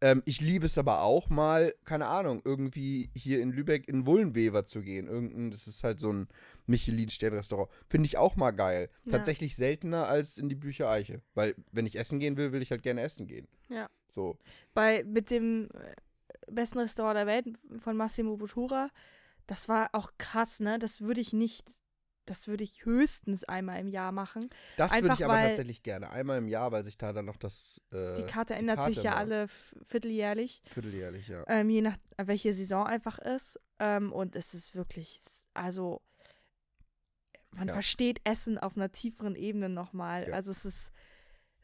Ähm, 0.00 0.22
ich 0.26 0.40
liebe 0.40 0.66
es 0.66 0.76
aber 0.76 1.02
auch 1.02 1.30
mal, 1.30 1.74
keine 1.84 2.06
Ahnung, 2.08 2.42
irgendwie 2.44 3.10
hier 3.14 3.40
in 3.40 3.52
Lübeck 3.52 3.88
in 3.88 4.06
Wullenweber 4.06 4.66
zu 4.66 4.82
gehen. 4.82 5.06
Irgendein, 5.06 5.50
das 5.50 5.66
ist 5.66 5.84
halt 5.84 6.00
so 6.00 6.12
ein 6.12 6.28
Michelin-Stern-Restaurant. 6.66 7.70
Finde 7.88 8.06
ich 8.06 8.18
auch 8.18 8.36
mal 8.36 8.50
geil. 8.50 8.90
Ja. 9.04 9.12
Tatsächlich 9.12 9.56
seltener 9.56 10.06
als 10.06 10.36
in 10.38 10.48
die 10.48 10.56
Büchereiche. 10.56 11.22
Weil, 11.34 11.54
wenn 11.72 11.86
ich 11.86 11.96
essen 11.96 12.18
gehen 12.18 12.36
will, 12.36 12.52
will 12.52 12.62
ich 12.62 12.70
halt 12.70 12.82
gerne 12.82 13.00
essen 13.02 13.26
gehen. 13.26 13.48
Ja. 13.68 13.88
So. 14.08 14.36
Bei, 14.74 15.04
mit 15.04 15.30
dem 15.30 15.68
besten 16.50 16.78
Restaurant 16.78 17.16
der 17.16 17.26
Welt 17.26 17.46
von 17.78 17.96
Massimo 17.96 18.36
Bottura, 18.36 18.88
das 19.46 19.68
war 19.68 19.90
auch 19.92 20.12
krass, 20.18 20.60
ne? 20.60 20.78
Das 20.78 21.02
würde 21.02 21.20
ich 21.20 21.32
nicht, 21.32 21.64
das 22.26 22.48
würde 22.48 22.64
ich 22.64 22.84
höchstens 22.86 23.44
einmal 23.44 23.78
im 23.80 23.88
Jahr 23.88 24.10
machen. 24.12 24.48
Das 24.78 24.94
würde 25.02 25.14
ich 25.14 25.24
aber 25.24 25.34
tatsächlich 25.36 25.82
gerne. 25.82 26.10
Einmal 26.10 26.38
im 26.38 26.48
Jahr, 26.48 26.72
weil 26.72 26.82
sich 26.84 26.96
da 26.96 27.12
dann 27.12 27.26
noch 27.26 27.36
das. 27.36 27.80
Äh, 27.92 28.16
Die 28.16 28.26
Karte 28.26 28.54
ändert 28.54 28.82
sich 28.84 28.96
Karte 28.96 29.06
ja 29.08 29.10
mal. 29.12 29.18
alle 29.18 29.48
vierteljährlich, 29.84 30.62
Vierteljährlich, 30.66 31.28
ja. 31.28 31.44
ähm, 31.48 31.68
je 31.68 31.82
nach 31.82 31.96
welche 32.16 32.52
Saison 32.54 32.86
einfach 32.86 33.18
ist. 33.18 33.60
Ähm, 33.78 34.12
und 34.12 34.36
es 34.36 34.54
ist 34.54 34.74
wirklich, 34.74 35.20
also 35.52 36.00
man 37.50 37.68
Ja. 37.68 37.74
versteht 37.74 38.20
Essen 38.24 38.58
auf 38.58 38.76
einer 38.76 38.90
tieferen 38.90 39.36
Ebene 39.36 39.68
nochmal. 39.68 40.26
Ja. 40.28 40.34
Also 40.34 40.50
es 40.50 40.64
ist 40.64 40.92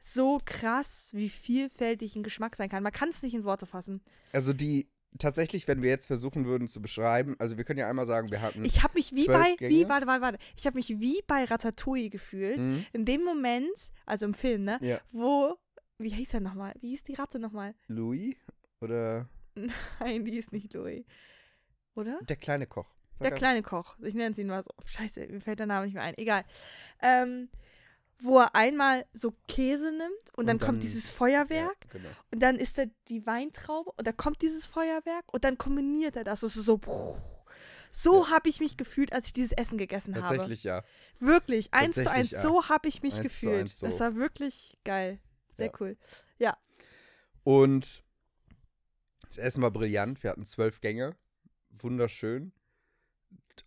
so 0.01 0.41
krass, 0.45 1.11
wie 1.15 1.29
vielfältig 1.29 2.17
ein 2.17 2.23
Geschmack 2.23 2.57
sein 2.57 2.69
kann. 2.69 2.83
Man 2.83 2.93
kann 2.93 3.11
es 3.11 3.23
nicht 3.23 3.35
in 3.35 3.45
Worte 3.45 3.67
fassen. 3.67 4.01
Also 4.33 4.53
die. 4.53 4.89
Tatsächlich, 5.19 5.67
wenn 5.67 5.83
wir 5.83 5.91
jetzt 5.91 6.07
versuchen 6.07 6.45
würden 6.45 6.69
zu 6.69 6.81
beschreiben, 6.81 7.35
also 7.41 7.57
wir 7.57 7.65
können 7.65 7.81
ja 7.81 7.89
einmal 7.91 8.07
sagen, 8.07 8.31
wir 8.31 8.41
hatten. 8.41 8.65
Ich 8.65 8.85
habe 8.85 8.95
mich 8.95 9.13
wie 9.13 9.27
bei, 9.27 9.57
wie, 9.59 9.81
Gänge? 9.81 9.89
warte, 9.89 10.07
warte, 10.07 10.23
warte. 10.23 10.39
Ich 10.57 10.67
habe 10.67 10.77
mich 10.77 10.89
wie 11.01 11.21
bei 11.27 11.43
Ratatouille 11.47 12.11
gefühlt. 12.11 12.59
Mhm. 12.59 12.87
In 12.93 13.05
dem 13.05 13.25
Moment, 13.25 13.77
also 14.07 14.25
im 14.27 14.35
Film, 14.35 14.63
ne, 14.63 14.79
Ja. 14.81 15.01
wo, 15.11 15.57
wie 15.99 16.11
hieß 16.11 16.35
er 16.35 16.41
nochmal? 16.41 16.75
Wie 16.81 16.91
hieß 16.91 17.03
die 17.03 17.15
Ratte 17.15 17.41
nochmal? 17.41 17.75
Louis 17.89 18.37
oder 18.81 19.29
Nein, 19.99 20.25
die 20.25 20.37
ist 20.39 20.53
nicht 20.53 20.73
Louis. 20.75 21.05
Oder? 21.97 22.21
der 22.29 22.37
kleine 22.37 22.69
Koch. 22.69 22.87
Der 23.21 23.33
kleine 23.33 23.63
Koch. 23.63 23.97
Ich 24.03 24.15
nenne 24.15 24.31
es 24.31 24.39
ihn 24.39 24.47
mal 24.47 24.63
so. 24.63 24.71
Scheiße, 24.85 25.27
mir 25.27 25.41
fällt 25.41 25.59
der 25.59 25.67
Name 25.67 25.87
nicht 25.87 25.95
mehr 25.95 26.05
ein. 26.05 26.17
Egal. 26.17 26.45
Ähm, 27.03 27.49
wo 28.23 28.39
er 28.41 28.55
einmal 28.55 29.07
so 29.13 29.33
Käse 29.49 29.91
nimmt 29.91 30.01
und, 30.01 30.39
Und 30.39 30.47
dann, 30.47 30.59
dann- 30.59 30.67
kommt 30.67 30.83
dieses 30.83 31.09
Feuerwerk 31.11 31.77
Ja, 31.87 31.91
genau. 31.93 32.09
und 32.33 32.41
dann 32.41 32.57
ist 32.57 32.79
da 32.79 32.85
die 33.09 33.27
Weintraube 33.27 33.91
und 33.97 34.07
da 34.07 34.13
kommt 34.13 34.43
dieses 34.43 34.67
Feuerwerk 34.67 35.25
und 35.33 35.45
dann 35.45 35.59
kombiniert 35.59 36.17
er 36.17 36.25
das. 36.25 36.43
Es 36.43 36.57
ist 36.57 36.65
so. 36.67 36.81
So 37.93 38.31
habe 38.31 38.49
ich 38.49 38.61
mich 38.61 38.77
gefühlt, 38.77 39.13
als 39.13 39.27
ich 39.27 39.33
dieses 39.33 39.51
Essen 39.53 39.77
gegessen 39.77 40.15
habe. 40.15 40.27
Tatsächlich 40.29 40.63
ja. 40.63 40.85
Wirklich, 41.19 41.75
eins 41.75 41.95
zu 41.97 42.01
eins. 42.03 42.07
Tatsächlich, 42.09 42.31
ja. 42.33 42.43
So 42.43 42.69
habe 42.69 42.87
ich 42.89 43.03
mich 43.03 43.15
Eins 43.15 43.23
gefühlt. 43.25 43.61
eins 43.63 43.79
so. 43.81 43.87
Das 43.87 43.99
war 43.99 44.15
wirklich 44.15 44.79
geil. 44.85 45.19
Sehr 45.51 45.67
Ja. 45.67 45.73
cool. 45.81 45.97
Und 47.43 48.05
das 49.29 49.39
Essen 49.39 49.63
war 49.63 49.71
brillant. 49.71 50.23
Wir 50.23 50.31
hatten 50.31 50.45
zwölf 50.45 50.81
Gänge. 50.81 51.17
Wunderschön. 51.71 52.53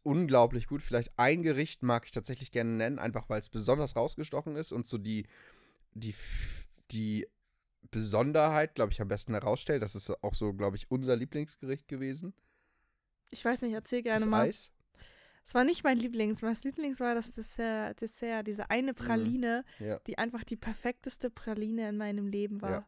Unglaublich 0.03 0.67
gut. 0.67 0.81
Vielleicht 0.81 1.11
ein 1.17 1.43
Gericht 1.43 1.83
mag 1.83 2.05
ich 2.05 2.11
tatsächlich 2.11 2.51
gerne 2.51 2.71
nennen, 2.71 2.99
einfach 2.99 3.29
weil 3.29 3.39
es 3.39 3.49
besonders 3.49 3.95
rausgestochen 3.95 4.55
ist 4.55 4.71
und 4.71 4.87
so 4.87 4.97
die, 4.97 5.27
die, 5.93 6.15
die 6.91 7.27
Besonderheit, 7.91 8.75
glaube 8.75 8.91
ich, 8.91 9.01
am 9.01 9.07
besten 9.07 9.33
herausstellt. 9.33 9.81
Das 9.83 9.95
ist 9.95 10.09
auch 10.23 10.35
so, 10.35 10.53
glaube 10.53 10.77
ich, 10.77 10.89
unser 10.89 11.15
Lieblingsgericht 11.15 11.87
gewesen. 11.87 12.33
Ich 13.29 13.43
weiß 13.45 13.61
nicht, 13.61 13.73
erzähl 13.73 14.01
gerne 14.03 14.19
das 14.21 14.27
mal. 14.29 14.47
Eis. 14.49 14.71
Es 15.45 15.53
war 15.53 15.63
nicht 15.63 15.83
mein 15.83 15.97
Lieblings. 15.97 16.41
Mein 16.41 16.55
Lieblings 16.63 16.99
war 16.99 17.15
das 17.15 17.33
Dessert, 17.33 17.99
Dessert 17.99 18.47
diese 18.47 18.69
eine 18.69 18.93
Praline, 18.93 19.65
Ja. 19.79 19.99
die 20.07 20.17
einfach 20.17 20.43
die 20.43 20.55
perfekteste 20.55 21.29
Praline 21.29 21.89
in 21.89 21.97
meinem 21.97 22.27
Leben 22.27 22.61
war. 22.61 22.71
Ja. 22.71 22.87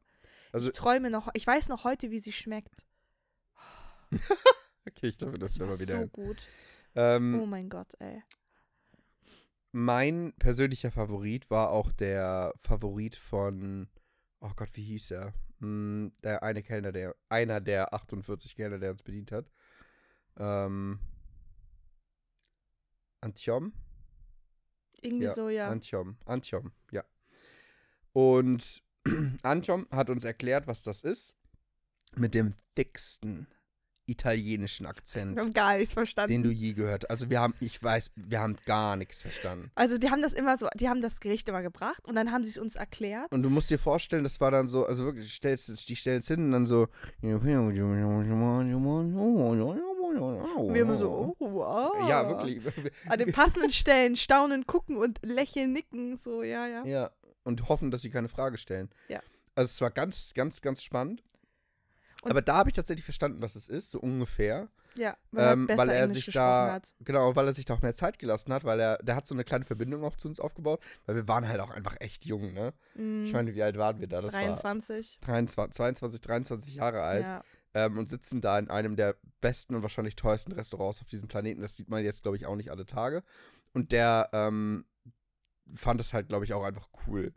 Also, 0.53 0.67
ich 0.69 0.73
träume 0.73 1.09
noch, 1.09 1.29
ich 1.33 1.45
weiß 1.45 1.67
noch 1.67 1.83
heute, 1.83 2.11
wie 2.11 2.19
sie 2.19 2.31
schmeckt. 2.31 2.85
okay, 4.87 5.07
ich 5.07 5.17
glaube, 5.17 5.37
das 5.37 5.53
Das 5.53 5.59
wäre 5.59 5.69
mal 5.69 5.79
wieder. 5.79 6.01
so 6.01 6.07
gut. 6.07 6.47
Ähm, 6.95 7.39
Oh 7.41 7.45
mein 7.45 7.69
Gott, 7.69 7.93
ey. 7.99 8.23
Mein 9.71 10.33
persönlicher 10.39 10.89
Favorit 10.91 11.49
war 11.49 11.69
auch 11.69 11.91
der 11.91 12.53
Favorit 12.57 13.15
von, 13.15 13.89
oh 14.39 14.51
Gott, 14.55 14.69
wie 14.73 14.83
hieß 14.85 15.11
er? 15.11 15.33
Hm, 15.59 16.13
der 16.23 16.43
eine 16.43 16.63
Kellner, 16.63 16.91
der, 16.93 17.15
einer 17.27 17.59
der 17.59 17.93
48 17.93 18.55
Kellner, 18.55 18.79
der 18.79 18.91
uns 18.91 19.03
bedient 19.03 19.31
hat. 19.33 19.51
Ähm, 20.37 20.99
Antiom? 23.19 23.73
Irgendwie 25.01 25.25
Ja, 25.25 25.33
so, 25.33 25.49
ja. 25.49 25.67
Antiom, 25.69 26.17
Antiom, 26.25 26.71
ja. 26.91 27.03
Und 28.13 28.81
Antiom 29.43 29.87
hat 29.91 30.09
uns 30.09 30.23
erklärt, 30.23 30.67
was 30.67 30.83
das 30.83 31.01
ist. 31.01 31.35
Mit 32.15 32.33
dem 32.33 32.55
dicksten 32.77 33.47
italienischen 34.07 34.85
Akzent, 34.85 35.35
Wir 35.35 35.43
haben 35.43 35.53
gar 35.53 35.77
nichts 35.77 35.93
verstanden. 35.93 36.31
den 36.31 36.43
du 36.43 36.51
je 36.51 36.73
gehört 36.73 37.03
hast. 37.03 37.09
Also 37.09 37.29
wir 37.29 37.39
haben, 37.39 37.53
ich 37.59 37.81
weiß, 37.81 38.11
wir 38.15 38.39
haben 38.39 38.57
gar 38.65 38.95
nichts 38.95 39.21
verstanden. 39.21 39.71
also 39.75 39.97
die 39.97 40.09
haben 40.09 40.21
das 40.21 40.33
immer 40.33 40.57
so, 40.57 40.67
die 40.75 40.89
haben 40.89 41.01
das 41.01 41.19
Gericht 41.19 41.49
immer 41.49 41.61
gebracht 41.61 42.05
und 42.05 42.15
dann 42.15 42.31
haben 42.31 42.43
sie 42.43 42.51
es 42.51 42.57
uns 42.57 42.75
erklärt. 42.75 43.31
Und 43.31 43.43
du 43.43 43.49
musst 43.49 43.69
dir 43.69 43.79
vorstellen, 43.79 44.23
das 44.23 44.39
war 44.39 44.51
dann 44.51 44.67
so, 44.67 44.85
also 44.85 45.05
wirklich, 45.05 45.31
stellst, 45.33 45.89
die 45.89 45.95
stellen 45.95 46.19
es 46.19 46.27
hin 46.27 46.45
und 46.45 46.51
dann 46.51 46.65
so. 46.65 46.87
Wir 47.21 47.31
immer 50.81 50.97
so, 50.97 51.35
oh, 51.39 51.53
wow. 51.53 52.09
Ja, 52.09 52.27
wirklich. 52.27 52.61
An 53.09 53.19
den 53.19 53.31
passenden 53.31 53.71
Stellen 53.71 54.15
staunen, 54.15 54.67
gucken 54.67 54.97
und 54.97 55.19
lächeln, 55.23 55.73
nicken, 55.73 56.17
so, 56.17 56.43
ja, 56.43 56.67
ja. 56.67 56.85
Ja, 56.85 57.11
und 57.43 57.69
hoffen, 57.69 57.91
dass 57.91 58.01
sie 58.01 58.09
keine 58.09 58.29
Frage 58.29 58.57
stellen. 58.57 58.89
Ja. 59.07 59.21
Also 59.55 59.69
es 59.69 59.81
war 59.81 59.91
ganz, 59.91 60.33
ganz, 60.33 60.61
ganz 60.61 60.83
spannend. 60.83 61.23
Und- 62.25 62.31
Aber 62.31 62.41
da 62.41 62.57
habe 62.57 62.69
ich 62.69 62.73
tatsächlich 62.73 63.05
verstanden, 63.05 63.41
was 63.41 63.55
es 63.55 63.67
ist, 63.67 63.91
so 63.91 63.99
ungefähr. 63.99 64.67
Ja, 64.97 65.15
weil, 65.31 65.43
er 65.45 65.51
Ähm, 65.53 65.67
weil 65.75 65.89
er 65.89 66.03
Englisch 66.03 66.25
sich 66.25 66.33
da, 66.33 66.71
hat. 66.73 66.93
genau, 67.01 67.35
weil 67.35 67.47
er 67.47 67.53
sich 67.53 67.65
da 67.65 67.73
auch 67.75 67.81
mehr 67.81 67.95
Zeit 67.95 68.17
gelassen 68.17 68.51
hat, 68.53 68.63
weil 68.63 68.79
er, 68.79 68.97
der 68.99 69.15
hat 69.15 69.27
so 69.27 69.35
eine 69.35 69.43
kleine 69.43 69.65
Verbindung 69.65 70.03
auch 70.03 70.15
zu 70.15 70.27
uns 70.27 70.39
aufgebaut, 70.39 70.81
weil 71.05 71.15
wir 71.15 71.27
waren 71.27 71.47
halt 71.47 71.59
auch 71.59 71.69
einfach 71.69 71.95
echt 71.99 72.25
jung, 72.25 72.53
ne? 72.53 72.73
Mhm. 72.95 73.23
Ich 73.25 73.33
meine, 73.33 73.53
wie 73.55 73.61
alt 73.63 73.77
waren 73.77 73.99
wir 73.99 74.07
da? 74.07 74.21
Das 74.21 74.33
23. 74.33 75.19
war 75.21 75.27
23, 75.35 75.75
22, 75.75 76.21
23 76.21 76.75
Jahre 76.75 77.01
alt. 77.01 77.23
Ja. 77.23 77.43
ähm, 77.73 77.97
und 77.97 78.07
sitzen 78.09 78.39
da 78.39 78.57
in 78.57 78.69
einem 78.69 78.95
der 78.95 79.17
besten 79.41 79.75
und 79.75 79.81
wahrscheinlich 79.81 80.15
teuersten 80.15 80.53
Restaurants 80.53 81.01
auf 81.01 81.07
diesem 81.09 81.27
Planeten. 81.27 81.61
Das 81.61 81.75
sieht 81.75 81.89
man 81.89 82.01
jetzt, 82.03 82.21
glaube 82.21 82.37
ich, 82.37 82.45
auch 82.45 82.55
nicht 82.55 82.71
alle 82.71 82.85
Tage. 82.85 83.21
Und 83.73 83.91
der 83.91 84.29
ähm, 84.31 84.85
fand 85.73 85.99
es 85.99 86.13
halt, 86.13 86.29
glaube 86.29 86.45
ich, 86.45 86.53
auch 86.53 86.63
einfach 86.63 86.87
cool. 87.05 87.33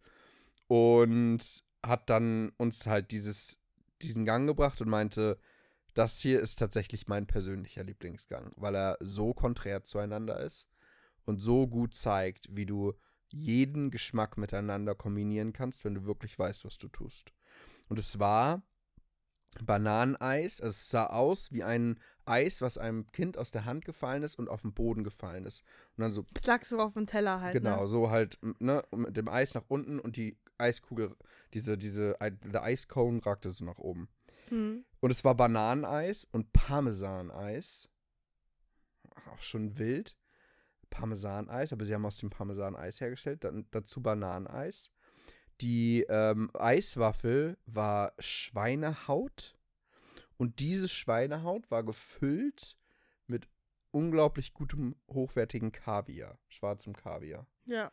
Und 0.69 1.41
hat 1.85 2.09
dann 2.11 2.51
uns 2.57 2.87
halt 2.87 3.11
dieses, 3.11 3.59
diesen 4.03 4.25
Gang 4.25 4.47
gebracht 4.47 4.81
und 4.81 4.89
meinte, 4.89 5.39
das 5.95 6.19
hier 6.21 6.41
ist 6.41 6.57
tatsächlich 6.59 7.09
mein 7.09 7.27
persönlicher 7.27 7.83
Lieblingsgang, 7.85 8.53
weil 8.57 8.75
er 8.77 8.97
so 9.01 9.35
konträr 9.35 9.85
zueinander 9.85 10.41
ist 10.41 10.69
und 11.25 11.41
so 11.41 11.67
gut 11.67 11.95
zeigt, 11.95 12.47
wie 12.51 12.67
du 12.67 12.95
jeden 13.31 13.91
Geschmack 13.91 14.39
miteinander 14.39 14.95
kombinieren 14.95 15.53
kannst, 15.53 15.85
wenn 15.85 15.95
du 15.95 16.05
wirklich 16.05 16.39
weißt, 16.39 16.65
was 16.65 16.79
du 16.79 16.89
tust. 16.89 17.33
Und 17.89 17.99
es 17.99 18.19
war 18.19 18.63
Bananeneis. 19.63 20.61
Also 20.61 20.71
es 20.75 20.89
sah 20.89 21.07
aus 21.07 21.53
wie 21.53 21.63
ein 21.65 21.99
Eis, 22.25 22.61
was 22.63 22.79
einem 22.79 23.11
Kind 23.13 23.37
aus 23.39 23.51
der 23.51 23.65
Hand 23.65 23.85
gefallen 23.85 24.23
ist 24.23 24.39
und 24.39 24.49
auf 24.49 24.63
den 24.63 24.73
Boden 24.75 25.05
gefallen 25.05 25.45
ist. 25.47 25.63
Und 25.97 26.03
dann 26.03 26.13
so, 26.13 26.25
Das 26.35 26.47
lag 26.47 26.65
so 26.65 26.79
auf 26.81 26.95
dem 26.95 27.07
Teller 27.07 27.41
halt. 27.41 27.53
genau, 27.55 27.83
Ne? 27.83 27.89
so 27.89 28.11
halt, 28.11 28.39
ne, 28.61 28.85
mit 28.95 29.17
dem 29.17 29.29
Eis 29.29 29.55
nach 29.55 29.65
unten 29.69 29.99
und 29.99 30.17
die 30.17 30.39
Eiskugel, 30.59 31.17
diese, 31.55 31.79
diese, 31.79 32.17
der 32.21 32.63
Eiscone 32.63 33.25
ragte 33.25 33.51
so 33.51 33.65
nach 33.65 33.79
oben. 33.79 34.09
Hm. 34.49 34.85
Und 35.01 35.11
es 35.11 35.25
war 35.25 35.35
Bananeneis 35.35 36.27
und 36.33 36.53
Parmesaneis. 36.53 37.89
Auch 39.31 39.43
schon 39.43 39.79
wild. 39.79 40.17
Parmesaneis, 40.91 41.73
aber 41.73 41.85
sie 41.85 41.95
haben 41.95 42.07
aus 42.07 42.19
dem 42.19 42.31
Parmesaneis 42.31 43.01
hergestellt. 43.01 43.45
Dann 43.45 43.67
dazu 43.71 44.03
Bananeneis. 44.03 44.91
Die 45.61 46.07
ähm, 46.09 46.51
Eiswaffel 46.55 47.59
war 47.67 48.13
Schweinehaut. 48.19 49.57
Und 50.37 50.61
diese 50.61 50.89
Schweinehaut 50.89 51.71
war 51.71 51.83
gefüllt 51.83 52.77
mit 53.27 53.49
unglaublich 53.91 54.55
gutem, 54.55 54.95
hochwertigen 55.11 55.73
Kaviar. 55.73 56.39
Schwarzem 56.49 56.95
Kaviar. 56.95 57.47
Ja. 57.65 57.91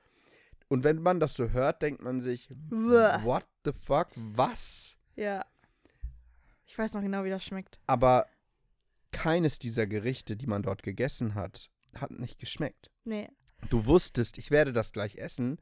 Und 0.67 0.84
wenn 0.84 1.01
man 1.01 1.19
das 1.19 1.36
so 1.36 1.49
hört, 1.51 1.82
denkt 1.82 2.01
man 2.01 2.21
sich, 2.21 2.49
what 2.69 3.45
the 3.63 3.71
fuck, 3.71 4.10
was? 4.15 4.97
Ja. 5.15 5.45
Ich 6.65 6.78
weiß 6.78 6.93
noch 6.93 7.01
genau, 7.01 7.23
wie 7.23 7.30
das 7.30 7.43
schmeckt. 7.43 7.80
Aber 7.88 8.28
keines 9.12 9.60
dieser 9.60 9.88
Gerichte, 9.88 10.36
die 10.36 10.47
man 10.47 10.63
dort 10.63 10.84
gegessen 10.84 11.36
hat, 11.36 11.69
hat 11.95 12.12
nicht 12.12 12.39
geschmeckt. 12.39 12.91
Nee. 13.04 13.30
Du 13.69 13.86
wusstest, 13.86 14.38
ich 14.38 14.51
werde 14.51 14.73
das 14.73 14.91
gleich 14.91 15.15
essen. 15.15 15.62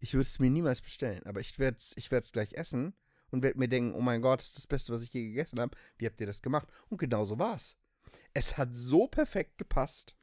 Ich 0.00 0.14
würde 0.14 0.26
es 0.26 0.38
mir 0.38 0.50
niemals 0.50 0.80
bestellen, 0.80 1.24
aber 1.26 1.40
ich 1.40 1.58
werde 1.58 1.78
es 1.78 1.92
ich 1.96 2.10
werd's 2.10 2.32
gleich 2.32 2.54
essen 2.54 2.94
und 3.30 3.42
werde 3.42 3.58
mir 3.58 3.68
denken, 3.68 3.94
oh 3.94 4.00
mein 4.00 4.22
Gott, 4.22 4.40
das 4.40 4.48
ist 4.48 4.56
das 4.56 4.66
Beste, 4.66 4.92
was 4.92 5.02
ich 5.02 5.12
je 5.12 5.28
gegessen 5.28 5.60
habe. 5.60 5.76
Wie 5.96 6.06
habt 6.06 6.20
ihr 6.20 6.26
das 6.26 6.42
gemacht? 6.42 6.68
Und 6.88 6.98
genau 6.98 7.24
so 7.24 7.38
war's. 7.38 7.76
Es 8.32 8.56
hat 8.56 8.70
so 8.72 9.06
perfekt 9.06 9.58
gepasst. 9.58 10.14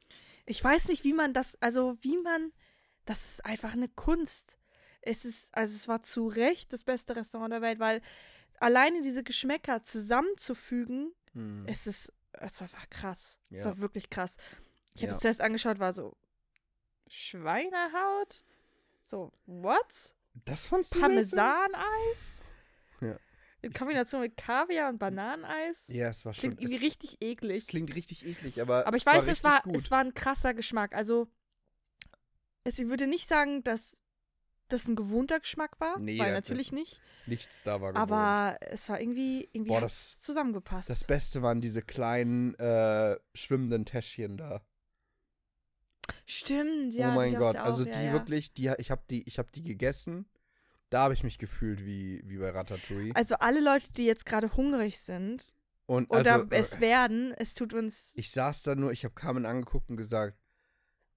Ich 0.46 0.62
weiß 0.62 0.88
nicht, 0.88 1.04
wie 1.04 1.12
man 1.12 1.34
das, 1.34 1.60
also 1.60 1.96
wie 2.00 2.18
man, 2.18 2.52
das 3.06 3.24
ist 3.24 3.44
einfach 3.46 3.72
eine 3.72 3.88
Kunst. 3.88 4.58
Es 5.00 5.24
ist, 5.24 5.48
also 5.56 5.74
es 5.74 5.88
war 5.88 6.02
zu 6.02 6.26
Recht 6.28 6.72
das 6.72 6.84
beste 6.84 7.16
Restaurant 7.16 7.52
der 7.52 7.62
Welt, 7.62 7.78
weil 7.78 8.02
alleine 8.60 9.00
diese 9.02 9.22
Geschmäcker 9.22 9.82
zusammenzufügen, 9.82 11.12
Hm. 11.32 11.64
es 11.68 11.86
ist, 11.86 12.12
es 12.32 12.60
war 12.60 12.66
einfach 12.66 12.90
krass. 12.90 13.38
Es 13.50 13.60
Ja. 13.60 13.64
war 13.66 13.78
wirklich 13.78 14.10
krass. 14.10 14.36
Ich 14.94 15.02
habe 15.02 15.10
Ja. 15.10 15.14
es 15.16 15.20
zuerst 15.22 15.40
angeschaut, 15.40 15.78
war 15.78 15.92
so, 15.92 16.16
Schweinehaut? 17.08 18.44
So, 19.02 19.32
what? 19.46 19.86
Das 20.44 20.66
fandst 20.66 20.94
du? 20.94 21.00
Parmesaneis? 21.00 22.42
Ja. 23.00 23.16
In 23.62 23.72
Kombination 23.72 24.20
mit 24.20 24.36
Kaviar 24.36 24.88
und 24.90 24.98
Bananeneis? 24.98 25.86
Ja, 25.88 26.08
es 26.08 26.24
war 26.24 26.34
schon. 26.34 26.56
Klingt 26.56 26.60
irgendwie 26.60 26.76
es, 26.76 26.82
richtig 26.82 27.22
eklig. 27.22 27.58
Es 27.58 27.66
klingt 27.66 27.94
richtig 27.94 28.26
eklig, 28.26 28.60
aber. 28.60 28.86
Aber 28.86 28.96
ich 28.96 29.02
es 29.02 29.06
weiß, 29.06 29.26
war 29.26 29.32
es 29.32 29.44
war, 29.44 29.62
gut. 29.62 29.76
es 29.76 29.90
war 29.90 30.00
ein 30.00 30.14
krasser 30.14 30.54
Geschmack. 30.54 30.94
Also, 30.94 31.28
es, 32.66 32.78
ich 32.78 32.88
würde 32.88 33.06
nicht 33.06 33.28
sagen, 33.28 33.62
dass 33.62 33.96
das 34.68 34.88
ein 34.88 34.96
gewohnter 34.96 35.38
Geschmack 35.38 35.78
war, 35.78 35.98
Nee, 36.00 36.18
weil 36.18 36.32
natürlich 36.32 36.72
nicht. 36.72 37.00
Nichts 37.26 37.62
da 37.62 37.80
war 37.80 37.92
gewohnt. 37.92 38.10
Aber 38.10 38.58
es 38.60 38.88
war 38.88 39.00
irgendwie, 39.00 39.48
irgendwie 39.52 39.70
Boah, 39.70 39.80
das- 39.80 40.20
zusammengepasst. 40.20 40.90
Das 40.90 41.04
Beste 41.04 41.42
waren 41.42 41.60
diese 41.60 41.82
kleinen 41.82 42.54
äh, 42.54 43.16
schwimmenden 43.34 43.84
Täschchen 43.84 44.36
da. 44.36 44.62
Stimmt, 46.24 46.94
ja. 46.94 47.12
oh 47.12 47.14
mein 47.14 47.34
Gott, 47.36 47.56
also 47.56 47.84
auch, 47.84 47.90
die 47.90 47.98
ja, 48.00 48.12
wirklich, 48.12 48.52
die, 48.52 48.72
ich 48.78 48.90
habe 48.90 49.02
die, 49.10 49.22
ich 49.26 49.38
habe 49.38 49.50
die 49.52 49.62
gegessen. 49.62 50.26
Da 50.90 51.00
habe 51.02 51.14
ich 51.14 51.24
mich 51.24 51.38
gefühlt 51.38 51.84
wie, 51.84 52.22
wie 52.24 52.38
bei 52.38 52.50
Ratatouille. 52.50 53.14
Also 53.16 53.36
alle 53.36 53.60
Leute, 53.60 53.92
die 53.92 54.04
jetzt 54.04 54.24
gerade 54.24 54.56
hungrig 54.56 55.00
sind 55.00 55.56
Und 55.86 56.10
oder 56.10 56.34
also, 56.34 56.46
es 56.50 56.76
äh, 56.76 56.80
werden, 56.80 57.32
es 57.36 57.54
tut 57.54 57.74
uns. 57.74 58.12
ich 58.14 58.30
saß 58.30 58.62
da 58.62 58.76
nur, 58.76 58.92
ich 58.92 59.04
habe 59.04 59.14
Carmen 59.14 59.46
angeguckt 59.46 59.90
und 59.90 59.96
gesagt, 59.96 60.36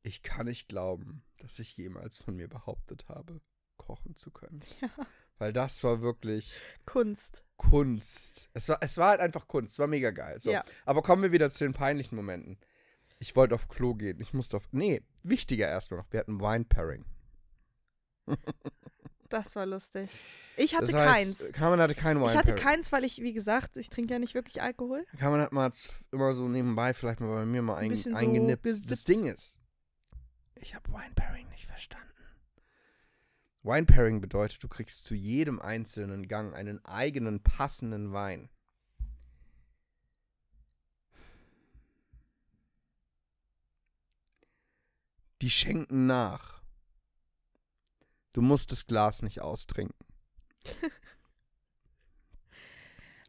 ich 0.01 0.23
kann 0.23 0.47
nicht 0.47 0.69
glauben, 0.69 1.23
dass 1.39 1.59
ich 1.59 1.75
jemals 1.77 2.17
von 2.17 2.35
mir 2.35 2.47
behauptet 2.47 3.07
habe, 3.09 3.41
kochen 3.77 4.15
zu 4.15 4.31
können. 4.31 4.61
Ja. 4.81 4.89
Weil 5.37 5.53
das 5.53 5.83
war 5.83 6.01
wirklich 6.01 6.59
Kunst. 6.85 7.43
Kunst. 7.57 8.49
Es 8.53 8.69
war, 8.69 8.77
es 8.81 8.97
war 8.97 9.09
halt 9.09 9.21
einfach 9.21 9.47
Kunst, 9.47 9.73
es 9.73 9.79
war 9.79 9.87
mega 9.87 10.11
geil. 10.11 10.39
So. 10.39 10.51
Ja. 10.51 10.63
Aber 10.85 11.01
kommen 11.01 11.23
wir 11.23 11.31
wieder 11.31 11.49
zu 11.49 11.63
den 11.63 11.73
peinlichen 11.73 12.15
Momenten. 12.15 12.57
Ich 13.19 13.35
wollte 13.35 13.55
auf 13.55 13.67
Klo 13.67 13.95
gehen. 13.95 14.19
Ich 14.21 14.33
musste 14.33 14.57
auf. 14.57 14.67
Nee, 14.71 15.01
wichtiger 15.23 15.67
erstmal 15.67 16.01
noch. 16.01 16.11
Wir 16.11 16.21
hatten 16.21 16.39
Wine 16.39 16.65
Pairing. 16.65 17.05
Das 19.29 19.55
war 19.55 19.65
lustig. 19.65 20.09
Ich 20.57 20.75
hatte 20.75 20.91
das 20.91 20.95
heißt, 20.95 21.39
keins. 21.39 21.53
Carmen 21.53 21.79
hatte 21.79 21.93
kein 21.93 22.17
Wine 22.19 22.31
Ich 22.31 22.35
hatte 22.37 22.55
keins, 22.55 22.91
weil 22.91 23.03
ich, 23.03 23.21
wie 23.21 23.33
gesagt, 23.33 23.77
ich 23.77 23.89
trinke 23.89 24.13
ja 24.13 24.19
nicht 24.19 24.33
wirklich 24.33 24.61
Alkohol. 24.61 25.05
Carmen 25.19 25.39
hat 25.39 25.51
mal 25.51 25.71
immer 26.11 26.33
so 26.33 26.47
nebenbei 26.47 26.93
vielleicht 26.95 27.19
mal 27.19 27.27
bei 27.27 27.45
mir 27.45 27.61
mal 27.61 27.75
Ein 27.75 27.85
ein, 27.85 27.89
bisschen 27.89 28.13
so 28.13 28.17
eingenippt. 28.17 28.65
das. 28.65 29.03
Ding 29.03 29.27
ist, 29.27 29.58
ich 30.61 30.75
habe 30.75 30.91
Wine 30.91 31.13
Pairing 31.15 31.47
nicht 31.49 31.65
verstanden. 31.65 32.07
Wine 33.63 33.85
Pairing 33.85 34.21
bedeutet, 34.21 34.63
du 34.63 34.67
kriegst 34.67 35.03
zu 35.03 35.15
jedem 35.15 35.59
einzelnen 35.59 36.27
Gang 36.27 36.53
einen 36.53 36.83
eigenen 36.85 37.43
passenden 37.43 38.13
Wein. 38.13 38.49
Die 45.41 45.49
schenken 45.49 46.05
nach. 46.05 46.61
Du 48.33 48.41
musst 48.41 48.71
das 48.71 48.87
Glas 48.87 49.21
nicht 49.21 49.41
austrinken. 49.41 50.05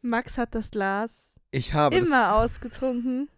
Max 0.01 0.37
hat 0.37 0.55
das 0.55 0.71
Glas 0.71 1.35
Ich 1.51 1.73
habe 1.73 1.97
das, 1.97 2.07
immer 2.07 2.35
ausgetrunken. 2.35 3.29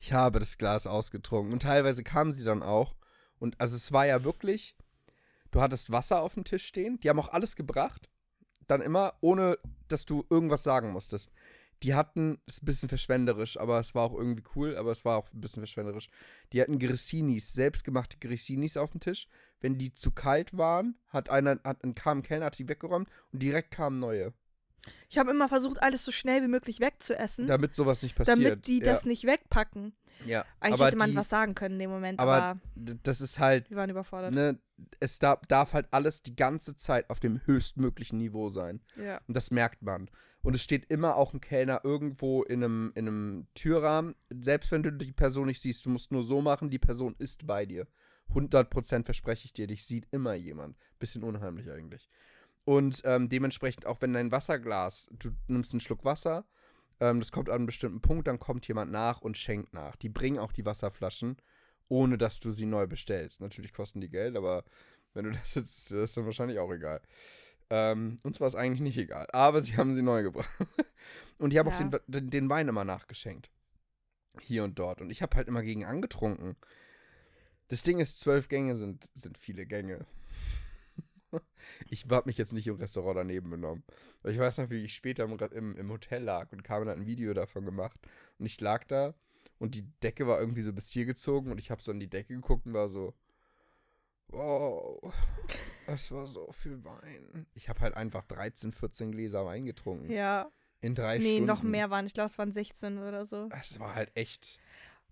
Ich 0.00 0.12
habe 0.12 0.38
das 0.38 0.58
Glas 0.58 0.86
ausgetrunken. 0.86 1.52
Und 1.52 1.62
teilweise 1.62 2.02
kamen 2.02 2.32
sie 2.32 2.44
dann 2.44 2.62
auch. 2.62 2.94
Und 3.40 3.60
also 3.60 3.74
es 3.74 3.90
war 3.90 4.06
ja 4.06 4.22
wirklich, 4.22 4.76
du 5.50 5.60
hattest 5.60 5.90
Wasser 5.90 6.22
auf 6.22 6.34
dem 6.34 6.44
Tisch 6.44 6.64
stehen. 6.64 7.00
Die 7.00 7.08
haben 7.08 7.18
auch 7.18 7.32
alles 7.32 7.56
gebracht. 7.56 8.08
Dann 8.68 8.80
immer, 8.80 9.14
ohne 9.20 9.58
dass 9.88 10.04
du 10.04 10.24
irgendwas 10.30 10.62
sagen 10.62 10.92
musstest. 10.92 11.32
Die 11.82 11.94
hatten, 11.94 12.38
ist 12.46 12.62
ein 12.62 12.66
bisschen 12.66 12.90
verschwenderisch, 12.90 13.58
aber 13.58 13.80
es 13.80 13.94
war 13.94 14.04
auch 14.04 14.14
irgendwie 14.14 14.44
cool, 14.54 14.76
aber 14.76 14.90
es 14.92 15.06
war 15.06 15.16
auch 15.16 15.32
ein 15.32 15.40
bisschen 15.40 15.62
verschwenderisch. 15.62 16.10
Die 16.52 16.60
hatten 16.60 16.78
Grissinis, 16.78 17.54
selbstgemachte 17.54 18.18
Grissinis 18.18 18.76
auf 18.76 18.90
dem 18.90 19.00
Tisch. 19.00 19.26
Wenn 19.60 19.78
die 19.78 19.94
zu 19.94 20.10
kalt 20.10 20.56
waren, 20.56 20.98
hat 21.08 21.30
einer, 21.30 21.58
hat, 21.64 21.78
kam 21.96 22.18
ein 22.18 22.22
Kellner, 22.22 22.46
hat 22.46 22.58
die 22.58 22.68
weggeräumt 22.68 23.08
und 23.32 23.42
direkt 23.42 23.70
kamen 23.70 23.98
neue. 23.98 24.34
Ich 25.08 25.18
habe 25.18 25.30
immer 25.30 25.48
versucht, 25.48 25.82
alles 25.82 26.04
so 26.04 26.12
schnell 26.12 26.42
wie 26.42 26.48
möglich 26.48 26.80
wegzuessen, 26.80 27.46
Damit 27.46 27.74
sowas 27.74 28.02
nicht 28.02 28.14
passiert. 28.14 28.38
Damit 28.38 28.66
die 28.66 28.78
ja, 28.78 28.84
das 28.84 29.04
nicht 29.04 29.24
wegpacken. 29.24 29.92
Ja, 30.26 30.44
Eigentlich 30.60 30.80
hätte 30.80 30.96
man 30.96 31.10
die, 31.10 31.16
was 31.16 31.28
sagen 31.28 31.54
können 31.54 31.74
in 31.74 31.80
dem 31.80 31.90
Moment, 31.90 32.20
aber 32.20 32.42
aber, 32.42 32.60
das 32.74 33.20
ist 33.20 33.38
halt, 33.38 33.70
wir 33.70 33.76
waren 33.76 33.90
überfordert. 33.90 34.34
ne, 34.34 34.58
es 34.98 35.18
darf, 35.18 35.40
darf 35.46 35.72
halt 35.72 35.88
alles 35.90 36.22
die 36.22 36.36
ganze 36.36 36.76
Zeit 36.76 37.08
auf 37.10 37.20
dem 37.20 37.40
höchstmöglichen 37.46 38.18
Niveau 38.18 38.50
sein. 38.50 38.80
Ja. 38.96 39.20
Und 39.26 39.36
das 39.36 39.50
merkt 39.50 39.82
man. 39.82 40.10
Und 40.42 40.54
es 40.54 40.62
steht 40.62 40.90
immer 40.90 41.16
auch 41.16 41.34
ein 41.34 41.40
Kellner 41.40 41.82
irgendwo 41.84 42.42
in 42.42 42.64
einem, 42.64 42.92
in 42.94 43.08
einem 43.08 43.46
Türrahmen. 43.54 44.14
Selbst 44.30 44.72
wenn 44.72 44.82
du 44.82 44.90
die 44.90 45.12
Person 45.12 45.46
nicht 45.46 45.60
siehst, 45.60 45.84
du 45.84 45.90
musst 45.90 46.12
nur 46.12 46.22
so 46.22 46.40
machen, 46.40 46.70
die 46.70 46.78
Person 46.78 47.14
ist 47.18 47.46
bei 47.46 47.66
dir. 47.66 47.86
100% 48.34 49.04
verspreche 49.04 49.46
ich 49.46 49.52
dir, 49.52 49.66
dich 49.66 49.84
sieht 49.84 50.06
immer 50.12 50.34
jemand. 50.34 50.76
Bisschen 50.98 51.24
unheimlich 51.24 51.70
eigentlich. 51.70 52.08
Und 52.64 53.02
ähm, 53.04 53.28
dementsprechend 53.28 53.86
auch 53.86 54.00
wenn 54.00 54.12
dein 54.12 54.32
Wasserglas, 54.32 55.08
du 55.18 55.30
nimmst 55.48 55.72
einen 55.72 55.80
Schluck 55.80 56.04
Wasser, 56.04 56.44
ähm, 57.00 57.20
das 57.20 57.32
kommt 57.32 57.48
an 57.48 57.56
einem 57.56 57.66
bestimmten 57.66 58.00
Punkt, 58.00 58.28
dann 58.28 58.38
kommt 58.38 58.68
jemand 58.68 58.92
nach 58.92 59.20
und 59.22 59.38
schenkt 59.38 59.72
nach. 59.72 59.96
Die 59.96 60.08
bringen 60.08 60.38
auch 60.38 60.52
die 60.52 60.64
Wasserflaschen, 60.66 61.36
ohne 61.88 62.18
dass 62.18 62.40
du 62.40 62.52
sie 62.52 62.66
neu 62.66 62.86
bestellst. 62.86 63.40
Natürlich 63.40 63.72
kosten 63.72 64.00
die 64.00 64.10
Geld, 64.10 64.36
aber 64.36 64.64
wenn 65.14 65.24
du 65.24 65.30
das 65.38 65.54
jetzt, 65.54 65.76
ist 65.76 65.92
das 65.92 66.14
dann 66.14 66.26
wahrscheinlich 66.26 66.58
auch 66.58 66.70
egal. 66.72 67.00
Ähm, 67.70 68.18
uns 68.24 68.40
war 68.40 68.48
es 68.48 68.56
eigentlich 68.56 68.80
nicht 68.80 68.98
egal, 68.98 69.26
aber 69.32 69.62
sie 69.62 69.76
haben 69.76 69.94
sie 69.94 70.02
neu 70.02 70.22
gebracht. 70.22 70.50
und 71.38 71.52
ich 71.52 71.58
habe 71.58 71.70
auch 71.70 71.80
Ja. 71.80 71.88
den, 71.88 72.00
den, 72.08 72.30
den 72.30 72.50
Wein 72.50 72.68
immer 72.68 72.84
nachgeschenkt. 72.84 73.50
Hier 74.40 74.64
und 74.64 74.78
dort. 74.78 75.00
Und 75.00 75.10
ich 75.10 75.22
habe 75.22 75.36
halt 75.36 75.48
immer 75.48 75.62
gegen 75.62 75.84
angetrunken. 75.84 76.56
Das 77.68 77.82
Ding 77.82 78.00
ist, 78.00 78.20
zwölf 78.20 78.48
Gänge 78.48 78.76
sind, 78.76 79.10
sind 79.14 79.38
viele 79.38 79.66
Gänge. 79.66 80.06
Ich 81.88 82.06
habe 82.10 82.26
mich 82.28 82.38
jetzt 82.38 82.52
nicht 82.52 82.66
im 82.66 82.76
Restaurant 82.76 83.16
daneben 83.18 83.50
benommen. 83.50 83.82
Weil 84.22 84.32
ich 84.32 84.38
weiß 84.38 84.58
noch, 84.58 84.70
wie 84.70 84.82
ich 84.82 84.94
später 84.94 85.24
im, 85.24 85.38
im, 85.52 85.76
im 85.76 85.90
Hotel 85.90 86.22
lag 86.22 86.52
und 86.52 86.62
Carmen 86.64 86.88
hat 86.88 86.96
ein 86.96 87.06
Video 87.06 87.32
davon 87.34 87.64
gemacht. 87.64 87.98
Und 88.38 88.46
ich 88.46 88.60
lag 88.60 88.84
da 88.84 89.14
und 89.58 89.74
die 89.74 89.82
Decke 90.02 90.26
war 90.26 90.40
irgendwie 90.40 90.62
so 90.62 90.72
bis 90.72 90.90
hier 90.90 91.04
gezogen 91.06 91.50
und 91.50 91.58
ich 91.58 91.70
habe 91.70 91.82
so 91.82 91.90
an 91.92 92.00
die 92.00 92.08
Decke 92.08 92.34
geguckt 92.34 92.66
und 92.66 92.74
war 92.74 92.88
so, 92.88 93.14
wow, 94.28 95.12
es 95.86 96.10
war 96.12 96.26
so 96.26 96.50
viel 96.52 96.82
Wein. 96.84 97.46
Ich 97.54 97.68
habe 97.68 97.80
halt 97.80 97.94
einfach 97.96 98.24
13, 98.24 98.72
14 98.72 99.12
Gläser 99.12 99.44
Wein 99.44 99.66
getrunken. 99.66 100.10
ja. 100.10 100.50
In 100.82 100.94
drei 100.94 101.18
Nee, 101.18 101.32
Stunden. 101.34 101.44
noch 101.44 101.62
mehr 101.62 101.90
waren. 101.90 102.06
Ich 102.06 102.14
glaube, 102.14 102.30
es 102.30 102.38
waren 102.38 102.52
16 102.52 102.96
oder 103.00 103.26
so. 103.26 103.50
Es 103.60 103.78
war 103.80 103.94
halt 103.94 104.10
echt, 104.14 104.58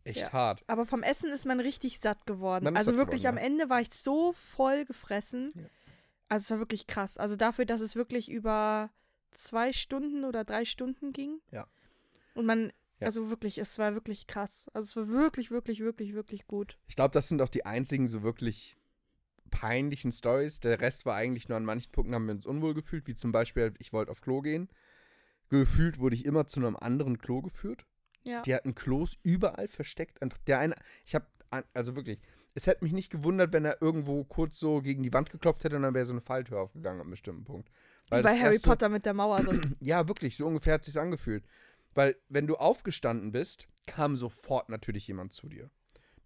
echt 0.03 0.21
Ja. 0.21 0.33
hart. 0.33 0.65
Aber 0.67 0.87
vom 0.87 1.03
Essen 1.03 1.31
ist 1.31 1.45
man 1.45 1.61
richtig 1.61 2.01
satt 2.01 2.25
geworden. 2.25 2.65
Man 2.65 2.75
also 2.75 2.97
wirklich 2.97 3.25
geworden, 3.25 3.37
am 3.37 3.45
Ende 3.45 3.69
war 3.69 3.83
ich 3.83 3.91
so 3.91 4.33
voll 4.33 4.87
gefressen. 4.87 5.53
Ja. 5.55 5.63
Also 6.29 6.43
es 6.45 6.51
war 6.51 6.59
wirklich 6.59 6.87
krass. 6.87 7.17
Also 7.17 7.37
dafür, 7.37 7.65
dass 7.65 7.81
es 7.81 7.97
wirklich 7.97 8.31
über 8.31 8.91
zwei 9.31 9.73
Stunden 9.73 10.25
oder 10.25 10.45
drei 10.45 10.65
Stunden 10.65 11.13
ging. 11.13 11.41
Ja. 11.51 11.67
Und 12.35 12.47
man, 12.47 12.73
Ja. 13.01 13.07
also 13.07 13.31
wirklich, 13.31 13.59
es 13.59 13.79
war 13.79 13.95
wirklich 13.95 14.27
krass. 14.27 14.69
Also 14.73 14.87
es 14.87 14.97
war 14.97 15.09
wirklich, 15.09 15.51
wirklich, 15.51 15.81
wirklich, 15.81 16.15
wirklich 16.15 16.47
gut. 16.47 16.79
Ich 16.87 16.97
glaube, 16.97 17.13
das 17.13 17.29
sind 17.29 17.41
auch 17.43 17.49
die 17.49 17.65
einzigen 17.67 18.09
so 18.09 18.23
wirklich 18.23 18.77
peinlichen 19.51 20.13
Stories. 20.13 20.61
Der 20.61 20.81
Rest 20.81 21.07
war 21.07 21.15
eigentlich 21.17 21.49
nur 21.49 21.57
an 21.57 21.65
manchen 21.65 21.91
Punkten 21.93 22.15
haben 22.15 22.27
wir 22.27 22.35
uns 22.35 22.47
unwohl 22.47 22.75
gefühlt, 22.75 23.07
wie 23.07 23.15
zum 23.17 23.33
Beispiel, 23.33 23.73
ich 23.79 23.93
wollte 23.93 24.11
auf 24.11 24.21
Klo 24.21 24.41
gehen. 24.43 24.69
Gefühlt 25.49 25.99
wurde 25.99 26.15
ich 26.15 26.27
immer 26.27 26.47
zu 26.47 26.61
einem 26.61 26.77
anderen 26.77 27.19
Klo 27.19 27.41
geführt. 27.41 27.87
Ja. 28.23 28.43
Die 28.43 28.55
hatten 28.55 28.75
Klos 28.75 29.17
überall 29.23 29.69
versteckt. 29.69 30.19
Der 30.47 30.59
eine, 30.59 30.75
ich 31.07 31.15
habe, 31.15 31.27
also 31.73 31.97
wirklich, 31.97 32.21
es 32.59 32.67
hätte 32.67 32.85
mich 32.85 32.93
nicht 32.93 33.11
gewundert, 33.11 33.53
wenn 33.53 33.65
er 33.65 33.81
irgendwo 33.81 34.25
kurz 34.25 34.59
so 34.59 34.83
gegen 34.83 35.05
die 35.05 35.13
Wand 35.13 35.31
geklopft 35.31 35.63
hätte 35.63 35.77
und 35.77 35.83
dann 35.83 35.95
wäre 35.95 36.05
so 36.05 36.13
eine 36.13 36.21
Falltür 36.21 36.61
aufgegangen 36.61 36.99
an 36.99 37.05
einem 37.07 37.13
bestimmten 37.13 37.45
Punkt. 37.45 37.69
Wie 38.11 38.21
bei 38.23 38.37
Harry 38.37 38.55
erste- 38.55 38.69
Potter 38.69 38.89
mit 38.89 39.07
der 39.07 39.15
Mauer. 39.15 39.43
So. 39.45 39.53
Ja, 39.81 40.09
wirklich, 40.09 40.37
so 40.37 40.47
ungefähr 40.47 40.75
hat 40.75 40.85
sich's 40.85 40.97
angefühlt. 40.97 41.45
Weil, 41.95 42.17
wenn 42.29 42.47
du 42.49 42.57
aufgestanden 42.57 43.31
bist, 43.33 43.69
kam 43.87 44.17
sofort 44.17 44.69
natürlich 44.71 45.07
jemand 45.07 45.33
zu 45.33 45.49
dir. 45.49 45.71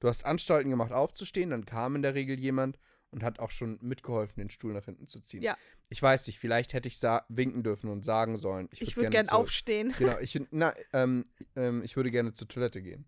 Du 0.00 0.08
hast 0.08 0.24
Anstalten 0.24 0.70
gemacht, 0.70 0.90
aufzustehen, 0.92 1.50
dann 1.50 1.64
kam 1.66 1.96
in 1.96 2.02
der 2.02 2.14
Regel 2.14 2.38
jemand 2.40 2.78
und 3.10 3.22
hat 3.22 3.38
auch 3.38 3.50
schon 3.50 3.78
mitgeholfen, 3.82 4.40
den 4.40 4.50
Stuhl 4.50 4.72
nach 4.72 4.86
hinten 4.86 5.06
zu 5.06 5.20
ziehen. 5.20 5.42
Ja. 5.42 5.56
Ich 5.90 6.02
weiß 6.02 6.26
nicht, 6.28 6.38
vielleicht 6.38 6.72
hätte 6.72 6.88
ich 6.88 7.00
winken 7.28 7.62
dürfen 7.62 7.90
und 7.90 8.04
sagen 8.04 8.38
sollen. 8.38 8.68
Ich 8.72 8.80
würde 8.96 9.02
würd 9.02 9.10
gern 9.12 9.26
zur- 9.26 9.36
aufstehen. 9.38 9.92
Genau, 9.98 10.18
ich, 10.18 10.40
na, 10.50 10.72
ähm, 10.94 11.26
ähm, 11.56 11.82
ich 11.84 11.94
würde 11.96 12.10
gerne 12.10 12.32
zur 12.32 12.48
Toilette 12.48 12.80
gehen. 12.80 13.04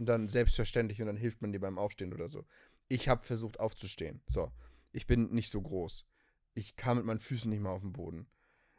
Und 0.00 0.06
dann 0.06 0.30
selbstverständlich 0.30 1.02
und 1.02 1.08
dann 1.08 1.18
hilft 1.18 1.42
man 1.42 1.52
dir 1.52 1.60
beim 1.60 1.76
Aufstehen 1.76 2.14
oder 2.14 2.30
so. 2.30 2.46
Ich 2.88 3.10
habe 3.10 3.22
versucht 3.22 3.60
aufzustehen. 3.60 4.22
So, 4.26 4.50
ich 4.92 5.06
bin 5.06 5.30
nicht 5.30 5.50
so 5.50 5.60
groß. 5.60 6.06
Ich 6.54 6.74
kam 6.76 6.96
mit 6.96 7.04
meinen 7.04 7.18
Füßen 7.18 7.50
nicht 7.50 7.60
mal 7.60 7.72
auf 7.72 7.82
den 7.82 7.92
Boden. 7.92 8.26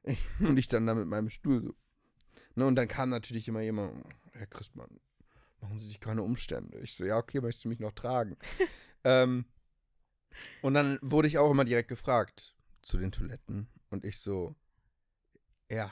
und 0.39 0.57
ich 0.57 0.67
dann 0.67 0.87
da 0.87 0.95
mit 0.95 1.05
meinem 1.05 1.29
Stuhl 1.29 1.61
so. 1.61 1.75
Ne, 2.55 2.65
und 2.65 2.75
dann 2.75 2.87
kam 2.87 3.09
natürlich 3.09 3.47
immer 3.47 3.61
jemand, 3.61 4.03
Herr 4.31 4.47
Christmann, 4.47 4.99
machen 5.59 5.77
Sie 5.77 5.85
sich 5.85 5.99
keine 5.99 6.23
Umstände. 6.23 6.79
Ich 6.79 6.95
so, 6.95 7.05
ja, 7.05 7.17
okay, 7.17 7.39
möchtest 7.39 7.65
du 7.65 7.69
mich 7.69 7.79
noch 7.79 7.91
tragen? 7.91 8.35
ähm, 9.03 9.45
und 10.63 10.73
dann 10.73 10.97
wurde 11.03 11.27
ich 11.27 11.37
auch 11.37 11.51
immer 11.51 11.65
direkt 11.65 11.89
gefragt 11.89 12.55
zu 12.81 12.97
den 12.97 13.11
Toiletten. 13.11 13.69
Und 13.91 14.05
ich 14.05 14.17
so, 14.17 14.55
ja. 15.69 15.91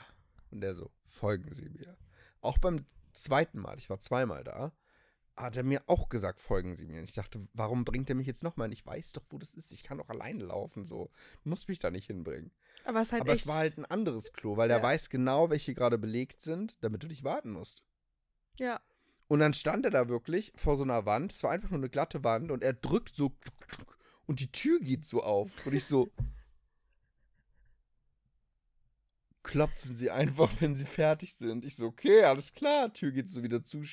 Und 0.50 0.60
der 0.62 0.74
so, 0.74 0.90
folgen 1.06 1.54
Sie 1.54 1.68
mir. 1.68 1.96
Auch 2.40 2.58
beim 2.58 2.84
zweiten 3.12 3.60
Mal, 3.60 3.78
ich 3.78 3.88
war 3.90 4.00
zweimal 4.00 4.42
da, 4.42 4.72
hat 5.36 5.56
er 5.56 5.62
mir 5.62 5.82
auch 5.86 6.08
gesagt, 6.08 6.40
folgen 6.40 6.76
Sie 6.76 6.86
mir. 6.86 6.98
Und 6.98 7.04
ich 7.04 7.12
dachte, 7.14 7.46
warum 7.54 7.84
bringt 7.84 8.08
er 8.10 8.14
mich 8.16 8.26
jetzt 8.26 8.42
nochmal? 8.42 8.72
Ich 8.72 8.84
weiß 8.84 9.12
doch, 9.12 9.24
wo 9.30 9.38
das 9.38 9.54
ist. 9.54 9.72
Ich 9.72 9.82
kann 9.82 9.98
doch 9.98 10.08
alleine 10.10 10.44
laufen, 10.44 10.84
so. 10.84 11.10
Du 11.42 11.48
musst 11.48 11.68
mich 11.68 11.78
da 11.78 11.90
nicht 11.90 12.06
hinbringen. 12.06 12.50
Aber 12.84 13.00
es 13.00 13.12
halt 13.12 13.22
Aber 13.22 13.32
es 13.32 13.46
war 13.46 13.56
halt 13.56 13.78
ein 13.78 13.84
anderes 13.86 14.32
Klo, 14.32 14.56
weil 14.56 14.68
der 14.68 14.78
Ja. 14.78 14.82
weiß 14.82 15.08
genau, 15.10 15.48
welche 15.50 15.74
gerade 15.74 15.98
belegt 15.98 16.42
sind, 16.42 16.76
damit 16.82 17.02
du 17.02 17.08
dich 17.08 17.24
warten 17.24 17.52
musst. 17.52 17.84
ja. 18.58 18.80
Und 19.28 19.38
dann 19.38 19.54
stand 19.54 19.84
er 19.84 19.92
da 19.92 20.08
wirklich 20.08 20.52
vor 20.56 20.76
so 20.76 20.82
einer 20.82 21.06
Wand. 21.06 21.30
Es 21.30 21.44
war 21.44 21.52
einfach 21.52 21.70
nur 21.70 21.78
eine 21.78 21.88
glatte 21.88 22.24
Wand 22.24 22.50
und 22.50 22.64
er 22.64 22.72
drückt 22.72 23.14
so 23.14 23.32
und 24.26 24.40
die 24.40 24.50
Tür 24.50 24.80
geht 24.80 25.06
so 25.06 25.22
auf. 25.22 25.52
Und 25.64 25.72
ich 25.72 25.84
so. 25.84 26.10
Klopfen 29.44 29.94
Sie 29.94 30.10
einfach, 30.10 30.50
wenn 30.60 30.74
Sie 30.74 30.84
fertig 30.84 31.34
sind. 31.34 31.64
Ich 31.64 31.76
so, 31.76 31.86
okay, 31.86 32.24
alles 32.24 32.54
klar. 32.54 32.92
Tür 32.92 33.12
geht 33.12 33.28
so 33.28 33.44
wieder 33.44 33.64
zu. 33.64 33.84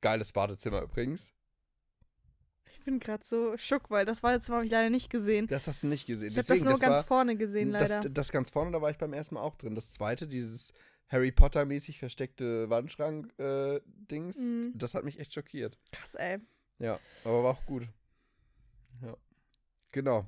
Geiles 0.00 0.32
Badezimmer 0.32 0.82
übrigens. 0.82 1.32
Ich 2.72 2.84
bin 2.84 2.98
gerade 2.98 3.24
so 3.24 3.56
schock, 3.58 3.90
weil 3.90 4.06
das 4.06 4.22
war 4.22 4.32
jetzt 4.32 4.48
habe 4.48 4.64
ich 4.64 4.70
leider 4.70 4.88
nicht 4.90 5.10
gesehen. 5.10 5.46
Das 5.48 5.66
hast 5.68 5.82
du 5.82 5.88
nicht 5.88 6.06
gesehen. 6.06 6.30
Ich 6.30 6.36
habe 6.38 6.46
das 6.46 6.60
nur 6.60 6.70
das 6.72 6.80
ganz 6.80 6.96
war, 6.96 7.04
vorne 7.04 7.36
gesehen, 7.36 7.70
leider. 7.70 8.00
das, 8.00 8.06
das 8.12 8.32
ganz 8.32 8.48
vorne, 8.50 8.70
da 8.72 8.80
war 8.80 8.90
ich 8.90 8.96
beim 8.98 9.12
ersten 9.12 9.34
Mal 9.34 9.42
auch 9.42 9.56
drin. 9.56 9.74
Das 9.74 9.92
zweite, 9.92 10.26
dieses 10.26 10.72
Harry 11.08 11.30
Potter-mäßig 11.32 11.98
versteckte 11.98 12.70
Wandschrank-Dings, 12.70 14.38
Mhm. 14.38 14.72
das 14.78 14.94
hat 14.94 15.04
mich 15.04 15.18
echt 15.20 15.34
schockiert. 15.34 15.78
Krass, 15.92 16.14
ey. 16.14 16.38
Ja, 16.78 16.98
aber 17.24 17.44
war 17.44 17.50
auch 17.52 17.66
gut. 17.66 17.86
Ja. 19.02 19.14
Genau. 19.92 20.26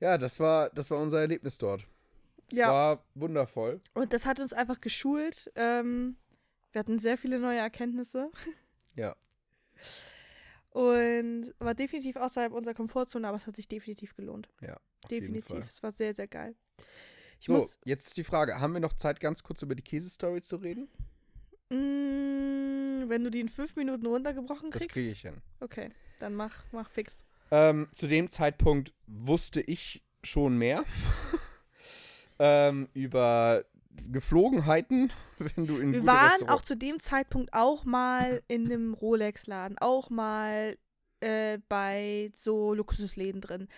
Ja, 0.00 0.18
das 0.18 0.38
war, 0.38 0.70
das 0.70 0.90
war 0.90 0.98
unser 0.98 1.20
Erlebnis 1.20 1.58
dort. 1.58 1.86
Es 2.52 2.58
Ja. 2.58 2.68
war 2.68 3.04
wundervoll. 3.14 3.80
Und 3.94 4.12
das 4.12 4.26
hat 4.26 4.38
uns 4.38 4.52
einfach 4.52 4.80
geschult. 4.80 5.50
Ähm, 5.56 6.16
wir 6.74 6.80
hatten 6.80 6.98
sehr 6.98 7.16
viele 7.16 7.38
neue 7.38 7.58
Erkenntnisse. 7.58 8.30
Ja. 8.96 9.16
Und 10.70 11.52
war 11.58 11.74
definitiv 11.74 12.14
außerhalb 12.14 12.52
unserer 12.52 12.74
Komfortzone, 12.74 13.26
aber 13.26 13.36
es 13.36 13.48
hat 13.48 13.56
sich 13.56 13.66
definitiv 13.66 14.14
gelohnt. 14.14 14.48
Ja, 14.60 14.78
definitiv. 15.10 15.66
Es 15.66 15.82
war 15.82 15.90
sehr, 15.90 16.14
sehr 16.14 16.28
geil. 16.28 16.54
Ich 17.40 17.46
So, 17.46 17.68
jetzt 17.84 18.06
ist 18.06 18.16
die 18.18 18.22
Frage, 18.22 18.60
haben 18.60 18.72
wir 18.72 18.78
noch 18.78 18.92
Zeit, 18.92 19.18
ganz 19.18 19.42
kurz 19.42 19.62
über 19.62 19.74
die 19.74 19.82
Käsestory 19.82 20.42
zu 20.42 20.54
reden? 20.54 20.86
Mm, 21.70 23.08
wenn 23.08 23.24
du 23.24 23.32
die 23.32 23.40
in 23.40 23.48
fünf 23.48 23.74
Minuten 23.74 24.06
runtergebrochen 24.06 24.70
Das 24.70 24.82
kriegst. 24.82 24.92
kriege 24.92 25.10
ich 25.10 25.22
hin. 25.22 25.42
Okay, 25.58 25.88
dann 26.20 26.36
mach, 26.36 26.62
mach 26.70 26.88
fix. 26.88 27.24
Ähm, 27.50 27.88
zu 27.94 28.06
dem 28.06 28.30
Zeitpunkt 28.30 28.92
wusste 29.08 29.60
ich 29.60 30.04
schon 30.22 30.56
mehr 30.56 30.84
ähm, 32.38 32.88
über 32.94 33.64
Geflogenheiten, 34.10 35.12
wenn 35.38 35.66
du 35.66 35.78
in 35.78 35.92
Wir 35.92 36.06
waren 36.06 36.30
Restaurant- 36.30 36.50
auch 36.50 36.62
zu 36.62 36.76
dem 36.76 36.98
Zeitpunkt 37.00 37.52
auch 37.52 37.84
mal 37.84 38.42
in 38.48 38.66
einem 38.66 38.94
Rolex-Laden, 38.94 39.78
auch 39.78 40.10
mal 40.10 40.76
äh, 41.20 41.58
bei 41.68 42.30
so 42.34 42.74
Luxusläden 42.74 43.40
drin. 43.40 43.68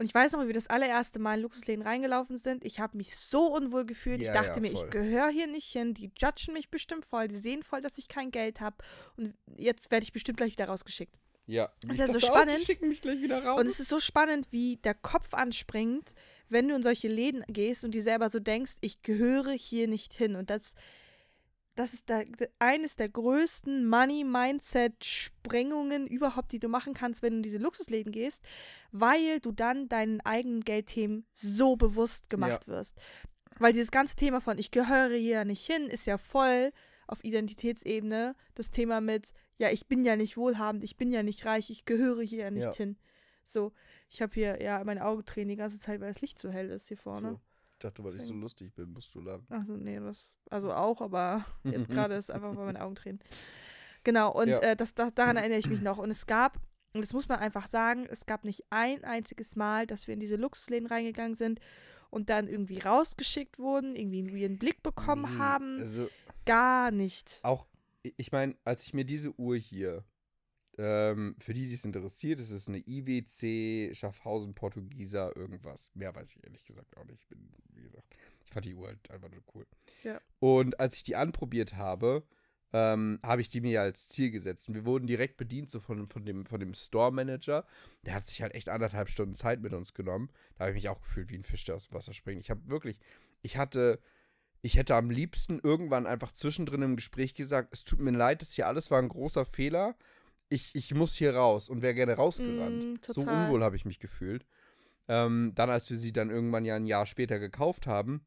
Und 0.00 0.06
ich 0.06 0.14
weiß 0.14 0.30
noch, 0.32 0.42
wie 0.42 0.46
wir 0.46 0.54
das 0.54 0.68
allererste 0.68 1.18
Mal 1.18 1.38
in 1.38 1.42
Luxusläden 1.42 1.82
reingelaufen 1.84 2.38
sind. 2.38 2.64
Ich 2.64 2.78
habe 2.78 2.96
mich 2.96 3.16
so 3.16 3.46
unwohl 3.52 3.84
gefühlt. 3.84 4.20
ich 4.20 4.28
Ja, 4.28 4.32
dachte 4.32 4.54
ja, 4.54 4.60
mir, 4.60 4.70
ich 4.72 4.88
gehöre 4.90 5.28
hier 5.28 5.48
nicht 5.48 5.72
hin. 5.72 5.92
Die 5.92 6.12
judgen 6.16 6.52
mich 6.54 6.70
bestimmt 6.70 7.04
voll. 7.04 7.26
Die 7.26 7.36
sehen 7.36 7.64
voll, 7.64 7.80
dass 7.80 7.98
ich 7.98 8.06
kein 8.06 8.30
Geld 8.30 8.60
habe. 8.60 8.76
Und 9.16 9.34
jetzt 9.56 9.90
werde 9.90 10.04
ich 10.04 10.12
bestimmt 10.12 10.38
gleich 10.38 10.52
wieder 10.52 10.66
rausgeschickt. 10.68 11.16
Ja, 11.46 11.72
ist 11.82 11.90
Ich 11.94 11.98
ja 11.98 12.06
so 12.06 12.12
dachte 12.12 12.26
auch, 12.26 12.30
spannend. 12.36 12.58
Die 12.60 12.64
schicken 12.64 12.88
mich 12.88 13.00
gleich 13.02 13.20
wieder 13.20 13.44
raus. 13.44 13.58
Und 13.60 13.66
es 13.66 13.80
ist 13.80 13.88
so 13.88 13.98
spannend, 13.98 14.46
wie 14.52 14.76
der 14.76 14.94
Kopf 14.94 15.34
anspringt, 15.34 16.14
wenn 16.48 16.68
du 16.68 16.74
in 16.74 16.82
solche 16.82 17.08
Läden 17.08 17.44
gehst 17.48 17.84
und 17.84 17.94
dir 17.94 18.02
selber 18.02 18.30
so 18.30 18.40
denkst, 18.40 18.76
ich 18.80 19.02
gehöre 19.02 19.52
hier 19.52 19.86
nicht 19.88 20.14
hin. 20.14 20.36
Und 20.36 20.50
das, 20.50 20.74
das 21.74 21.94
ist 21.94 22.08
der, 22.08 22.24
eines 22.58 22.96
der 22.96 23.08
größten 23.08 23.88
Money-Mindset-Sprengungen 23.88 26.06
überhaupt, 26.06 26.52
die 26.52 26.58
du 26.58 26.68
machen 26.68 26.94
kannst, 26.94 27.22
wenn 27.22 27.32
du 27.32 27.36
in 27.38 27.42
diese 27.42 27.58
Luxusläden 27.58 28.12
gehst, 28.12 28.42
weil 28.92 29.40
du 29.40 29.52
dann 29.52 29.88
deinen 29.88 30.20
eigenen 30.22 30.64
Geldthemen 30.64 31.26
so 31.32 31.76
bewusst 31.76 32.30
gemacht 32.30 32.66
wirst. 32.68 32.96
Weil 33.58 33.72
dieses 33.72 33.90
ganze 33.90 34.16
Thema 34.16 34.40
von 34.40 34.58
ich 34.58 34.70
gehöre 34.70 35.16
hier 35.16 35.44
nicht 35.44 35.66
hin 35.66 35.88
ist 35.88 36.06
ja 36.06 36.18
voll 36.18 36.72
auf 37.08 37.24
Identitätsebene 37.24 38.36
das 38.54 38.70
Thema 38.70 39.00
mit, 39.00 39.32
ja, 39.56 39.70
ich 39.70 39.86
bin 39.86 40.04
ja 40.04 40.14
nicht 40.14 40.36
wohlhabend, 40.36 40.84
ich 40.84 40.96
bin 40.96 41.10
ja 41.10 41.22
nicht 41.22 41.44
reich, 41.46 41.70
ich 41.70 41.84
gehöre 41.84 42.22
hier 42.22 42.44
ja 42.44 42.50
nicht 42.50 42.64
Ja. 42.64 42.74
hin. 42.74 42.96
So, 43.44 43.72
ich 44.08 44.22
habe 44.22 44.32
hier 44.34 44.60
ja 44.62 44.82
meine 44.84 45.04
Augen 45.04 45.24
tränen 45.24 45.48
die 45.50 45.56
ganze 45.56 45.78
Zeit, 45.78 46.00
weil 46.00 46.08
das 46.12 46.20
Licht 46.20 46.38
so 46.38 46.50
hell 46.50 46.70
ist 46.70 46.88
hier 46.88 46.96
vorne. 46.96 47.32
So. 47.32 47.40
Ich 47.72 47.78
dachte, 47.80 48.02
weil 48.02 48.16
ich 48.16 48.22
so 48.24 48.34
lustig 48.34 48.74
bin, 48.74 48.92
musst 48.92 49.14
du 49.14 49.20
lachen. 49.20 49.46
Also 49.50 49.76
nee, 49.76 50.00
das 50.00 50.36
also 50.50 50.72
auch, 50.72 51.00
aber 51.00 51.44
jetzt 51.64 51.88
gerade 51.90 52.14
ist 52.14 52.30
einfach, 52.30 52.56
weil 52.56 52.66
meine 52.66 52.82
Augen 52.82 52.96
tränen. 52.96 53.20
Genau, 54.04 54.32
und 54.32 54.48
Ja. 54.48 54.58
äh, 54.60 54.76
das, 54.76 54.94
das, 54.94 55.14
daran 55.14 55.36
erinnere 55.36 55.58
ich 55.58 55.68
mich 55.68 55.80
noch. 55.80 55.98
Und 55.98 56.10
es 56.10 56.26
gab, 56.26 56.56
und 56.94 57.02
das 57.02 57.12
muss 57.12 57.28
man 57.28 57.38
einfach 57.38 57.66
sagen, 57.68 58.06
es 58.10 58.26
gab 58.26 58.44
nicht 58.44 58.64
ein 58.70 59.04
einziges 59.04 59.54
Mal, 59.54 59.86
dass 59.86 60.06
wir 60.06 60.14
in 60.14 60.20
diese 60.20 60.36
Luxusläden 60.36 60.88
reingegangen 60.88 61.34
sind 61.36 61.60
und 62.10 62.30
dann 62.30 62.48
irgendwie 62.48 62.78
rausgeschickt 62.78 63.58
wurden, 63.58 63.94
irgendwie 63.94 64.18
einen 64.20 64.34
weirden 64.34 64.58
Blick 64.58 64.82
bekommen 64.82 65.30
Nee, 65.34 65.38
haben. 65.38 65.80
Also, 65.80 66.08
Gar 66.46 66.90
nicht. 66.90 67.38
auch, 67.42 67.66
ich 68.02 68.32
meine, 68.32 68.56
als 68.64 68.84
ich 68.84 68.94
mir 68.94 69.04
diese 69.04 69.38
Uhr 69.38 69.56
hier, 69.56 70.02
ähm, 70.78 71.34
für 71.40 71.52
die, 71.52 71.66
die 71.66 71.74
es 71.74 71.84
interessiert, 71.84 72.38
es 72.38 72.50
ist 72.50 72.68
eine 72.68 72.78
IWC 72.78 73.94
Schaffhausen 73.94 74.54
Portugieser 74.54 75.36
irgendwas. 75.36 75.90
Mehr 75.94 76.14
weiß 76.14 76.36
ich 76.36 76.44
ehrlich 76.44 76.64
gesagt 76.64 76.96
auch 76.96 77.04
nicht. 77.04 77.20
Ich 77.20 77.28
bin, 77.28 77.50
wie 77.74 77.82
gesagt, 77.82 78.14
ich 78.44 78.50
fand 78.52 78.64
die 78.64 78.74
Uhr 78.74 78.86
halt 78.86 79.10
einfach 79.10 79.30
nur 79.30 79.42
cool. 79.54 79.66
Ja. 80.04 80.20
Und 80.38 80.78
als 80.78 80.94
ich 80.94 81.02
die 81.02 81.16
anprobiert 81.16 81.74
habe, 81.74 82.22
ähm, 82.72 83.18
habe 83.24 83.40
ich 83.40 83.48
die 83.48 83.60
mir 83.60 83.72
ja 83.72 83.82
als 83.82 84.08
Ziel 84.08 84.30
gesetzt. 84.30 84.68
Und 84.68 84.74
wir 84.74 84.84
wurden 84.84 85.06
direkt 85.06 85.36
bedient, 85.36 85.70
so 85.70 85.80
von, 85.80 86.06
von 86.06 86.24
dem, 86.24 86.46
von 86.46 86.60
dem 86.60 86.74
Store-Manager. 86.74 87.64
Der 88.04 88.14
hat 88.14 88.26
sich 88.26 88.42
halt 88.42 88.54
echt 88.54 88.68
anderthalb 88.68 89.08
Stunden 89.08 89.34
Zeit 89.34 89.60
mit 89.60 89.72
uns 89.72 89.94
genommen. 89.94 90.30
Da 90.56 90.64
habe 90.64 90.70
ich 90.70 90.82
mich 90.82 90.88
auch 90.88 91.00
gefühlt 91.00 91.30
wie 91.30 91.38
ein 91.38 91.42
Fisch, 91.42 91.64
der 91.64 91.76
aus 91.76 91.88
dem 91.88 91.94
Wasser 91.94 92.14
springt. 92.14 92.40
Ich 92.40 92.50
habe 92.50 92.68
wirklich, 92.68 92.98
ich 93.42 93.56
hatte, 93.56 94.00
ich 94.60 94.76
hätte 94.76 94.94
am 94.94 95.10
liebsten 95.10 95.58
irgendwann 95.58 96.06
einfach 96.06 96.32
zwischendrin 96.32 96.82
im 96.82 96.96
Gespräch 96.96 97.34
gesagt, 97.34 97.70
es 97.72 97.84
tut 97.84 98.00
mir 98.00 98.10
leid, 98.10 98.42
das 98.42 98.52
hier 98.52 98.66
alles 98.66 98.90
war 98.90 99.00
ein 99.00 99.08
großer 99.08 99.44
Fehler. 99.44 99.96
Ich, 100.48 100.74
ich 100.74 100.94
muss 100.94 101.14
hier 101.14 101.34
raus 101.34 101.68
und 101.68 101.82
wäre 101.82 101.94
gerne 101.94 102.14
rausgerannt. 102.14 102.84
Mm, 102.84 103.12
so 103.12 103.20
unwohl 103.20 103.62
habe 103.62 103.76
ich 103.76 103.84
mich 103.84 103.98
gefühlt. 103.98 104.46
Ähm, 105.08 105.52
dann, 105.54 105.70
als 105.70 105.88
wir 105.90 105.96
sie 105.96 106.12
dann 106.12 106.30
irgendwann 106.30 106.64
ja 106.64 106.76
ein 106.76 106.86
Jahr 106.86 107.06
später 107.06 107.38
gekauft 107.38 107.86
haben, 107.86 108.26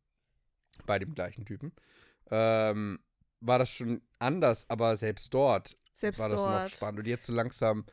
bei 0.86 0.99
dem 0.99 1.13
gleichen 1.13 1.45
Typen, 1.45 1.74
ähm, 2.30 2.99
war 3.39 3.59
das 3.59 3.72
schon 3.72 4.01
anders, 4.19 4.69
aber 4.69 4.95
selbst 4.95 5.34
dort 5.34 5.78
Selbst 5.93 6.19
war 6.19 6.30
das 6.30 6.41
noch 6.41 6.51
dort. 6.51 6.72
spannend. 6.72 6.99
Und 6.99 7.07
jetzt 7.07 7.26
so 7.26 7.34
langsam, 7.34 7.86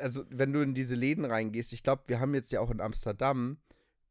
also 0.00 0.24
wenn 0.28 0.52
du 0.52 0.60
in 0.60 0.74
diese 0.74 0.94
Läden 0.94 1.24
reingehst, 1.24 1.72
ich 1.72 1.82
glaube, 1.82 2.02
wir 2.06 2.20
haben 2.20 2.34
jetzt 2.34 2.52
ja 2.52 2.60
auch 2.60 2.70
in 2.70 2.80
Amsterdam, 2.80 3.58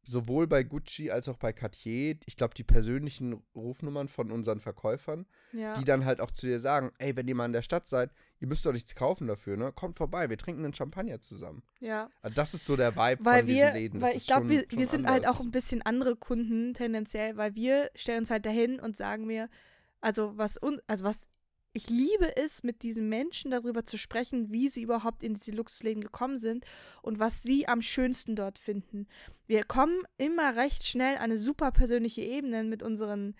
sowohl 0.04 0.46
bei 0.48 0.64
Gucci 0.64 1.10
als 1.10 1.28
auch 1.28 1.36
bei 1.36 1.52
Cartier, 1.52 2.16
ich 2.26 2.36
glaube, 2.36 2.54
die 2.54 2.64
persönlichen 2.64 3.42
Rufnummern 3.54 4.08
von 4.08 4.32
unseren 4.32 4.60
Verkäufern, 4.60 5.26
Ja. 5.52 5.74
die 5.78 5.84
dann 5.84 6.04
halt 6.04 6.20
auch 6.20 6.30
zu 6.32 6.46
dir 6.46 6.58
sagen, 6.58 6.90
ey, 6.98 7.14
wenn 7.16 7.28
ihr 7.28 7.34
mal 7.36 7.46
in 7.46 7.52
der 7.52 7.62
Stadt 7.62 7.86
seid, 7.88 8.10
ihr 8.40 8.48
müsst 8.48 8.66
doch 8.66 8.72
nichts 8.72 8.94
kaufen 8.96 9.28
dafür, 9.28 9.56
ne? 9.56 9.70
Kommt 9.72 9.96
vorbei, 9.96 10.28
wir 10.28 10.36
trinken 10.38 10.64
einen 10.64 10.74
Champagner 10.74 11.20
zusammen. 11.20 11.62
ja. 11.80 12.10
Also 12.20 12.34
das 12.34 12.52
ist 12.54 12.64
so 12.64 12.74
der 12.76 12.96
Vibe 12.96 13.24
Weil 13.24 13.40
von 13.40 13.46
wir, 13.48 13.54
diesen 13.66 13.74
Läden. 13.74 14.00
Das 14.00 14.10
weil 14.10 14.16
ich 14.16 14.26
glaube, 14.26 14.48
wir, 14.48 14.64
wir 14.70 14.86
sind 14.86 15.06
halt 15.06 15.24
anders. 15.24 15.36
auch 15.40 15.44
ein 15.44 15.50
bisschen 15.52 15.82
andere 15.82 16.16
Kunden 16.16 16.74
tendenziell, 16.74 17.36
weil 17.36 17.54
wir 17.54 17.90
stellen 17.94 18.20
uns 18.20 18.30
halt 18.30 18.44
dahin 18.44 18.80
und 18.80 18.96
sagen 18.96 19.26
mir, 19.26 19.48
also 20.00 20.36
was 20.36 20.60
un, 20.60 20.80
also 20.88 21.04
was 21.04 21.28
ich 21.74 21.88
liebe 21.88 22.36
es, 22.36 22.62
mit 22.62 22.82
diesen 22.82 23.08
Menschen 23.08 23.50
darüber 23.50 23.84
zu 23.86 23.96
sprechen, 23.96 24.52
wie 24.52 24.68
sie 24.68 24.82
überhaupt 24.82 25.22
in 25.22 25.34
diese 25.34 25.52
Luxusläden 25.52 26.02
gekommen 26.02 26.38
sind 26.38 26.64
und 27.00 27.18
was 27.18 27.42
sie 27.42 27.66
am 27.66 27.80
schönsten 27.80 28.36
dort 28.36 28.58
finden. 28.58 29.06
Wir 29.46 29.64
kommen 29.64 30.02
immer 30.18 30.56
recht 30.56 30.86
schnell 30.86 31.16
an 31.16 31.22
eine 31.22 31.38
super 31.38 31.70
persönliche 31.72 32.20
Ebene 32.22 32.62
mit 32.64 32.82
unseren 32.82 33.34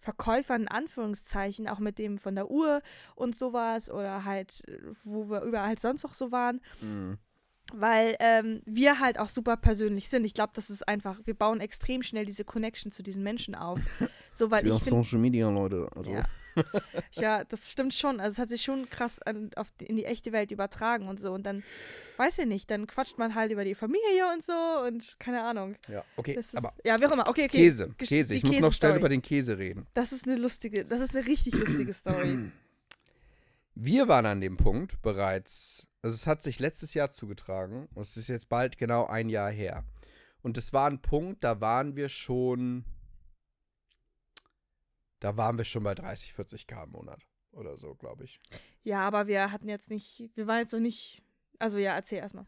Verkäufern, 0.00 0.62
in 0.62 0.68
Anführungszeichen, 0.68 1.66
auch 1.68 1.78
mit 1.80 1.98
dem 1.98 2.18
von 2.18 2.34
der 2.34 2.50
Uhr 2.50 2.82
und 3.16 3.36
sowas 3.36 3.90
oder 3.90 4.24
halt, 4.24 4.62
wo 5.02 5.28
wir 5.28 5.42
überall 5.42 5.78
sonst 5.78 6.02
noch 6.04 6.14
so 6.14 6.30
waren. 6.30 6.60
Mhm. 6.80 7.18
weil 7.74 8.16
ähm, 8.20 8.62
wir 8.64 8.98
halt 9.00 9.18
auch 9.18 9.28
super 9.28 9.56
persönlich 9.58 10.08
sind. 10.08 10.24
Ich 10.24 10.32
glaube, 10.32 10.52
das 10.54 10.70
ist 10.70 10.88
einfach, 10.88 11.20
wir 11.26 11.34
bauen 11.34 11.60
extrem 11.60 12.02
schnell 12.02 12.24
diese 12.24 12.44
Connection 12.44 12.92
zu 12.92 13.02
diesen 13.02 13.22
Menschen 13.22 13.54
auf. 13.54 13.80
So, 14.30 14.52
weil 14.52 14.64
ich 14.64 14.72
auf 14.72 14.84
Social 14.84 15.18
Media, 15.18 15.50
Leute. 15.50 15.88
Also, 15.96 16.12
Ja. 16.12 16.24
ja, 17.12 17.44
das 17.44 17.70
stimmt 17.70 17.94
schon. 17.94 18.20
Also 18.20 18.34
es 18.34 18.38
hat 18.38 18.48
sich 18.48 18.62
schon 18.62 18.88
krass 18.90 19.20
an, 19.22 19.50
auf, 19.56 19.68
in 19.78 19.96
die 19.96 20.04
echte 20.04 20.32
Welt 20.32 20.50
übertragen 20.50 21.08
und 21.08 21.18
so. 21.20 21.32
Und 21.32 21.44
dann, 21.44 21.62
weiß 22.16 22.38
ich 22.38 22.46
nicht, 22.46 22.70
dann 22.70 22.86
quatscht 22.86 23.18
man 23.18 23.34
halt 23.34 23.52
über 23.52 23.64
die 23.64 23.74
Familie 23.74 24.32
und 24.34 24.44
so 24.44 24.52
und 24.86 25.16
keine 25.18 25.42
Ahnung. 25.42 25.76
ja. 25.88 26.04
Okay, 26.16 26.32
ist, 26.32 26.56
aber 26.56 26.72
ja, 26.84 27.00
wie 27.00 27.06
auch 27.06 27.12
immer. 27.12 27.28
Okay, 27.28 27.44
okay. 27.44 27.58
Käse, 27.58 27.94
Gesch- 27.98 28.08
Käse. 28.08 28.34
Ich 28.34 28.44
muss 28.44 28.60
noch 28.60 28.72
schnell 28.72 28.96
über 28.96 29.08
den 29.08 29.22
Käse 29.22 29.58
reden. 29.58 29.86
Das 29.94 30.12
ist 30.12 30.26
eine 30.26 30.36
lustige, 30.36 30.84
das 30.84 31.00
ist 31.00 31.14
eine 31.14 31.26
richtig 31.26 31.54
lustige 31.54 31.92
Story. 31.92 32.50
Wir 33.74 34.08
waren 34.08 34.26
an 34.26 34.40
dem 34.40 34.56
Punkt 34.56 35.00
bereits, 35.02 35.86
also 36.02 36.14
es 36.14 36.26
hat 36.26 36.42
sich 36.42 36.58
letztes 36.58 36.94
Jahr 36.94 37.12
zugetragen 37.12 37.88
und 37.94 38.02
es 38.02 38.16
ist 38.16 38.28
jetzt 38.28 38.48
bald 38.48 38.76
genau 38.76 39.06
ein 39.06 39.28
Jahr 39.28 39.50
her. 39.52 39.84
Und 40.42 40.58
es 40.58 40.72
war 40.72 40.88
ein 40.90 41.00
Punkt, 41.00 41.44
da 41.44 41.60
waren 41.60 41.94
wir 41.96 42.08
schon, 42.08 42.84
da 45.20 45.36
waren 45.36 45.58
wir 45.58 45.64
schon 45.64 45.82
bei 45.82 45.94
30, 45.94 46.32
40 46.32 46.66
K 46.66 46.84
im 46.84 46.90
Monat 46.90 47.20
oder 47.52 47.76
so, 47.76 47.94
glaube 47.94 48.24
ich. 48.24 48.40
Ja, 48.82 49.00
aber 49.06 49.26
wir 49.26 49.50
hatten 49.52 49.68
jetzt 49.68 49.90
nicht, 49.90 50.30
wir 50.34 50.46
waren 50.46 50.58
jetzt 50.60 50.72
noch 50.72 50.80
nicht, 50.80 51.22
also 51.58 51.78
ja, 51.78 51.94
erzähl 51.94 52.18
erstmal. 52.18 52.46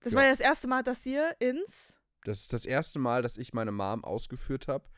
Das 0.00 0.12
Ja. 0.12 0.18
war 0.18 0.24
ja 0.24 0.30
das 0.30 0.40
erste 0.40 0.68
Mal, 0.68 0.82
dass 0.82 1.04
ihr 1.06 1.36
ins, 1.40 1.96
Das 2.24 2.40
ist 2.40 2.52
das 2.52 2.66
erste 2.66 2.98
Mal, 2.98 3.22
dass 3.22 3.36
ich 3.36 3.52
meine 3.52 3.72
Mom 3.72 4.04
ausgeführt 4.04 4.68
habe 4.68 4.88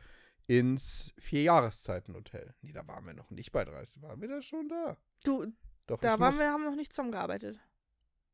ins 0.46 1.12
Vierjahreszeitenhotel. 1.18 2.54
Nee, 2.60 2.72
da 2.72 2.86
waren 2.86 3.06
wir 3.06 3.14
noch 3.14 3.30
nicht 3.30 3.52
bei 3.52 3.64
30, 3.64 4.02
waren 4.02 4.20
wir 4.20 4.28
da 4.28 4.42
schon 4.42 4.68
da? 4.68 4.96
du, 5.24 5.46
Doch, 5.86 6.00
da 6.00 6.18
waren 6.18 6.32
muss, 6.34 6.40
wir, 6.40 6.50
haben 6.50 6.64
noch 6.64 6.74
nicht 6.76 6.92
zusammengearbeitet. 6.92 7.58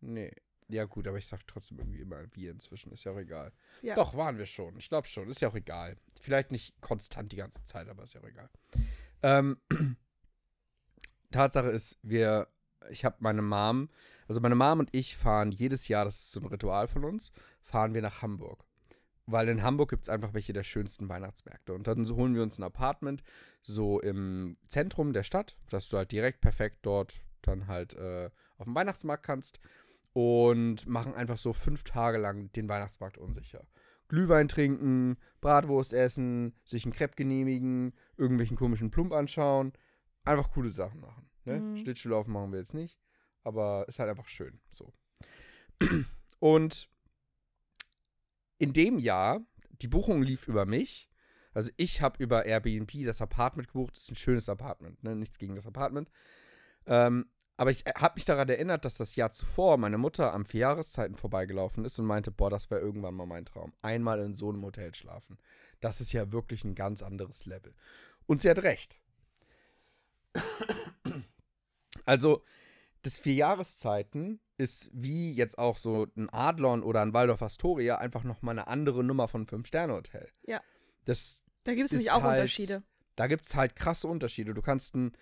Nee. 0.01 0.33
Ja, 0.69 0.85
gut, 0.85 1.07
aber 1.07 1.19
ich 1.19 1.27
sag 1.27 1.47
trotzdem 1.47 1.79
irgendwie 1.79 2.01
immer 2.01 2.25
wir 2.33 2.51
inzwischen, 2.51 2.91
ist 2.93 3.05
ja 3.05 3.13
auch 3.13 3.19
egal. 3.19 3.53
Ja. 3.83 3.95
Doch, 3.95 4.17
waren 4.17 4.37
wir 4.37 4.47
schon. 4.47 4.77
Ich 4.79 4.89
glaube 4.89 5.07
schon, 5.07 5.29
ist 5.29 5.41
ja 5.41 5.49
auch 5.49 5.55
egal. 5.55 5.97
Vielleicht 6.21 6.51
nicht 6.51 6.81
konstant 6.81 7.31
die 7.31 7.37
ganze 7.37 7.65
Zeit, 7.65 7.89
aber 7.89 8.03
ist 8.03 8.15
ja 8.15 8.21
auch 8.21 8.27
egal. 8.27 8.51
Ähm, 9.23 9.59
Tatsache 11.31 11.69
ist, 11.69 11.99
wir, 12.03 12.49
ich 12.91 13.05
habe 13.05 13.17
meine 13.21 13.43
Mom, 13.43 13.91
also 14.27 14.41
meine 14.41 14.57
Mom 14.57 14.81
und 14.81 14.89
ich 14.93 15.17
fahren 15.17 15.53
jedes 15.53 15.87
Jahr, 15.87 16.05
das 16.05 16.17
ist 16.17 16.33
so 16.33 16.41
ein 16.41 16.47
Ritual 16.47 16.89
von 16.89 17.05
uns, 17.05 17.31
fahren 17.63 17.95
wir 17.95 18.03
nach 18.03 18.23
Hamburg. 18.23 18.65
Weil 19.27 19.49
in 19.49 19.63
Hamburg 19.63 19.91
gibt 19.91 20.05
es 20.05 20.09
einfach 20.09 20.35
welche 20.35 20.53
der 20.53 20.63
schönsten 20.63 21.09
Weihnachtsmärkte. 21.09 21.75
Und 21.75 21.87
dann 21.89 22.05
so 22.05 22.15
holen 22.17 22.35
wir 22.35 22.43
uns 22.43 22.59
ein 22.59 22.63
Apartment, 22.63 23.23
so 23.61 24.01
im 24.01 24.57
Zentrum 24.69 25.13
der 25.13 25.25
Stadt, 25.25 25.57
dass 25.71 25.89
du 25.89 25.97
halt 25.97 26.13
direkt 26.13 26.41
perfekt 26.41 26.79
dort 26.83 27.13
dann 27.43 27.67
halt 27.67 27.95
äh, 27.95 28.31
auf 28.59 28.67
den 28.67 28.75
Weihnachtsmarkt 28.75 29.25
kannst. 29.25 29.61
Und 30.19 30.87
machen 30.87 31.15
einfach 31.15 31.37
so 31.37 31.53
fünf 31.53 31.85
Tage 31.85 32.17
lang 32.17 32.51
den 32.53 32.71
Weihnachtsmarkt 32.71 33.19
unsicher. 33.19 33.67
Glühwein 34.09 34.49
trinken, 34.49 35.19
Bratwurst 35.43 35.93
essen, 35.93 36.55
sich 36.65 36.87
einen 36.87 36.95
Crepe 36.95 37.17
genehmigen, 37.17 37.93
irgendwelchen 38.17 38.57
komischen 38.57 38.91
Plump 38.91 39.13
anschauen. 39.13 39.75
Einfach 40.25 40.53
coole 40.53 40.71
Sachen 40.71 41.03
machen. 41.03 41.29
Ne? 41.45 41.61
Mhm. 41.61 41.77
Schlittschuhlaufen 41.77 42.33
machen 42.33 42.51
wir 42.51 42.61
jetzt 42.61 42.73
nicht, 42.73 42.99
aber 43.43 43.85
ist 43.89 43.99
halt 43.99 44.09
einfach 44.09 44.27
schön. 44.29 44.59
So. 44.71 44.95
Und 46.39 46.89
in 48.57 48.73
dem 48.73 48.99
Jahr, 48.99 49.45
die 49.83 49.89
Buchung 49.89 50.23
lief 50.23 50.49
über 50.49 50.65
mich. 50.65 51.11
Also 51.53 51.71
ich 51.77 52.01
habe 52.01 52.23
über 52.23 52.47
Airbnb 52.47 53.05
das 53.05 53.21
Apartment 53.21 53.69
gebucht. 53.69 53.97
Das 53.97 54.05
ist 54.05 54.13
ein 54.13 54.17
schönes 54.17 54.49
Apartment, 54.49 55.05
ne? 55.05 55.15
nichts 55.15 55.39
gegen 55.39 55.57
das 55.57 55.67
Apartment. 55.67 56.11
Ähm, 56.87 57.27
aber 57.57 57.71
ich 57.71 57.85
habe 57.97 58.15
mich 58.17 58.25
daran 58.25 58.49
erinnert, 58.49 58.85
dass 58.85 58.97
das 58.99 59.17
Jahr 59.17 59.33
zuvor 59.33 59.79
meine 59.79 59.99
Mutter 59.99 60.35
am 60.35 60.45
Vierjahreszeiten 60.45 61.17
vorbeigelaufen 61.17 61.85
ist 61.85 61.99
und 61.99 62.05
meinte, 62.07 62.31
boah, 62.31 62.51
das 62.51 62.71
wäre 62.71 62.81
irgendwann 62.81 63.15
mal 63.15 63.27
mein 63.27 63.45
Traum. 63.47 63.73
Einmal 63.83 64.21
in 64.21 64.35
so 64.35 64.51
einem 64.51 64.63
Hotel 64.65 64.95
schlafen. 64.95 65.39
Das 65.81 66.01
ist 66.01 66.13
ja 66.13 66.33
wirklich 66.33 66.65
ein 66.65 66.75
ganz 66.75 67.03
anderes 67.03 67.47
Level. 67.47 67.75
Und 68.27 68.41
sie 68.43 68.51
hat 68.51 68.59
recht. 68.63 69.01
Also, 72.05 72.45
das 73.03 73.19
Vierjahreszeiten 73.19 74.41
ist 74.59 74.91
wie 74.93 75.33
jetzt 75.33 75.59
auch 75.59 75.77
so 75.77 76.07
ein 76.17 76.29
Adlon 76.33 76.83
oder 76.83 77.03
ein 77.03 77.13
Waldorf 77.13 77.43
Astoria 77.43 77.99
einfach 77.99 78.23
nochmal 78.25 78.53
eine 78.59 78.69
andere 78.69 79.05
Nummer 79.05 79.29
von 79.29 79.47
Fünf-Sterne-Hotel. 79.47 80.29
Ja. 80.43 80.61
Das 81.05 81.43
Da 81.65 81.75
gibt 81.75 81.87
es 81.87 81.93
nämlich 81.93 82.11
auch 82.13 82.23
halt- 82.23 82.41
Unterschiede. 82.41 82.83
da 83.17 83.27
gibt 83.27 83.47
es 83.47 83.55
halt 83.55 83.77
krasse 83.77 84.09
Unterschiede. 84.09 84.55
Du 84.55 84.63
kannst 84.63 84.95
ein 84.95 85.13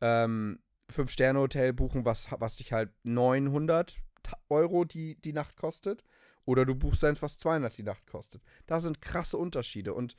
ähm, 0.00 0.60
Fünf-Sterne-Hotel 0.90 1.72
buchen, 1.72 2.04
was, 2.04 2.28
was 2.38 2.56
dich 2.56 2.72
halt 2.72 2.90
900 3.04 3.96
Ta- 4.22 4.38
Euro 4.48 4.84
die, 4.84 5.16
die 5.22 5.32
Nacht 5.32 5.56
kostet. 5.56 6.04
Oder 6.44 6.64
du 6.64 6.74
buchst 6.74 7.04
eins, 7.04 7.22
was 7.22 7.38
200 7.38 7.76
die 7.76 7.82
Nacht 7.82 8.06
kostet. 8.06 8.42
Da 8.66 8.80
sind 8.80 9.00
krasse 9.00 9.36
Unterschiede. 9.38 9.94
Und 9.94 10.16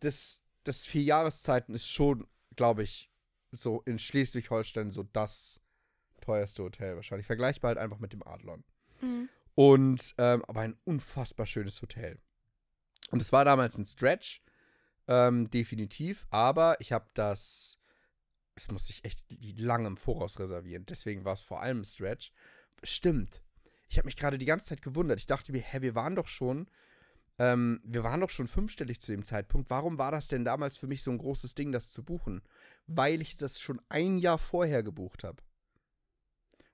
das, 0.00 0.42
das 0.64 0.84
Vier-Jahreszeiten 0.86 1.74
ist 1.74 1.88
schon, 1.90 2.26
glaube 2.56 2.82
ich, 2.84 3.10
so 3.50 3.82
in 3.84 3.98
Schleswig-Holstein 3.98 4.90
so 4.90 5.02
das 5.02 5.60
teuerste 6.20 6.62
Hotel 6.62 6.96
wahrscheinlich. 6.96 7.26
Vergleichbar 7.26 7.70
halt 7.70 7.78
einfach 7.78 7.98
mit 7.98 8.12
dem 8.12 8.26
Adlon. 8.26 8.64
Mhm. 9.00 9.28
Und, 9.54 10.14
ähm, 10.18 10.44
aber 10.46 10.60
ein 10.60 10.76
unfassbar 10.84 11.46
schönes 11.46 11.82
Hotel. 11.82 12.18
Und 13.10 13.22
es 13.22 13.32
war 13.32 13.44
damals 13.44 13.76
ein 13.78 13.86
Stretch, 13.86 14.42
ähm, 15.08 15.50
definitiv, 15.50 16.26
aber 16.30 16.76
ich 16.80 16.92
habe 16.92 17.06
das, 17.14 17.77
das 18.58 18.70
musste 18.70 18.92
ich 18.92 19.04
echt 19.04 19.24
lange 19.58 19.86
im 19.86 19.96
Voraus 19.96 20.38
reservieren. 20.38 20.84
Deswegen 20.86 21.24
war 21.24 21.34
es 21.34 21.40
vor 21.40 21.60
allem 21.60 21.84
Stretch. 21.84 22.32
Stimmt. 22.82 23.42
Ich 23.88 23.98
habe 23.98 24.06
mich 24.06 24.16
gerade 24.16 24.38
die 24.38 24.46
ganze 24.46 24.66
Zeit 24.66 24.82
gewundert. 24.82 25.18
Ich 25.18 25.26
dachte 25.26 25.52
mir, 25.52 25.62
hä, 25.62 25.80
wir 25.80 25.94
waren 25.94 26.14
doch 26.14 26.28
schon, 26.28 26.68
ähm, 27.38 27.80
wir 27.84 28.04
waren 28.04 28.20
doch 28.20 28.30
schon 28.30 28.48
fünfstellig 28.48 29.00
zu 29.00 29.12
dem 29.12 29.24
Zeitpunkt. 29.24 29.70
Warum 29.70 29.98
war 29.98 30.10
das 30.10 30.28
denn 30.28 30.44
damals 30.44 30.76
für 30.76 30.86
mich 30.86 31.02
so 31.02 31.10
ein 31.10 31.18
großes 31.18 31.54
Ding, 31.54 31.72
das 31.72 31.92
zu 31.92 32.02
buchen? 32.02 32.42
Weil 32.86 33.22
ich 33.22 33.36
das 33.36 33.60
schon 33.60 33.80
ein 33.88 34.18
Jahr 34.18 34.38
vorher 34.38 34.82
gebucht 34.82 35.24
habe. 35.24 35.42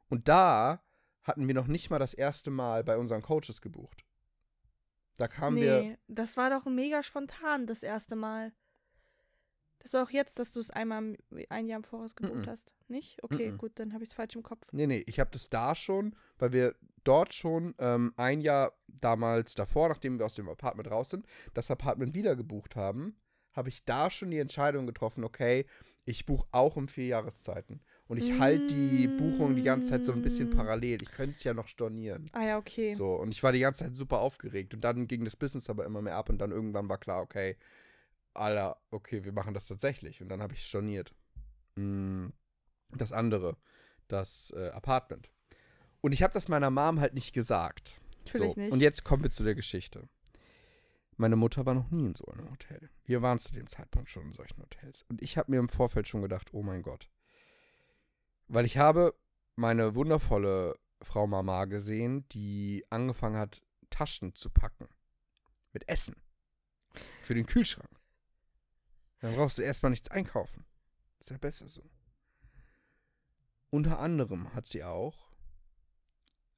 Und 0.08 0.28
da 0.28 0.82
hatten 1.22 1.46
wir 1.46 1.54
noch 1.54 1.66
nicht 1.66 1.90
mal 1.90 1.98
das 1.98 2.14
erste 2.14 2.50
Mal 2.50 2.84
bei 2.84 2.96
unseren 2.96 3.22
Coaches 3.22 3.60
gebucht. 3.60 4.04
Da 5.16 5.28
kamen 5.28 5.56
wir. 5.56 5.80
Nee, 5.80 5.98
das 6.08 6.36
war 6.36 6.50
doch 6.50 6.64
mega 6.66 7.02
spontan 7.02 7.66
das 7.66 7.82
erste 7.82 8.16
Mal. 8.16 8.52
Das 9.84 9.94
auch 9.94 10.08
jetzt, 10.10 10.38
dass 10.38 10.52
du 10.52 10.60
es 10.60 10.70
einmal 10.70 11.16
ein 11.50 11.66
Jahr 11.68 11.76
im 11.76 11.84
Voraus 11.84 12.16
gebucht 12.16 12.46
Mhm. 12.46 12.50
hast. 12.50 12.74
Nicht? 12.88 13.22
Okay, 13.22 13.52
Mhm. 13.52 13.58
gut, 13.58 13.72
dann 13.76 13.92
habe 13.92 14.02
ich 14.02 14.10
es 14.10 14.14
falsch 14.14 14.34
im 14.34 14.42
Kopf. 14.42 14.66
Nee, 14.72 14.86
nee, 14.86 15.04
ich 15.06 15.20
habe 15.20 15.30
das 15.30 15.50
da 15.50 15.74
schon, 15.74 16.16
weil 16.38 16.52
wir 16.52 16.74
dort 17.04 17.34
schon 17.34 17.74
ähm, 17.78 18.14
ein 18.16 18.40
Jahr 18.40 18.72
damals 18.88 19.54
davor, 19.54 19.90
nachdem 19.90 20.18
wir 20.18 20.24
aus 20.26 20.34
dem 20.36 20.48
Apartment 20.48 20.90
raus 20.90 21.10
sind, 21.10 21.26
das 21.52 21.70
Apartment 21.70 22.14
wieder 22.14 22.34
gebucht 22.34 22.76
haben, 22.76 23.16
habe 23.52 23.68
ich 23.68 23.84
da 23.84 24.10
schon 24.10 24.30
die 24.30 24.38
Entscheidung 24.38 24.86
getroffen, 24.86 25.22
okay, 25.22 25.66
ich 26.06 26.26
buche 26.26 26.46
auch 26.50 26.76
um 26.76 26.88
vier 26.88 27.06
Jahreszeiten. 27.06 27.80
Und 28.08 28.16
ich 28.18 28.38
halte 28.38 28.66
die 28.66 29.06
Buchung 29.06 29.54
die 29.54 29.62
ganze 29.62 29.90
Zeit 29.90 30.04
so 30.04 30.12
ein 30.12 30.20
bisschen 30.22 30.48
Mm. 30.48 30.56
parallel. 30.56 31.02
Ich 31.02 31.10
könnte 31.10 31.32
es 31.36 31.44
ja 31.44 31.54
noch 31.54 31.68
stornieren. 31.68 32.28
Ah 32.32 32.42
ja, 32.44 32.58
okay. 32.58 32.92
So, 32.94 33.14
und 33.14 33.30
ich 33.32 33.42
war 33.42 33.52
die 33.52 33.60
ganze 33.60 33.84
Zeit 33.84 33.96
super 33.96 34.18
aufgeregt. 34.20 34.74
Und 34.74 34.82
dann 34.82 35.06
ging 35.06 35.24
das 35.24 35.36
Business 35.36 35.70
aber 35.70 35.84
immer 35.86 36.02
mehr 36.02 36.16
ab 36.16 36.28
und 36.28 36.38
dann 36.38 36.50
irgendwann 36.50 36.88
war 36.90 36.98
klar, 36.98 37.22
okay, 37.22 37.56
Alter, 38.34 38.76
okay, 38.90 39.24
wir 39.24 39.32
machen 39.32 39.54
das 39.54 39.66
tatsächlich. 39.66 40.20
Und 40.20 40.28
dann 40.28 40.42
habe 40.42 40.54
ich 40.54 40.66
storniert. 40.66 41.14
Mm, 41.76 42.28
Das 42.90 43.12
andere, 43.12 43.56
das 44.08 44.52
äh, 44.56 44.68
Apartment. 44.70 45.30
Und 46.00 46.12
ich 46.12 46.22
habe 46.22 46.32
das 46.32 46.48
meiner 46.48 46.70
Mom 46.70 47.00
halt 47.00 47.14
nicht 47.14 47.32
gesagt. 47.32 48.00
Natürlich 48.26 48.54
so, 48.54 48.60
nicht. 48.60 48.72
Und 48.72 48.80
jetzt 48.80 49.04
kommen 49.04 49.22
wir 49.22 49.30
zu 49.30 49.42
der 49.42 49.54
Geschichte. 49.54 50.08
Meine 51.16 51.36
Mutter 51.36 51.64
war 51.64 51.74
noch 51.74 51.90
nie 51.90 52.06
in 52.06 52.14
so 52.14 52.26
einem 52.26 52.50
Hotel. 52.50 52.90
Wir 53.04 53.22
waren 53.22 53.38
zu 53.38 53.52
dem 53.52 53.68
Zeitpunkt 53.68 54.10
schon 54.10 54.24
in 54.26 54.32
solchen 54.32 54.60
Hotels. 54.60 55.02
Und 55.08 55.22
ich 55.22 55.38
habe 55.38 55.50
mir 55.50 55.58
im 55.58 55.68
Vorfeld 55.68 56.08
schon 56.08 56.22
gedacht, 56.22 56.52
oh 56.52 56.62
mein 56.62 56.82
Gott. 56.82 57.08
Weil 58.48 58.64
ich 58.64 58.78
habe 58.78 59.14
meine 59.56 59.94
wundervolle 59.94 60.76
Frau 61.02 61.26
Mama 61.26 61.66
gesehen, 61.66 62.28
die 62.30 62.84
angefangen 62.90 63.36
hat, 63.36 63.62
Taschen 63.90 64.34
zu 64.34 64.50
packen. 64.50 64.88
Mit 65.72 65.88
Essen. 65.88 66.16
Für 67.22 67.34
den 67.34 67.46
Kühlschrank. 67.46 67.88
Dann 69.24 69.36
brauchst 69.36 69.56
du 69.56 69.62
erstmal 69.62 69.88
nichts 69.88 70.10
einkaufen. 70.10 70.66
Ist 71.18 71.30
ja 71.30 71.38
besser 71.38 71.66
so. 71.66 71.82
Unter 73.70 73.98
anderem 73.98 74.52
hat 74.52 74.66
sie 74.66 74.84
auch 74.84 75.32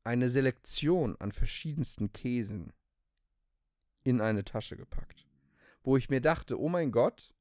eine 0.02 0.28
Selektion 0.28 1.14
an 1.20 1.30
verschiedensten 1.30 2.12
Käsen 2.12 2.72
in 4.02 4.20
eine 4.20 4.42
Tasche 4.42 4.76
gepackt. 4.76 5.28
Wo 5.84 5.96
ich 5.96 6.10
mir 6.10 6.20
dachte, 6.20 6.60
oh 6.60 6.68
mein 6.68 6.90
Gott, 6.90 7.36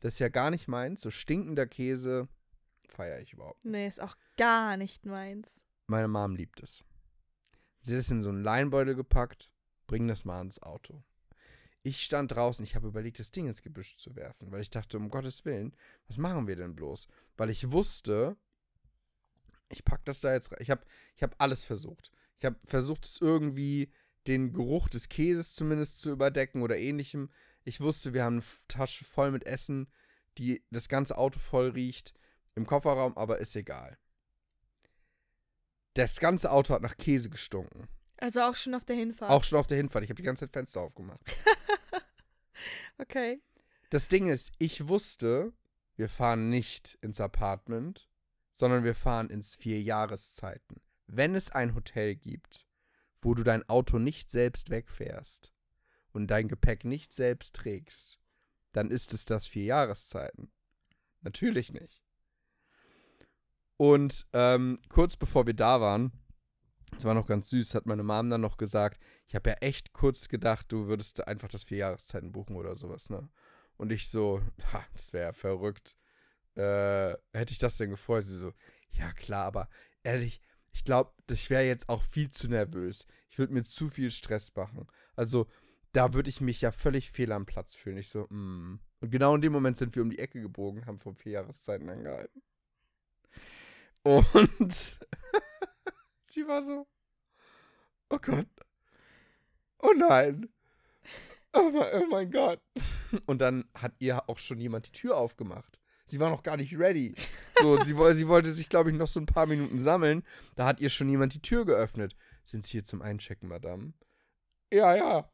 das 0.00 0.14
ist 0.14 0.18
ja 0.18 0.28
gar 0.28 0.50
nicht 0.50 0.68
meins. 0.68 1.00
So 1.00 1.10
stinkender 1.10 1.66
Käse 1.66 2.28
feiere 2.90 3.20
ich 3.20 3.32
überhaupt. 3.32 3.64
Nee, 3.64 3.88
ist 3.88 4.02
auch 4.02 4.18
gar 4.36 4.76
nicht 4.76 5.06
meins. 5.06 5.64
Meine 5.86 6.08
Mom 6.08 6.36
liebt 6.36 6.62
es. 6.62 6.84
Sie 7.80 7.94
hat 7.94 8.00
es 8.00 8.10
in 8.10 8.20
so 8.20 8.28
einen 8.28 8.42
Leinbeutel 8.42 8.94
gepackt, 8.94 9.50
bring 9.86 10.06
das 10.08 10.26
mal 10.26 10.36
ans 10.36 10.60
Auto. 10.60 11.02
Ich 11.82 12.02
stand 12.02 12.32
draußen, 12.32 12.64
ich 12.64 12.74
habe 12.74 12.88
überlegt, 12.88 13.18
das 13.18 13.30
Ding 13.30 13.46
ins 13.46 13.62
Gebüsch 13.62 13.96
zu 13.96 14.14
werfen, 14.14 14.52
weil 14.52 14.60
ich 14.60 14.70
dachte, 14.70 14.98
um 14.98 15.08
Gottes 15.08 15.44
Willen, 15.44 15.74
was 16.08 16.18
machen 16.18 16.46
wir 16.46 16.56
denn 16.56 16.76
bloß? 16.76 17.08
Weil 17.36 17.48
ich 17.48 17.70
wusste, 17.70 18.36
ich 19.70 19.84
pack 19.84 20.04
das 20.04 20.20
da 20.20 20.32
jetzt 20.32 20.52
rein. 20.52 20.58
Ich 20.60 20.70
habe 20.70 20.84
ich 21.16 21.22
hab 21.22 21.34
alles 21.38 21.64
versucht. 21.64 22.12
Ich 22.38 22.44
habe 22.44 22.56
versucht, 22.64 23.06
es 23.06 23.18
irgendwie 23.20 23.90
den 24.26 24.52
Geruch 24.52 24.88
des 24.88 25.08
Käses 25.08 25.54
zumindest 25.54 26.00
zu 26.00 26.10
überdecken 26.10 26.62
oder 26.62 26.76
ähnlichem. 26.76 27.30
Ich 27.64 27.80
wusste, 27.80 28.12
wir 28.12 28.24
haben 28.24 28.36
eine 28.36 28.44
Tasche 28.68 29.04
voll 29.04 29.30
mit 29.30 29.46
Essen, 29.46 29.88
die 30.38 30.62
das 30.70 30.88
ganze 30.88 31.16
Auto 31.16 31.38
voll 31.38 31.70
riecht 31.70 32.14
im 32.54 32.66
Kofferraum, 32.66 33.16
aber 33.16 33.38
ist 33.38 33.56
egal. 33.56 33.96
Das 35.94 36.20
ganze 36.20 36.50
Auto 36.50 36.74
hat 36.74 36.82
nach 36.82 36.96
Käse 36.96 37.30
gestunken. 37.30 37.88
Also 38.18 38.42
auch 38.42 38.54
schon 38.54 38.74
auf 38.74 38.84
der 38.84 38.96
Hinfahrt. 38.96 39.30
Auch 39.30 39.44
schon 39.44 39.58
auf 39.58 39.66
der 39.66 39.78
Hinfahrt. 39.78 40.04
Ich 40.04 40.10
habe 40.10 40.20
die 40.20 40.26
ganze 40.26 40.44
Zeit 40.44 40.52
Fenster 40.52 40.82
aufgemacht. 40.82 41.20
okay. 42.98 43.40
Das 43.90 44.08
Ding 44.08 44.28
ist, 44.28 44.52
ich 44.58 44.88
wusste, 44.88 45.52
wir 45.96 46.08
fahren 46.08 46.48
nicht 46.48 46.98
ins 47.00 47.20
Apartment, 47.20 48.08
sondern 48.52 48.84
wir 48.84 48.94
fahren 48.94 49.30
ins 49.30 49.56
vier 49.56 49.82
Jahreszeiten. 49.82 50.80
Wenn 51.06 51.34
es 51.34 51.50
ein 51.50 51.74
Hotel 51.74 52.14
gibt, 52.14 52.66
wo 53.20 53.34
du 53.34 53.42
dein 53.42 53.68
Auto 53.68 53.98
nicht 53.98 54.30
selbst 54.30 54.70
wegfährst 54.70 55.52
und 56.12 56.28
dein 56.28 56.48
Gepäck 56.48 56.84
nicht 56.84 57.12
selbst 57.12 57.56
trägst, 57.56 58.20
dann 58.72 58.90
ist 58.90 59.12
es 59.12 59.24
das 59.24 59.46
vier 59.46 59.64
Jahreszeiten. 59.64 60.52
Natürlich 61.22 61.72
nicht. 61.72 62.02
Und 63.76 64.26
ähm, 64.32 64.78
kurz 64.88 65.16
bevor 65.16 65.46
wir 65.46 65.54
da 65.54 65.80
waren, 65.80 66.12
das 66.90 67.04
war 67.04 67.14
noch 67.14 67.26
ganz 67.26 67.50
süß, 67.50 67.74
hat 67.74 67.86
meine 67.86 68.02
Mom 68.02 68.30
dann 68.30 68.40
noch 68.40 68.56
gesagt, 68.56 69.00
ich 69.26 69.34
habe 69.34 69.50
ja 69.50 69.56
echt 69.60 69.92
kurz 69.92 70.28
gedacht, 70.28 70.66
du 70.68 70.86
würdest 70.86 71.26
einfach 71.26 71.48
das 71.48 71.64
vier 71.64 71.78
Jahreszeiten 71.78 72.32
buchen 72.32 72.56
oder 72.56 72.76
sowas, 72.76 73.10
ne? 73.10 73.28
Und 73.76 73.92
ich 73.92 74.08
so, 74.08 74.42
ha, 74.72 74.84
das 74.92 75.12
wäre 75.12 75.26
ja 75.26 75.32
verrückt. 75.32 75.96
Äh, 76.54 77.14
hätte 77.32 77.52
ich 77.52 77.58
das 77.58 77.78
denn 77.78 77.90
gefreut? 77.90 78.24
Sie 78.24 78.36
so, 78.36 78.52
ja 78.90 79.12
klar, 79.12 79.46
aber 79.46 79.68
ehrlich, 80.02 80.42
ich 80.72 80.84
glaube, 80.84 81.12
ich 81.30 81.48
wäre 81.50 81.64
jetzt 81.64 81.88
auch 81.88 82.02
viel 82.02 82.30
zu 82.30 82.48
nervös. 82.48 83.06
Ich 83.30 83.38
würde 83.38 83.54
mir 83.54 83.64
zu 83.64 83.88
viel 83.88 84.10
Stress 84.10 84.54
machen. 84.54 84.86
Also, 85.16 85.46
da 85.92 86.12
würde 86.14 86.30
ich 86.30 86.40
mich 86.40 86.60
ja 86.60 86.72
völlig 86.72 87.10
fehl 87.10 87.32
am 87.32 87.46
Platz 87.46 87.74
fühlen. 87.74 87.96
Ich 87.96 88.08
so, 88.08 88.26
mm. 88.28 88.80
Und 89.00 89.10
genau 89.10 89.34
in 89.34 89.40
dem 89.40 89.52
Moment 89.52 89.78
sind 89.78 89.96
wir 89.96 90.02
um 90.02 90.10
die 90.10 90.18
Ecke 90.18 90.40
gebogen, 90.40 90.86
haben 90.86 90.98
vor 90.98 91.14
vier 91.14 91.32
Jahreszeiten 91.32 91.88
angehalten. 91.88 92.42
Und 94.02 94.98
sie 96.30 96.46
war 96.46 96.62
so, 96.62 96.86
oh 98.08 98.18
Gott, 98.18 98.46
oh 99.78 99.92
nein, 99.96 100.48
oh 101.52 101.70
mein, 101.70 102.02
oh 102.02 102.06
mein 102.10 102.30
Gott. 102.30 102.60
Und 103.26 103.40
dann 103.40 103.64
hat 103.74 103.94
ihr 103.98 104.28
auch 104.28 104.38
schon 104.38 104.60
jemand 104.60 104.86
die 104.86 104.92
Tür 104.92 105.16
aufgemacht. 105.16 105.78
Sie 106.06 106.18
war 106.18 106.30
noch 106.30 106.42
gar 106.42 106.56
nicht 106.56 106.76
ready. 106.76 107.14
So, 107.60 107.76
sie, 107.84 107.94
sie 108.14 108.28
wollte 108.28 108.50
sich, 108.50 108.68
glaube 108.68 108.90
ich, 108.90 108.96
noch 108.96 109.06
so 109.06 109.20
ein 109.20 109.26
paar 109.26 109.46
Minuten 109.46 109.78
sammeln. 109.78 110.24
Da 110.56 110.66
hat 110.66 110.80
ihr 110.80 110.90
schon 110.90 111.08
jemand 111.08 111.34
die 111.34 111.42
Tür 111.42 111.64
geöffnet. 111.64 112.16
Sind 112.42 112.64
Sie 112.64 112.72
hier 112.72 112.84
zum 112.84 113.00
Einchecken, 113.00 113.48
Madame? 113.48 113.92
Ja, 114.72 114.96
ja. 114.96 115.30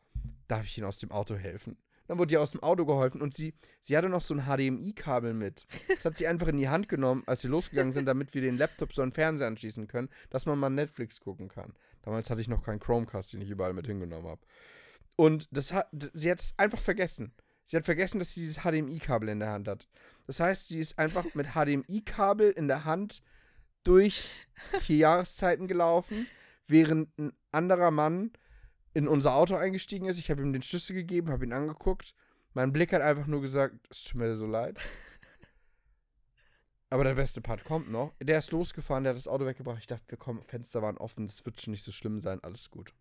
Darf 0.49 0.67
ich 0.67 0.77
Ihnen 0.77 0.87
aus 0.87 0.99
dem 0.99 1.13
Auto 1.13 1.37
helfen? 1.37 1.79
Dann 2.09 2.19
wurde 2.19 2.35
ihr 2.35 2.41
aus 2.41 2.53
dem 2.53 2.63
Auto 2.63 2.85
geholfen 2.85 3.21
und 3.21 3.35
sie, 3.35 3.55
sie 3.81 3.97
hatte 3.97 4.09
noch 4.09 4.21
so 4.21 4.35
ein 4.35 4.45
HDMI-Kabel 4.45 5.35
mit. 5.35 5.67
Das 5.89 6.05
hat 6.05 6.17
sie 6.17 6.27
einfach 6.27 6.49
in 6.49 6.57
die 6.57 6.69
Hand 6.69 6.89
genommen, 6.89 7.23
als 7.27 7.43
wir 7.43 7.51
losgegangen 7.51 7.93
sind, 7.93 8.07
damit 8.07 8.35
wir 8.35 8.43
den 8.43 8.57
Laptop 8.57 8.93
so 8.93 9.03
den 9.03 9.13
Fernseher 9.13 9.49
anschließen 9.49 9.87
können, 9.87 10.09
dass 10.31 10.47
man 10.47 10.59
mal 10.59 10.71
Netflix 10.71 11.21
gucken 11.21 11.49
kann. 11.49 11.75
Damals 12.03 12.31
hatte 12.31 12.41
ich 12.41 12.49
noch 12.49 12.63
keinen 12.63 12.79
Chromecast, 12.79 13.33
den 13.33 13.41
ich 13.41 13.51
überall 13.51 13.73
mit 13.73 13.87
hingenommen 13.87 14.29
habe. 14.29 14.41
Und 15.17 15.49
das 15.51 15.73
hat, 15.73 15.89
sie 15.93 16.31
hat 16.31 16.41
es 16.41 16.55
einfach 16.57 16.81
vergessen. 16.81 17.33
Sie 17.65 17.77
hat 17.77 17.85
vergessen, 17.85 18.21
dass 18.21 18.33
sie 18.33 18.41
dieses 18.41 18.63
HDMI-Kabel 18.63 19.29
in 19.29 19.41
der 19.41 19.51
Hand 19.51 19.67
hat. 19.67 19.89
Das 20.27 20.39
heißt, 20.39 20.69
sie 20.69 20.79
ist 20.79 20.99
einfach 20.99 21.35
mit 21.35 21.55
HDMI-Kabel 21.55 22.51
in 22.51 22.69
der 22.69 22.85
Hand 22.85 23.23
durchs 23.83 24.47
vier 24.81 24.99
Jahreszeiten 24.99 25.67
gelaufen, 25.67 26.29
während 26.67 27.17
ein 27.19 27.33
anderer 27.51 27.91
Mann 27.91 28.33
in 28.97 29.09
unser 29.09 29.35
Auto 29.35 29.57
eingestiegen 29.57 30.07
ist. 30.07 30.19
Ich 30.19 30.31
habe 30.31 30.41
ihm 30.41 30.55
den 30.55 30.63
Schlüssel 30.63 30.95
gegeben, 30.95 31.31
habe 31.31 31.45
ihn 31.45 31.53
angeguckt. 31.53 32.15
Mein 32.55 32.73
Blick 32.73 32.95
hat 32.95 33.03
einfach 33.03 33.27
nur 33.27 33.43
gesagt, 33.43 33.75
es 33.91 34.05
tut 34.05 34.15
mir 34.15 34.35
so 34.37 34.47
leid. 34.47 34.81
Aber 36.89 37.05
der 37.05 37.15
beste 37.15 37.43
Part 37.43 37.65
kommt 37.65 37.91
noch. 37.91 38.15
Der 38.23 38.39
ist 38.39 38.53
losgefahren, 38.53 39.05
der 39.05 39.11
hat 39.11 39.19
das 39.19 39.29
Auto 39.29 39.45
weggebracht. 39.45 39.81
Ich 39.81 39.87
dachte, 39.87 40.09
wir 40.09 40.17
kommen, 40.17 40.43
Fenster 40.43 40.81
waren 40.81 40.97
offen, 40.97 41.27
das 41.27 41.45
wird 41.45 41.61
schon 41.61 41.73
nicht 41.73 41.83
so 41.83 41.93
schlimm 41.93 42.21
sein, 42.21 42.43
alles 42.43 42.71
gut. 42.71 42.95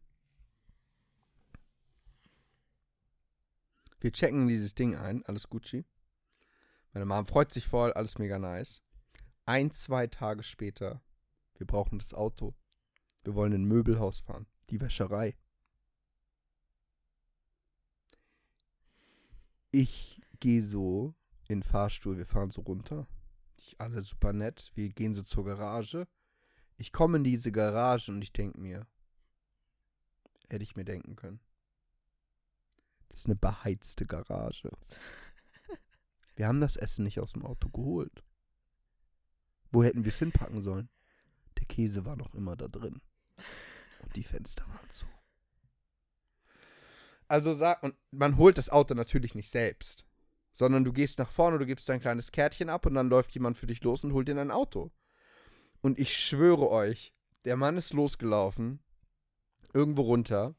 Wir 4.01 4.11
checken 4.11 4.49
dieses 4.49 4.75
Ding 4.75 4.97
ein, 4.97 5.23
alles 5.25 5.47
Gucci. 5.47 5.85
Meine 6.91 7.05
Mom 7.05 7.25
freut 7.25 7.53
sich 7.53 7.65
voll, 7.65 7.93
alles 7.93 8.17
mega 8.17 8.37
nice. 8.37 8.83
Ein, 9.45 9.71
zwei 9.71 10.07
Tage 10.07 10.43
später, 10.43 11.01
wir 11.57 11.65
brauchen 11.65 11.99
das 11.99 12.13
Auto. 12.13 12.53
Wir 13.23 13.33
wollen 13.33 13.53
in 13.53 13.61
ein 13.61 13.67
Möbelhaus 13.69 14.19
fahren. 14.19 14.45
Die 14.69 14.81
Wäscherei. 14.81 15.37
Ich 19.75 20.21
gehe 20.39 20.61
so 20.61 21.13
in 21.49 21.59
den 21.59 21.63
Fahrstuhl, 21.63 22.17
wir 22.17 22.25
fahren 22.25 22.49
so 22.49 22.61
runter. 22.61 23.07
Ich, 23.57 23.75
alle 23.79 24.01
super 24.01 24.31
nett. 24.31 24.71
Wir 24.73 24.89
gehen 24.89 25.13
so 25.13 25.21
zur 25.21 25.43
Garage. 25.43 26.07
Ich 26.77 26.93
komme 26.93 27.17
in 27.17 27.23
diese 27.25 27.51
Garage 27.51 28.11
und 28.11 28.21
ich 28.21 28.31
denke 28.31 28.59
mir, 28.59 28.87
hätte 30.49 30.63
ich 30.63 30.77
mir 30.77 30.85
denken 30.85 31.17
können. 31.17 31.41
Das 33.09 33.21
ist 33.21 33.25
eine 33.25 33.35
beheizte 33.35 34.05
Garage. 34.05 34.69
Wir 36.35 36.47
haben 36.47 36.59
das 36.59 36.75
Essen 36.75 37.03
nicht 37.03 37.19
aus 37.19 37.33
dem 37.33 37.45
Auto 37.45 37.69
geholt. 37.69 38.23
Wo 39.71 39.83
hätten 39.83 40.03
wir 40.03 40.09
es 40.09 40.19
hinpacken 40.19 40.61
sollen? 40.61 40.89
Der 41.57 41.65
Käse 41.65 42.03
war 42.03 42.17
noch 42.17 42.33
immer 42.33 42.57
da 42.57 42.67
drin. 42.67 43.01
Und 44.01 44.15
die 44.17 44.23
Fenster 44.23 44.67
waren 44.67 44.89
zu. 44.89 45.05
Also 47.27 47.53
sag, 47.53 47.81
und 47.83 47.95
man 48.11 48.37
holt 48.37 48.57
das 48.57 48.69
Auto 48.69 48.93
natürlich 48.93 49.35
nicht 49.35 49.49
selbst. 49.49 50.05
Sondern 50.53 50.83
du 50.83 50.93
gehst 50.93 51.19
nach 51.19 51.31
vorne, 51.31 51.59
du 51.59 51.65
gibst 51.65 51.89
dein 51.89 51.99
kleines 51.99 52.31
Kärtchen 52.31 52.69
ab 52.69 52.85
und 52.85 52.95
dann 52.95 53.09
läuft 53.09 53.31
jemand 53.31 53.57
für 53.57 53.67
dich 53.67 53.83
los 53.83 54.03
und 54.03 54.13
holt 54.13 54.27
dir 54.27 54.39
ein 54.39 54.51
Auto. 54.51 54.91
Und 55.81 55.99
ich 55.99 56.15
schwöre 56.15 56.69
euch, 56.69 57.13
der 57.43 57.57
Mann 57.57 57.77
ist 57.77 57.93
losgelaufen, 57.93 58.79
irgendwo 59.73 60.03
runter, 60.03 60.55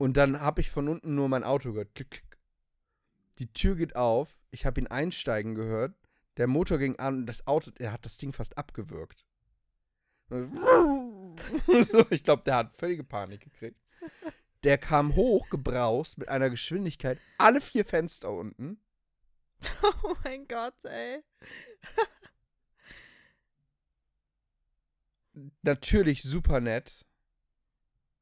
und 0.00 0.16
dann 0.16 0.40
habe 0.40 0.62
ich 0.62 0.70
von 0.70 0.88
unten 0.88 1.14
nur 1.14 1.28
mein 1.28 1.44
Auto 1.44 1.72
gehört. 1.72 1.94
Klick, 1.94 2.10
klick. 2.10 2.38
Die 3.38 3.52
Tür 3.52 3.76
geht 3.76 3.96
auf, 3.96 4.40
ich 4.50 4.64
habe 4.64 4.80
ihn 4.80 4.86
einsteigen 4.86 5.54
gehört, 5.54 5.94
der 6.38 6.46
Motor 6.46 6.78
ging 6.78 6.98
an 6.98 7.18
und 7.18 7.26
das 7.26 7.46
Auto, 7.46 7.70
er 7.78 7.92
hat 7.92 8.06
das 8.06 8.16
Ding 8.16 8.32
fast 8.32 8.56
abgewürgt. 8.56 9.26
ich 12.10 12.24
glaube, 12.24 12.44
der 12.44 12.56
hat 12.56 12.72
völlige 12.72 13.04
Panik 13.04 13.42
gekriegt. 13.42 13.78
Der 14.64 14.78
kam 14.78 15.14
hoch, 15.14 15.48
gebraust, 15.48 16.18
mit 16.18 16.28
einer 16.28 16.50
Geschwindigkeit, 16.50 17.18
alle 17.38 17.60
vier 17.60 17.84
Fenster 17.84 18.32
unten. 18.32 18.80
Oh 20.02 20.14
mein 20.24 20.48
Gott, 20.48 20.84
ey. 20.84 21.22
Natürlich 25.62 26.22
super 26.22 26.60
nett. 26.60 27.04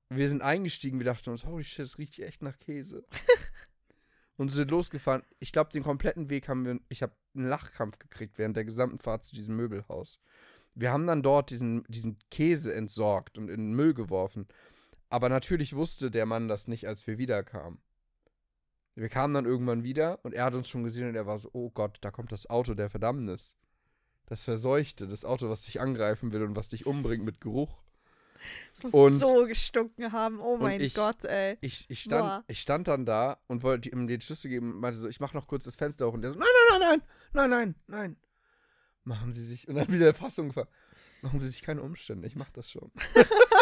Wir 0.08 0.28
sind 0.28 0.42
eingestiegen, 0.42 0.98
wir 0.98 1.04
dachten 1.04 1.30
uns, 1.30 1.44
holy 1.44 1.64
shit, 1.64 1.84
das 1.84 1.98
riecht 1.98 2.18
echt 2.18 2.42
nach 2.42 2.58
Käse. 2.58 3.06
und 4.38 4.48
sind 4.48 4.70
losgefahren. 4.70 5.22
Ich 5.38 5.52
glaube, 5.52 5.70
den 5.70 5.82
kompletten 5.82 6.30
Weg 6.30 6.48
haben 6.48 6.64
wir, 6.64 6.80
ich 6.88 7.02
habe 7.02 7.14
einen 7.34 7.48
Lachkampf 7.48 7.98
gekriegt 7.98 8.38
während 8.38 8.56
der 8.56 8.64
gesamten 8.64 9.00
Fahrt 9.00 9.24
zu 9.24 9.34
diesem 9.34 9.56
Möbelhaus. 9.56 10.18
Wir 10.74 10.92
haben 10.92 11.06
dann 11.06 11.22
dort 11.22 11.50
diesen, 11.50 11.84
diesen 11.88 12.18
Käse 12.30 12.72
entsorgt 12.72 13.36
und 13.36 13.48
in 13.48 13.66
den 13.66 13.74
Müll 13.74 13.94
geworfen. 13.94 14.46
Aber 15.10 15.28
natürlich 15.28 15.74
wusste 15.74 16.10
der 16.10 16.26
Mann 16.26 16.48
das 16.48 16.68
nicht, 16.68 16.86
als 16.86 17.06
wir 17.06 17.18
wiederkamen. 17.18 17.80
Wir 18.94 19.08
kamen 19.08 19.32
dann 19.32 19.44
irgendwann 19.44 19.84
wieder 19.84 20.18
und 20.24 20.34
er 20.34 20.44
hat 20.44 20.54
uns 20.54 20.68
schon 20.68 20.82
gesehen 20.82 21.08
und 21.08 21.14
er 21.14 21.26
war 21.26 21.38
so, 21.38 21.50
oh 21.52 21.70
Gott, 21.70 21.98
da 22.00 22.10
kommt 22.10 22.32
das 22.32 22.50
Auto 22.50 22.74
der 22.74 22.90
Verdammnis. 22.90 23.56
Das 24.26 24.42
Verseuchte, 24.42 25.06
das 25.06 25.24
Auto, 25.24 25.48
was 25.48 25.62
dich 25.62 25.80
angreifen 25.80 26.32
will 26.32 26.42
und 26.42 26.56
was 26.56 26.68
dich 26.68 26.84
umbringt 26.84 27.24
mit 27.24 27.40
Geruch. 27.40 27.78
Das 28.74 28.92
muss 28.92 28.94
und, 28.94 29.20
so 29.20 29.46
gestunken 29.46 30.12
haben, 30.12 30.40
oh 30.40 30.56
mein 30.56 30.80
ich, 30.80 30.94
Gott, 30.94 31.24
ey. 31.24 31.58
Ich, 31.60 31.88
ich, 31.88 32.02
stand, 32.02 32.44
ich 32.48 32.60
stand 32.60 32.88
dann 32.88 33.06
da 33.06 33.38
und 33.46 33.62
wollte 33.62 33.88
ihm 33.88 34.06
den 34.06 34.20
Schlüssel 34.20 34.48
geben 34.48 34.74
und 34.74 34.80
meinte 34.80 34.98
so, 34.98 35.08
ich 35.08 35.20
mach 35.20 35.32
noch 35.32 35.46
kurz 35.46 35.64
das 35.64 35.76
Fenster 35.76 36.06
hoch 36.06 36.14
und 36.14 36.22
der 36.22 36.32
so, 36.32 36.38
nein, 36.38 36.48
nein, 36.70 36.80
nein, 36.80 37.02
nein, 37.32 37.50
nein, 37.50 37.50
nein, 37.50 37.74
nein. 37.86 38.16
Machen 39.04 39.32
Sie 39.32 39.44
sich, 39.44 39.68
und 39.68 39.76
dann 39.76 39.92
wieder 39.92 40.12
Fassung, 40.12 40.52
machen 41.22 41.40
Sie 41.40 41.48
sich 41.48 41.62
keine 41.62 41.82
Umstände, 41.82 42.26
ich 42.26 42.36
mach 42.36 42.50
das 42.50 42.70
schon. 42.70 42.90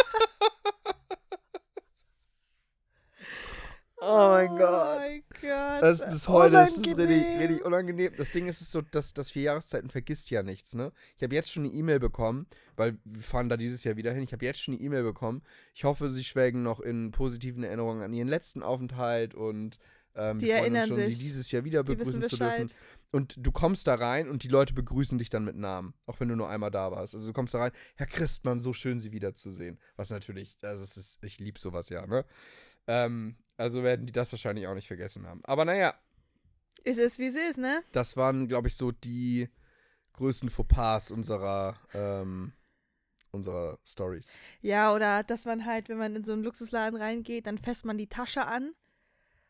Oh 4.09 4.29
mein 4.29 4.51
oh 4.53 4.57
Gott. 4.57 4.99
mein 4.99 5.23
Gott. 5.41 5.83
Das 5.83 6.01
ist 6.01 6.11
bis 6.11 6.29
heute 6.29 6.57
ist 6.59 6.79
es 6.79 6.87
richtig, 6.87 7.09
richtig 7.09 7.65
unangenehm. 7.65 8.13
Das 8.17 8.31
Ding 8.31 8.47
ist, 8.47 8.61
ist 8.61 8.71
so, 8.73 8.83
dass 8.83 9.13
das 9.15 9.31
vier 9.31 9.43
Jahreszeiten 9.43 9.91
vergisst 9.91 10.31
ja 10.31 10.43
nichts, 10.43 10.75
ne? 10.75 10.93
Ich 11.17 11.23
habe 11.23 11.35
jetzt 11.35 11.51
schon 11.51 11.65
eine 11.65 11.73
E-Mail 11.73 11.99
bekommen, 11.99 12.47
weil 12.77 12.99
wir 13.05 13.23
fahren 13.23 13.49
da 13.49 13.57
dieses 13.57 13.83
Jahr 13.85 13.97
wieder 13.97 14.13
hin. 14.13 14.23
Ich 14.23 14.33
habe 14.33 14.45
jetzt 14.45 14.61
schon 14.61 14.75
eine 14.75 14.83
E-Mail 14.83 15.03
bekommen. 15.03 15.43
Ich 15.75 15.85
hoffe, 15.85 16.09
sie 16.09 16.25
schwelgen 16.25 16.63
noch 16.63 16.81
in 16.81 17.11
positiven 17.11 17.65
Erinnerungen 17.65 18.03
an 18.03 18.13
ihren 18.13 18.29
letzten 18.29 18.63
Aufenthalt 18.63 19.35
und 19.35 19.79
Ähm, 20.19 20.39
Die 20.39 20.47
wir 20.47 20.59
freuen 20.59 20.77
uns 20.77 20.87
schon, 20.89 20.97
sich. 20.97 21.19
sie 21.19 21.25
dieses 21.25 21.51
Jahr 21.53 21.65
wieder 21.65 21.83
begrüßen 21.85 22.23
zu 22.23 22.39
dürfen. 22.39 22.73
Und 23.13 23.35
du 23.39 23.53
kommst 23.53 23.87
da 23.87 23.97
rein 23.97 24.31
und 24.31 24.45
die 24.45 24.49
Leute 24.49 24.73
begrüßen 24.73 25.19
dich 25.19 25.29
dann 25.29 25.45
mit 25.45 25.57
Namen, 25.57 25.93
auch 26.07 26.21
wenn 26.21 26.29
du 26.29 26.37
nur 26.37 26.49
einmal 26.49 26.71
da 26.71 26.91
warst. 26.91 27.15
Also 27.15 27.27
du 27.27 27.33
kommst 27.35 27.53
da 27.53 27.59
rein, 27.59 27.73
Herr 27.97 28.07
Christmann, 28.07 28.61
so 28.61 28.73
schön, 28.73 28.99
Sie 28.99 29.13
wiederzusehen. 29.13 29.79
Was 29.97 30.09
natürlich, 30.09 30.57
also 30.63 30.85
ist, 30.85 31.19
ich 31.23 31.39
liebe 31.39 31.59
sowas 31.61 31.91
ja, 31.91 32.07
ne? 32.07 32.25
Ähm, 32.87 33.37
also 33.57 33.83
werden 33.83 34.07
die 34.07 34.13
das 34.13 34.33
wahrscheinlich 34.33 34.67
auch 34.67 34.75
nicht 34.75 34.87
vergessen 34.87 35.27
haben. 35.27 35.41
Aber 35.45 35.65
naja, 35.65 35.95
Es 36.85 36.99
ist, 36.99 37.19
wie 37.19 37.27
es 37.27 37.35
ist, 37.35 37.59
ne? 37.59 37.83
das 37.93 38.17
waren, 38.17 38.49
glaube 38.49 38.69
ich, 38.69 38.77
so 38.77 38.93
die 38.93 39.49
größten 40.15 40.51
Fauxpas 40.51 41.11
unserer, 41.11 41.77
ähm, 41.95 42.53
unserer 43.33 43.79
Stories. 43.85 44.37
Ja, 44.61 44.95
oder 44.95 45.23
dass 45.23 45.45
man 45.45 45.65
halt, 45.67 45.89
wenn 45.89 45.99
man 45.99 46.17
in 46.17 46.25
so 46.25 46.33
einen 46.33 46.43
Luxusladen 46.43 46.99
reingeht, 46.99 47.47
dann 47.47 47.59
fässt 47.59 47.85
man 47.85 47.99
die 47.99 48.09
Tasche 48.09 48.47
an. 48.47 48.75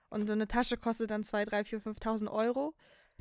Und 0.08 0.26
so 0.26 0.32
eine 0.32 0.48
Tasche 0.48 0.76
kostet 0.76 1.10
dann 1.10 1.24
2, 1.24 1.44
3, 1.44 1.64
4, 1.64 1.80
5.000 1.80 2.30
Euro. 2.32 2.74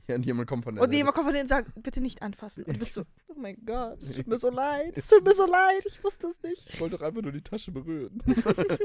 Ja, 0.07 0.15
und 0.15 0.25
jemand 0.25 0.47
kommt 0.47 0.63
von 0.65 0.75
der 0.75 0.83
Und 0.83 0.89
Seite. 0.89 0.97
jemand 0.97 1.15
kommt 1.15 1.25
von 1.27 1.33
denen 1.33 1.43
und 1.45 1.49
sagt, 1.49 1.71
bitte 1.81 1.99
nicht 1.99 2.21
anfassen. 2.21 2.63
Und 2.65 2.75
du 2.75 2.79
bist 2.79 2.93
so, 2.93 3.01
oh 3.27 3.33
mein 3.35 3.57
Gott, 3.65 3.99
es 4.01 4.13
tut 4.15 4.27
mir 4.27 4.37
so 4.39 4.49
leid, 4.51 4.95
es 4.95 5.07
tut 5.07 5.23
mir 5.23 5.33
so 5.33 5.45
leid, 5.47 5.83
ich 5.87 6.03
wusste 6.03 6.27
es 6.27 6.41
nicht. 6.43 6.69
Ich 6.73 6.79
wollte 6.79 6.97
doch 6.97 7.05
einfach 7.05 7.21
nur 7.23 7.31
die 7.31 7.41
Tasche 7.41 7.71
berühren. 7.71 8.21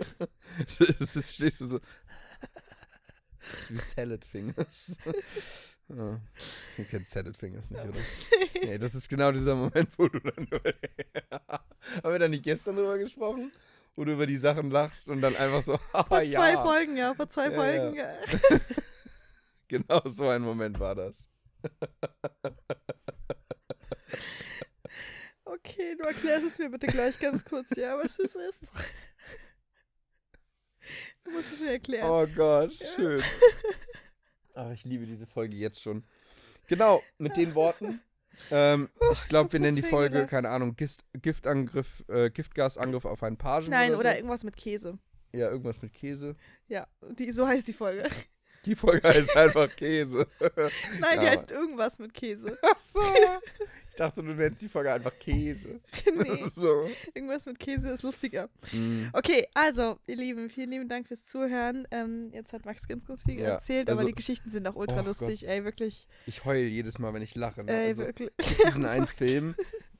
Es 0.99 1.17
ist, 1.17 1.35
stehst 1.35 1.61
du 1.61 1.67
so. 1.67 1.81
Wie 3.69 3.79
Salad 3.79 4.25
Fingers. 4.25 4.97
Ja. 5.89 6.21
Ihr 6.79 6.85
kennt 6.85 7.07
Salad 7.07 7.37
Fingers 7.37 7.71
nicht, 7.71 7.83
oder? 7.83 7.99
Nee, 8.63 8.79
das 8.79 8.95
ist 8.95 9.09
genau 9.09 9.33
dieser 9.33 9.55
Moment, 9.57 9.89
wo 9.99 10.09
du 10.09 10.21
dann. 10.21 10.49
Haben 12.03 12.13
wir 12.13 12.19
da 12.19 12.29
nicht 12.29 12.45
gestern 12.45 12.77
drüber 12.77 12.97
gesprochen? 12.99 13.51
Wo 13.97 14.05
du 14.05 14.13
über 14.13 14.27
die 14.27 14.37
Sachen 14.37 14.71
lachst 14.71 15.09
und 15.09 15.21
dann 15.21 15.35
einfach 15.37 15.63
so, 15.63 15.79
ah 15.93 16.05
Vor 16.05 16.23
ja. 16.23 16.39
zwei 16.41 16.53
Folgen, 16.63 16.97
ja, 16.97 17.15
vor 17.15 17.29
zwei 17.29 17.51
Ja, 17.51 17.57
Folgen. 17.57 17.97
ja. 17.97 18.15
Genau 19.71 20.03
so 20.05 20.29
ein 20.29 20.43
Moment 20.43 20.81
war 20.81 20.97
das. 20.97 21.29
Okay, 25.45 25.95
du 25.97 26.05
erklärst 26.05 26.47
es 26.47 26.59
mir 26.59 26.71
bitte 26.71 26.89
gleich 26.89 27.19
ganz 27.21 27.45
kurz, 27.45 27.71
ja, 27.77 27.97
was 27.97 28.19
es 28.19 28.35
ist. 28.35 28.63
Du 31.23 31.31
musst 31.31 31.53
es 31.53 31.61
mir 31.61 31.73
erklären. 31.73 32.11
Oh 32.11 32.27
Gott, 32.35 32.73
schön. 32.97 33.23
Ach, 34.55 34.73
ich 34.73 34.85
liebe 34.85 35.07
diese 35.07 35.27
Folge 35.27 35.55
jetzt 35.55 35.81
schon. 35.81 36.05
Genau, 36.67 37.01
mit 37.19 37.37
den 37.37 37.55
Worten. 37.55 38.01
Ähm, 38.51 38.89
ich 39.13 39.29
glaube, 39.29 39.53
wir 39.53 39.61
nennen 39.61 39.77
die 39.77 39.83
Folge, 39.83 40.15
Tränen 40.15 40.29
keine 40.29 40.49
Ahnung, 40.49 40.75
Gift, 40.75 41.05
Giftangriff, 41.13 42.03
äh, 42.09 42.31
Giftgasangriff 42.31 43.05
auf 43.05 43.23
einen 43.23 43.37
Pagen 43.37 43.71
Nein, 43.71 43.91
oder, 43.91 44.01
oder 44.01 44.11
so. 44.11 44.17
irgendwas 44.17 44.43
mit 44.43 44.57
Käse. 44.57 44.99
Ja, 45.33 45.49
irgendwas 45.49 45.81
mit 45.81 45.93
Käse. 45.93 46.35
Ja, 46.67 46.89
die, 47.19 47.31
so 47.31 47.47
heißt 47.47 47.69
die 47.69 47.73
Folge. 47.73 48.09
Die 48.67 48.77
Folge 48.77 49.09
heißt 49.09 49.37
einfach 49.37 49.75
Käse. 49.75 50.27
Nein, 51.01 51.21
die 51.21 51.25
Ja. 51.27 51.31
heißt 51.33 51.51
irgendwas 51.51 51.99
mit 51.99 52.13
Käse. 52.13 52.59
Ach 52.63 52.79
so. 52.79 53.01
Ich 53.91 53.97
dachte, 53.97 54.23
du 54.23 54.33
nennst 54.35 54.63
die 54.63 54.69
Folge 54.69 54.93
einfach 54.93 55.13
Käse. 55.19 55.81
nee, 56.15 56.45
so. 56.55 56.89
irgendwas 57.15 57.45
mit 57.47 57.59
Käse 57.59 57.89
ist 57.91 58.03
lustiger. 58.03 58.49
Mm. 58.73 59.07
Okay, 59.13 59.47
also, 59.55 59.99
ihr 60.07 60.17
Lieben, 60.17 60.49
vielen 60.49 60.71
lieben 60.71 60.89
Dank 60.89 61.09
fürs 61.09 61.27
Zuhören. 61.27 61.87
Ähm, 61.91 62.31
jetzt 62.33 62.53
hat 62.53 62.65
Max 62.65 62.87
ganz, 62.87 63.05
ganz 63.07 63.25
viel 63.25 63.41
Ja, 63.41 63.49
erzählt, 63.55 63.89
also- 63.89 64.01
aber 64.01 64.09
die 64.09 64.15
Geschichten 64.15 64.49
sind 64.51 64.67
auch 64.69 64.77
ultra 64.77 65.01
Oh 65.01 65.05
lustig. 65.07 65.41
Gott. 65.41 65.49
Ey, 65.51 65.65
wirklich. 65.65 66.07
Ich 66.27 66.45
heul 66.45 66.57
jedes 66.59 66.99
Mal, 66.99 67.13
wenn 67.15 67.23
ich 67.23 67.35
lache. 67.35 67.65
Ne? 67.65 67.73
Ey, 67.73 67.87
also, 67.89 68.03
wirklich. 68.07 68.31
diesen 68.65 68.85
einen 68.87 69.07
Film 69.07 69.55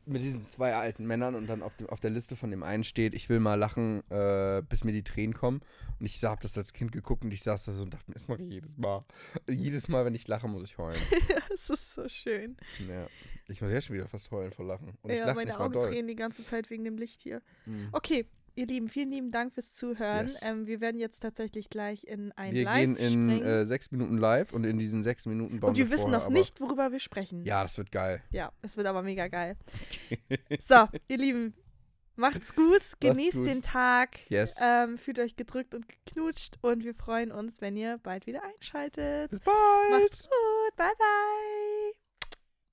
mit 0.07 0.23
diesen 0.23 0.49
zwei 0.49 0.75
alten 0.75 1.07
Männern 1.07 1.35
und 1.35 1.47
dann 1.47 1.63
auf, 1.63 1.77
dem, 1.77 1.89
auf 1.89 2.01
der 2.01 2.11
Liste 2.11 2.37
von 2.37 2.51
dem 2.51 2.63
einen 2.63 2.85
steht, 2.85 3.15
ich 3.15 3.29
will 3.29 3.41
mal 3.41 3.55
lachen, 3.55 4.03
äh, 4.11 4.63
bis 4.69 4.85
mir 4.85 4.93
die 4.93 5.03
Tränen 5.03 5.35
kommen. 5.35 5.61
Und 5.99 6.07
ich 6.07 6.23
habe 6.25 6.41
das 6.43 6.57
als 6.59 6.73
Kind 6.73 6.93
geguckt 6.93 7.25
und 7.25 7.33
ich 7.33 7.43
saß 7.43 7.67
da 7.67 7.73
so 7.73 7.83
und 7.83 7.95
dachte 7.95 8.05
mir, 8.09 8.15
das 8.15 8.29
mache 8.29 8.43
ich 8.43 8.51
jedes 8.51 8.77
Mal. 8.77 9.05
Jedes 9.49 9.89
Mal, 9.89 10.05
wenn 10.05 10.15
ich 10.15 10.27
lache, 10.29 10.49
muss 10.49 10.65
ich 10.65 10.79
heulen. 10.79 11.01
Es 11.53 11.69
ist 11.69 11.95
so 11.95 12.09
schön. 12.09 12.57
ja. 12.89 13.07
Ich 13.49 13.61
muss 13.61 13.71
ja 13.71 13.81
schon 13.81 13.97
wieder 13.97 14.09
fast 14.09 14.31
heulen 14.31 14.53
vor 14.53 14.65
Lachen. 14.65 14.97
Und 15.03 15.11
ich 15.11 15.19
ja, 15.19 15.27
lache 15.27 15.37
meine 15.37 15.59
Augen 15.59 15.75
drehen 15.75 16.07
die 16.07 16.15
ganze 16.15 16.45
Zeit 16.45 16.71
wegen 16.71 16.85
dem 16.85 16.97
Licht 16.97 17.21
hier. 17.23 17.43
Mhm. 17.67 17.89
Okay, 17.93 18.27
ihr 18.55 18.67
Lieben, 18.67 18.89
vielen 18.89 19.11
lieben 19.11 19.31
Dank 19.31 19.53
fürs 19.55 19.75
Zuhören. 19.75 20.27
Yes. 20.27 20.47
Ähm, 20.47 20.67
wir 20.67 20.81
werden 20.81 21.01
jetzt 21.01 21.21
tatsächlich 21.21 21.71
gleich 21.71 22.05
in 22.05 22.33
ein 22.33 22.53
Wir 22.53 22.65
Live 22.65 22.77
gehen 22.79 22.97
in 22.97 23.31
springen. 23.31 23.43
äh, 23.43 23.65
sechs 23.67 23.91
Minuten 23.91 24.19
live 24.19 24.53
und 24.53 24.65
in 24.65 24.79
diesen 24.79 25.03
sechs 25.05 25.27
Minuten 25.27 25.61
bauen 25.61 25.71
und 25.71 25.77
wir 25.79 25.91
wissen 25.91 26.11
vorher 26.11 26.19
noch 26.21 26.29
nicht, 26.31 26.61
worüber 26.61 26.93
wir 26.93 27.01
sprechen. 27.01 27.45
Ja, 27.45 27.63
das 27.63 27.79
wird 27.79 27.91
geil. 27.93 28.23
Ja, 28.31 28.53
es 28.63 28.77
wird 28.77 28.87
aber 28.87 29.03
mega 29.03 29.29
geil. 29.29 29.57
So, 30.61 30.89
ihr 31.09 31.19
Lieben, 31.19 31.55
macht's 32.17 32.55
gut, 32.55 32.83
genießt 33.01 33.39
gut. 33.39 33.47
den 33.47 33.63
Tag, 33.63 34.11
Yes. 34.29 34.57
ähm, 34.63 34.99
fühlt 34.99 35.19
euch 35.19 35.37
gedrückt 35.37 35.75
und 35.75 35.87
geknutscht 35.89 36.59
und 36.63 36.85
wir 36.85 36.95
freuen 36.95 37.33
uns, 37.33 37.61
wenn 37.61 37.77
ihr 37.77 37.99
bald 38.03 38.27
wieder 38.27 38.43
einschaltet. 38.43 39.31
Bis 39.31 39.41
bald. 39.41 39.57
Macht's 39.91 40.23
gut, 40.23 40.77
bye 40.77 40.87
bye. 40.99 41.70